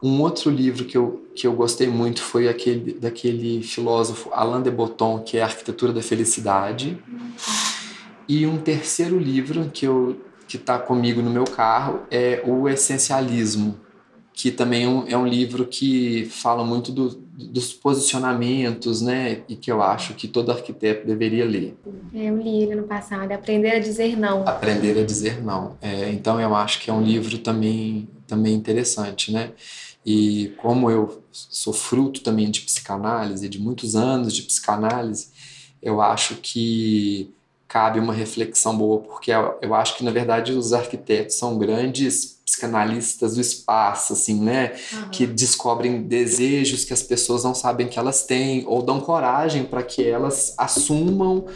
Um 0.03 0.21
outro 0.23 0.51
livro 0.51 0.85
que 0.85 0.97
eu, 0.97 1.27
que 1.35 1.47
eu 1.47 1.53
gostei 1.53 1.87
muito 1.89 2.23
foi 2.23 2.49
aquele 2.49 2.95
daquele 2.95 3.63
filósofo 3.63 4.31
Alain 4.33 4.63
de 4.63 4.71
Botton, 4.71 5.19
que 5.21 5.37
é 5.37 5.43
Arquitetura 5.43 5.93
da 5.93 6.03
Felicidade. 6.03 6.99
E 8.29 8.47
um 8.47 8.59
terceiro 8.59 9.19
livro 9.19 9.71
que 9.73 9.87
eu 9.87 10.17
que 10.51 10.57
está 10.57 10.79
comigo 10.79 11.23
no 11.23 11.31
meu 11.31 11.45
carro 11.45 12.01
é 12.11 12.43
O 12.45 12.69
Essencialismo, 12.69 13.79
que 14.33 14.51
também 14.51 14.85
é 14.85 14.89
um, 14.89 15.09
é 15.09 15.17
um 15.17 15.27
livro 15.27 15.65
que 15.65 16.25
fala 16.25 16.65
muito 16.65 16.91
do, 16.91 17.09
dos 17.09 17.73
posicionamentos, 17.73 19.01
né? 19.01 19.43
E 19.49 19.55
que 19.55 19.71
eu 19.71 19.81
acho 19.81 20.15
que 20.15 20.27
todo 20.27 20.51
arquiteto 20.51 21.07
deveria 21.07 21.45
ler. 21.45 21.77
É, 22.13 22.31
eu 22.31 22.37
li 22.37 22.65
ele 22.65 22.75
no 22.75 22.83
passado, 22.83 23.31
Aprender 23.31 23.71
a 23.71 23.79
Dizer 23.79 24.19
Não. 24.19 24.43
Aprender 24.49 24.99
a 24.99 25.05
Dizer 25.05 25.41
Não. 25.41 25.77
É, 25.81 26.11
então 26.11 26.41
eu 26.41 26.53
acho 26.53 26.81
que 26.81 26.91
é 26.91 26.93
um 26.93 27.03
livro 27.03 27.39
também, 27.39 28.09
também 28.27 28.53
interessante, 28.53 29.33
né? 29.33 29.53
E 30.05 30.55
como 30.57 30.91
eu 30.91 31.23
sou 31.31 31.73
fruto 31.73 32.23
também 32.23 32.51
de 32.51 32.63
psicanálise, 32.63 33.49
de 33.49 33.61
muitos 33.61 33.95
anos 33.95 34.35
de 34.35 34.43
psicanálise, 34.43 35.29
eu 35.83 36.01
acho 36.01 36.37
que 36.37 37.33
cabe 37.69 38.01
uma 38.01 38.13
reflexão 38.13 38.77
boa, 38.77 38.99
porque 39.01 39.31
eu 39.31 39.75
acho 39.75 39.97
que, 39.97 40.03
na 40.03 40.11
verdade, 40.11 40.53
os 40.53 40.73
arquitetos 40.73 41.37
são 41.37 41.57
grandes 41.57 42.41
psicanalistas 42.45 43.37
do 43.37 43.41
espaço, 43.41 44.13
assim, 44.13 44.41
né? 44.41 44.73
Uhum. 44.93 45.09
Que 45.11 45.25
descobrem 45.25 46.03
desejos 46.03 46.85
que 46.85 46.93
as 46.93 47.03
pessoas 47.03 47.45
não 47.45 47.55
sabem 47.55 47.87
que 47.87 47.97
elas 47.97 48.25
têm, 48.25 48.65
ou 48.67 48.83
dão 48.83 49.01
coragem 49.01 49.65
para 49.65 49.85
que 49.85 50.05
elas 50.05 50.53
assumam 50.59 51.47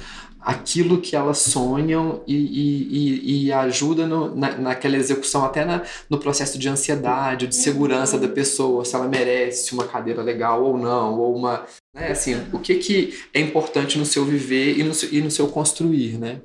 aquilo 0.45 1.01
que 1.01 1.17
elas 1.17 1.39
sonham 1.39 2.23
e, 2.27 2.35
e, 2.37 3.47
e 3.47 3.53
ajuda 3.53 4.07
no, 4.07 4.35
na, 4.35 4.57
naquela 4.59 4.97
execução, 4.97 5.43
até 5.43 5.65
na, 5.65 5.83
no 6.11 6.19
processo 6.19 6.59
de 6.59 6.69
ansiedade, 6.69 7.47
de 7.47 7.57
segurança 7.57 8.19
da 8.19 8.29
pessoa, 8.29 8.85
se 8.85 8.95
ela 8.95 9.09
merece 9.09 9.73
uma 9.73 9.87
cadeira 9.87 10.23
legal 10.23 10.63
ou 10.63 10.77
não, 10.77 11.19
ou 11.19 11.35
uma. 11.35 11.65
Né, 11.95 12.11
assim, 12.11 12.37
o 12.53 12.59
que, 12.59 12.75
que 12.75 13.19
é 13.33 13.41
importante 13.41 13.99
no 13.99 14.05
seu 14.05 14.25
viver 14.25 14.79
e 14.79 14.83
no, 14.83 14.93
e 15.11 15.23
no 15.23 15.31
seu 15.31 15.49
construir, 15.49 16.19
né? 16.19 16.41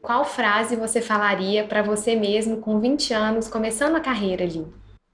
Qual 0.00 0.24
frase 0.24 0.76
você 0.76 1.00
falaria 1.00 1.64
para 1.64 1.82
você 1.82 2.16
mesmo 2.16 2.58
com 2.58 2.80
20 2.80 3.12
anos, 3.12 3.48
começando 3.48 3.96
a 3.96 4.00
carreira 4.00 4.44
ali? 4.44 4.66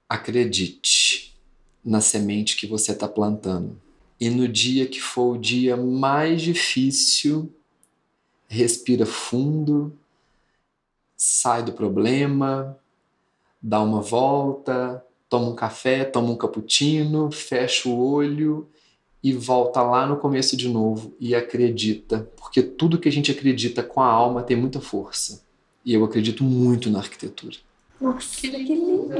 Acredite 0.09 1.37
na 1.85 2.01
semente 2.01 2.57
que 2.57 2.66
você 2.66 2.93
está 2.93 3.09
plantando. 3.09 3.81
E 4.20 4.28
no 4.28 4.47
dia 4.47 4.87
que 4.87 5.01
for 5.01 5.37
o 5.37 5.39
dia 5.39 5.76
mais 5.76 6.43
difícil, 6.43 7.53
respira 8.51 9.07
fundo, 9.07 9.96
sai 11.16 11.62
do 11.62 11.72
problema, 11.72 12.76
dá 13.62 13.80
uma 13.80 14.01
volta, 14.01 15.05
toma 15.28 15.48
um 15.48 15.55
café, 15.55 16.05
toma 16.05 16.32
um 16.32 16.36
cappuccino, 16.36 17.30
fecha 17.30 17.88
o 17.88 17.96
olho 17.96 18.68
e 19.22 19.32
volta 19.32 19.80
lá 19.82 20.05
no 20.05 20.16
começo 20.16 20.57
de 20.57 20.68
novo 20.68 21.14
e 21.20 21.34
acredita, 21.34 22.28
porque 22.36 22.61
tudo 22.61 22.98
que 22.98 23.09
a 23.09 23.12
gente 23.12 23.30
acredita 23.30 23.82
com 23.84 24.01
a 24.01 24.07
alma 24.07 24.42
tem 24.42 24.57
muita 24.57 24.80
força. 24.80 25.42
E 25.84 25.94
eu 25.94 26.05
acredito 26.05 26.42
muito 26.42 26.90
na 26.90 26.98
arquitetura. 26.98 27.57
Nossa, 28.01 28.40
que 28.40 28.48
lindo! 28.48 29.12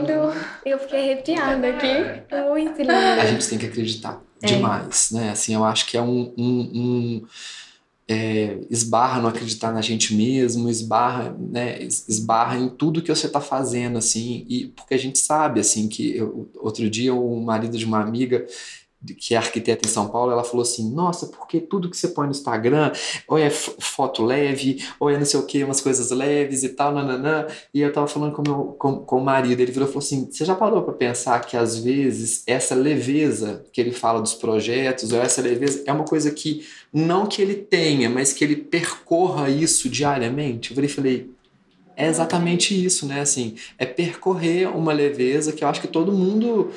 Eu 0.65 0.79
fiquei 0.79 1.13
arrepiada 1.13 1.69
aqui. 1.69 2.35
Muito 2.49 2.79
lindo. 2.79 2.93
A 2.93 3.27
gente 3.27 3.49
tem 3.49 3.59
que 3.59 3.67
acreditar 3.67 4.23
é. 4.43 4.47
demais, 4.47 5.11
né? 5.13 5.31
Assim, 5.31 5.55
eu 5.55 5.65
acho 5.65 5.87
que 5.87 5.97
é 5.97 6.03
um, 6.03 6.33
um, 6.37 6.71
um 6.75 7.27
é, 8.13 8.59
esbarra 8.69 9.23
no 9.23 9.29
acreditar 9.29 9.71
na 9.71 9.81
gente 9.81 10.17
mesmo, 10.17 10.69
esbarra, 10.69 11.33
né, 11.39 11.81
esbarra 11.81 12.59
em 12.59 12.69
tudo 12.69 13.01
que 13.01 13.15
você 13.15 13.29
está 13.29 13.41
fazendo, 13.41 13.99
assim, 13.99 14.45
e 14.49 14.67
porque 14.67 14.95
a 14.95 14.99
gente 14.99 15.21
sabe, 15.21 15.61
assim, 15.61 15.89
que 15.89 16.17
eu, 16.17 16.51
outro 16.57 16.91
dia 16.91 17.15
o 17.15 17.41
marido 17.41 17.79
de 17.79 17.85
uma 17.85 18.01
amiga 18.01 18.45
que 19.17 19.35
é 19.35 19.39
arquiteta 19.39 19.89
em 19.89 19.91
São 19.91 20.09
Paulo, 20.09 20.31
ela 20.31 20.45
falou 20.45 20.63
assim: 20.63 20.93
Nossa, 20.93 21.27
porque 21.27 21.59
tudo 21.61 21.89
que 21.89 21.97
você 21.97 22.09
põe 22.09 22.27
no 22.27 22.33
Instagram, 22.33 22.93
ou 23.27 23.39
é 23.39 23.49
foto 23.49 24.23
leve, 24.23 24.85
ou 24.99 25.09
é 25.09 25.19
não 25.19 25.25
sei 25.25 25.41
o 25.41 25.47
que, 25.47 25.65
umas 25.65 25.81
coisas 25.81 26.11
leves 26.11 26.63
e 26.63 26.71
tal, 26.71 26.93
nananã. 26.93 27.47
E 27.73 27.81
eu 27.81 27.93
tava 27.93 28.07
falando 28.07 28.33
com, 28.33 28.43
meu, 28.43 28.77
com, 28.79 28.97
com 28.97 29.19
o 29.19 29.25
marido, 29.25 29.61
ele 29.61 29.73
virou 29.73 29.89
e 29.89 29.93
falou 29.93 30.05
assim: 30.05 30.29
Você 30.31 30.45
já 30.45 30.55
parou 30.55 30.83
para 30.83 30.93
pensar 30.93 31.41
que 31.41 31.57
às 31.57 31.79
vezes 31.79 32.43
essa 32.47 32.75
leveza 32.75 33.65
que 33.73 33.81
ele 33.81 33.93
fala 33.93 34.21
dos 34.21 34.35
projetos, 34.35 35.13
ou 35.13 35.21
essa 35.21 35.41
leveza, 35.41 35.83
é 35.87 35.93
uma 35.93 36.05
coisa 36.05 36.31
que 36.31 36.67
não 36.93 37.27
que 37.27 37.41
ele 37.41 37.55
tenha, 37.55 38.11
mas 38.11 38.33
que 38.33 38.45
ele 38.45 38.57
percorra 38.57 39.49
isso 39.49 39.89
diariamente? 39.89 40.77
Eu 40.77 40.89
falei: 40.89 41.31
É 41.97 42.07
exatamente 42.07 42.85
isso, 42.85 43.07
né? 43.07 43.23
Assim, 43.23 43.55
é 43.79 43.87
percorrer 43.87 44.69
uma 44.69 44.93
leveza 44.93 45.53
que 45.53 45.65
eu 45.65 45.69
acho 45.69 45.81
que 45.81 45.89
todo 45.89 46.13
mundo 46.13 46.71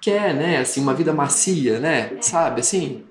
quer, 0.00 0.34
né? 0.34 0.58
Assim, 0.58 0.80
uma 0.80 0.94
vida 0.94 1.12
macia, 1.12 1.78
né? 1.78 2.12
Sabe, 2.20 2.60
assim? 2.60 3.04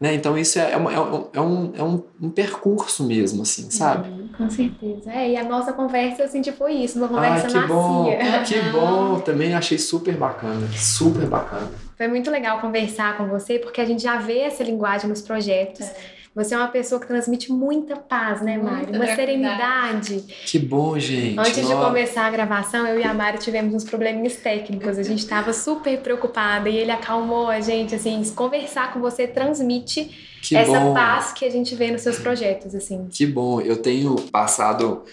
Né? 0.00 0.14
Então 0.14 0.36
isso 0.36 0.58
é, 0.58 0.72
é, 0.72 0.76
uma, 0.76 0.92
é, 0.92 1.00
um, 1.00 1.28
é, 1.32 1.40
um, 1.40 1.72
é 1.78 1.82
um, 1.82 2.02
um, 2.20 2.30
percurso 2.30 3.04
mesmo, 3.04 3.42
assim, 3.42 3.70
sabe? 3.70 4.08
Uhum, 4.08 4.28
com 4.36 4.50
certeza. 4.50 5.10
É, 5.10 5.30
e 5.30 5.36
a 5.36 5.44
nossa 5.44 5.72
conversa, 5.72 6.24
assim, 6.24 6.42
tipo, 6.42 6.58
foi 6.58 6.72
isso, 6.74 6.98
uma 6.98 7.08
conversa 7.08 7.46
ah, 7.46 7.50
que 7.50 7.56
macia. 7.56 7.68
Bom, 7.68 8.10
que 8.44 8.60
bom, 8.70 9.20
também 9.20 9.54
achei 9.54 9.78
super 9.78 10.16
bacana, 10.16 10.68
super 10.72 11.26
bacana. 11.26 11.70
Foi 11.96 12.08
muito 12.08 12.30
legal 12.30 12.60
conversar 12.60 13.16
com 13.16 13.28
você, 13.28 13.58
porque 13.58 13.80
a 13.80 13.84
gente 13.84 14.02
já 14.02 14.16
vê 14.16 14.40
essa 14.40 14.64
linguagem 14.64 15.08
nos 15.08 15.22
projetos. 15.22 15.86
É 15.86 16.23
você 16.34 16.52
é 16.52 16.58
uma 16.58 16.68
pessoa 16.68 17.00
que 17.00 17.06
transmite 17.06 17.52
muita 17.52 17.94
paz, 17.94 18.42
né? 18.42 18.58
Muita 18.58 18.90
uma 18.90 19.06
serenidade. 19.14 20.24
Que 20.44 20.58
bom, 20.58 20.98
gente. 20.98 21.38
Antes 21.38 21.58
Nossa. 21.58 21.76
de 21.76 21.80
começar 21.80 22.26
a 22.26 22.30
gravação, 22.30 22.84
eu 22.88 22.98
e 22.98 23.04
a 23.04 23.14
Mari 23.14 23.38
tivemos 23.38 23.72
uns 23.72 23.84
probleminhas 23.84 24.34
técnicos. 24.36 24.98
A 24.98 25.04
gente 25.04 25.20
estava 25.20 25.52
super 25.52 25.96
preocupada 26.00 26.68
e 26.68 26.76
ele 26.76 26.90
acalmou 26.90 27.48
a 27.48 27.60
gente, 27.60 27.94
assim, 27.94 28.20
conversar 28.34 28.92
com 28.92 29.00
você 29.00 29.28
transmite 29.28 30.10
que 30.42 30.56
essa 30.56 30.80
bom. 30.80 30.92
paz 30.92 31.32
que 31.32 31.44
a 31.44 31.50
gente 31.50 31.72
vê 31.76 31.92
nos 31.92 32.02
seus 32.02 32.18
projetos, 32.18 32.74
assim. 32.74 33.06
Que 33.08 33.24
bom. 33.24 33.60
Eu 33.60 33.76
tenho 33.76 34.16
passado 34.32 35.04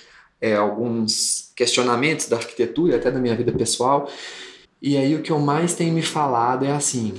é, 0.41 0.55
alguns 0.55 1.51
questionamentos 1.55 2.28
da 2.28 2.38
arquitetura, 2.38 2.95
até 2.95 3.11
da 3.11 3.19
minha 3.19 3.36
vida 3.36 3.51
pessoal. 3.51 4.09
E 4.82 4.97
aí 4.97 5.13
o 5.13 5.22
que 5.22 5.32
eu 5.32 5.38
mais 5.38 5.76
tenho 5.76 5.93
me 5.93 6.01
falado 6.01 6.65
é 6.65 6.72
assim: 6.72 7.13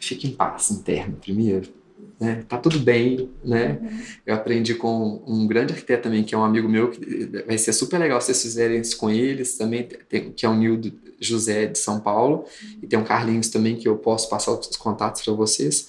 fique 0.00 0.26
em 0.26 0.30
paz 0.30 0.70
interna 0.70 1.18
primeiro 1.20 1.83
né? 2.18 2.44
Tá 2.48 2.58
tudo 2.58 2.78
bem, 2.78 3.30
né? 3.44 3.78
Uhum. 3.80 4.00
Eu 4.26 4.34
aprendi 4.34 4.74
com 4.74 5.22
um 5.26 5.46
grande 5.46 5.72
arquiteto 5.72 6.04
também, 6.04 6.22
que 6.22 6.34
é 6.34 6.38
um 6.38 6.44
amigo 6.44 6.68
meu, 6.68 6.90
que 6.90 7.44
vai 7.46 7.58
ser 7.58 7.72
super 7.72 7.98
legal 7.98 8.20
se 8.20 8.26
vocês 8.26 8.42
fizerem 8.42 8.80
isso 8.80 8.96
com 8.96 9.10
eles 9.10 9.56
também, 9.56 9.88
tem, 10.08 10.32
que 10.32 10.46
é 10.46 10.48
o 10.48 10.54
Nildo 10.54 10.92
José 11.20 11.66
de 11.66 11.78
São 11.78 12.00
Paulo, 12.00 12.44
uhum. 12.62 12.78
e 12.82 12.86
tem 12.86 12.98
um 12.98 13.04
Carlinhos 13.04 13.48
também 13.48 13.76
que 13.76 13.88
eu 13.88 13.96
posso 13.96 14.28
passar 14.28 14.52
os 14.52 14.76
contatos 14.76 15.22
para 15.22 15.32
vocês. 15.32 15.88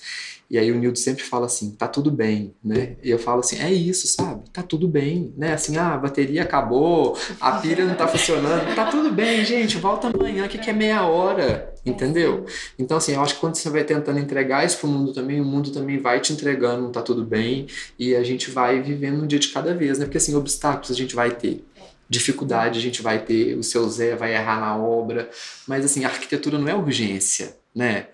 E 0.50 0.58
aí 0.58 0.72
o 0.72 0.76
Nildo 0.76 0.98
sempre 0.98 1.24
fala 1.24 1.48
assim, 1.48 1.72
tá 1.72 1.88
tudo 1.88 2.12
bem, 2.12 2.54
né? 2.64 2.98
E 3.04 3.10
eu 3.10 3.18
falo 3.18 3.40
assim, 3.40 3.60
é 3.60 3.72
isso, 3.72 4.08
sabe? 4.08 4.44
Tá 4.52 4.62
tudo 4.62 4.88
bem, 4.88 5.34
né? 5.36 5.54
Assim, 5.54 5.78
ah, 5.78 5.94
a 5.94 5.98
bateria 5.98 6.44
acabou, 6.44 7.18
a 7.42 7.54
pilha 7.54 7.86
não 7.86 7.96
tá 7.96 8.08
funcionando, 8.08 8.76
tá 8.76 8.86
tudo 8.86 9.12
bem, 9.12 9.44
gente, 9.44 9.78
volta 9.78 10.08
amanhã 10.08 10.48
que 10.48 10.70
é 10.70 10.74
meia 10.74 11.06
hora, 11.06 11.74
entendeu? 11.86 12.46
Então 12.78 12.98
assim, 12.98 13.14
eu 13.14 13.22
acho 13.22 13.36
que 13.36 13.40
quando 13.40 13.56
você 13.56 13.70
vai 13.70 13.84
tentando 13.84 14.20
entregar 14.20 14.66
isso 14.66 14.78
pro 14.78 14.88
mundo 14.88 15.14
também, 15.14 15.42
o 15.42 15.46
mundo 15.46 15.72
também 15.72 15.98
vai 15.98 16.20
te 16.20 16.32
entregando, 16.32 16.90
tá 16.90 17.02
tudo 17.02 17.24
bem, 17.24 17.68
e 17.98 18.16
a 18.16 18.24
gente 18.24 18.52
vai 18.52 18.82
vivendo 18.82 19.24
um 19.24 19.28
dia 19.28 19.40
de 19.40 19.48
cada 19.50 19.74
vez, 19.74 19.98
né? 19.98 20.06
Porque 20.06 20.18
assim, 20.18 20.36
obstáculos 20.36 20.92
a 20.92 20.96
gente 20.96 21.16
vai 21.16 21.32
ter 21.32 21.64
dificuldade 22.10 22.78
a 22.78 22.82
gente 22.82 23.02
vai 23.02 23.20
ter, 23.20 23.58
o 23.58 23.64
seu 23.64 23.88
Zé 23.90 24.16
vai 24.16 24.34
errar 24.34 24.60
na 24.60 24.78
obra, 24.78 25.30
mas 25.68 25.84
assim, 25.84 26.06
a 26.06 26.08
arquitetura 26.08 26.58
não 26.58 26.68
é 26.68 26.76
urgência, 26.76 27.58
né? 27.74 28.08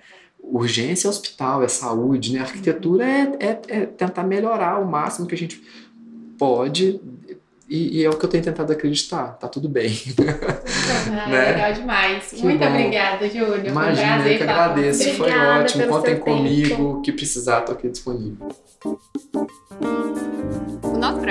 Urgência 0.43 1.07
é 1.07 1.09
hospital, 1.09 1.63
é 1.63 1.67
saúde, 1.67 2.33
né? 2.33 2.39
A 2.39 2.43
arquitetura 2.43 3.05
é, 3.05 3.37
é, 3.39 3.59
é 3.69 3.85
tentar 3.85 4.23
melhorar 4.23 4.79
o 4.79 4.89
máximo 4.89 5.27
que 5.27 5.35
a 5.35 5.37
gente 5.37 5.61
pode 6.37 6.99
e, 7.71 7.99
e, 7.99 8.03
é 8.03 8.09
o 8.09 8.17
que 8.17 8.25
eu 8.25 8.29
tenho 8.29 8.43
tentado 8.43 8.73
acreditar. 8.73 9.37
Tá 9.39 9.47
tudo 9.47 9.69
bem. 9.69 9.97
Ah, 11.09 11.29
né? 11.29 11.51
Legal 11.53 11.73
demais. 11.73 12.27
Que 12.27 12.43
Muito 12.43 12.59
bom. 12.59 12.67
obrigada, 12.67 13.29
Júlio. 13.29 13.65
Imagina, 13.65 14.27
eu 14.27 14.37
que 14.37 14.43
agradeço. 14.43 15.13
Foi 15.13 15.31
ótimo. 15.31 15.87
Contem 15.87 16.19
comigo. 16.19 16.97
O 16.97 17.01
que 17.01 17.13
precisar, 17.13 17.61
tô 17.61 17.71
aqui 17.71 17.87
disponível. 17.87 18.49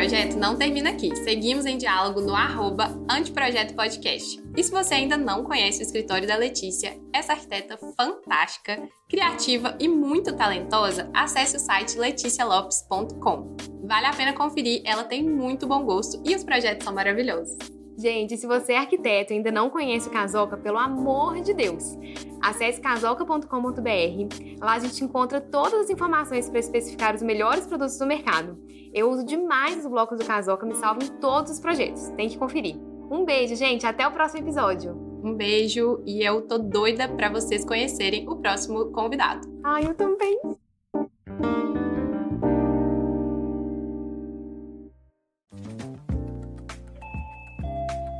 O 0.00 0.02
nosso 0.02 0.14
projeto 0.16 0.38
não 0.38 0.56
termina 0.56 0.88
aqui. 0.88 1.14
Seguimos 1.14 1.66
em 1.66 1.76
diálogo 1.76 2.22
no 2.22 2.34
arroba 2.34 2.86
Anteprojeto 3.06 3.74
Podcast. 3.74 4.42
E 4.56 4.64
se 4.64 4.70
você 4.70 4.94
ainda 4.94 5.18
não 5.18 5.44
conhece 5.44 5.80
o 5.80 5.82
escritório 5.82 6.26
da 6.26 6.36
Letícia, 6.36 6.98
essa 7.12 7.34
arquiteta 7.34 7.78
fantástica, 7.94 8.82
criativa 9.06 9.76
e 9.78 9.86
muito 9.88 10.34
talentosa, 10.34 11.10
acesse 11.12 11.56
o 11.56 11.60
site 11.60 11.98
leticialopes.com. 11.98 13.56
Vale 13.84 14.06
a 14.06 14.14
pena 14.14 14.32
conferir, 14.32 14.80
ela 14.86 15.04
tem 15.04 15.22
muito 15.22 15.66
bom 15.66 15.84
gosto 15.84 16.22
e 16.24 16.34
os 16.34 16.44
projetos 16.44 16.82
são 16.82 16.94
maravilhosos. 16.94 17.58
Gente, 18.00 18.38
se 18.38 18.46
você 18.46 18.72
é 18.72 18.78
arquiteto 18.78 19.30
e 19.30 19.36
ainda 19.36 19.52
não 19.52 19.68
conhece 19.68 20.08
o 20.08 20.10
Casoca, 20.10 20.56
pelo 20.56 20.78
amor 20.78 21.38
de 21.42 21.52
Deus, 21.52 21.98
acesse 22.40 22.80
casoca.com.br. 22.80 23.44
Lá 24.58 24.72
a 24.72 24.78
gente 24.78 25.04
encontra 25.04 25.38
todas 25.38 25.80
as 25.80 25.90
informações 25.90 26.48
para 26.48 26.58
especificar 26.58 27.14
os 27.14 27.20
melhores 27.20 27.66
produtos 27.66 27.98
do 27.98 28.06
mercado. 28.06 28.58
Eu 28.94 29.10
uso 29.10 29.22
demais 29.26 29.84
os 29.84 29.86
blocos 29.86 30.18
do 30.18 30.24
Casoca, 30.24 30.64
me 30.64 30.74
salvam 30.76 31.06
em 31.06 31.20
todos 31.20 31.52
os 31.52 31.60
projetos. 31.60 32.08
Tem 32.16 32.26
que 32.26 32.38
conferir. 32.38 32.76
Um 33.10 33.26
beijo, 33.26 33.54
gente. 33.54 33.86
Até 33.86 34.08
o 34.08 34.12
próximo 34.12 34.40
episódio. 34.40 34.94
Um 35.22 35.34
beijo 35.34 36.02
e 36.06 36.24
eu 36.24 36.40
tô 36.40 36.56
doida 36.56 37.06
para 37.06 37.28
vocês 37.28 37.66
conhecerem 37.66 38.26
o 38.26 38.36
próximo 38.36 38.86
convidado. 38.92 39.46
Ai, 39.62 39.84
eu 39.84 39.94
também. 39.94 40.40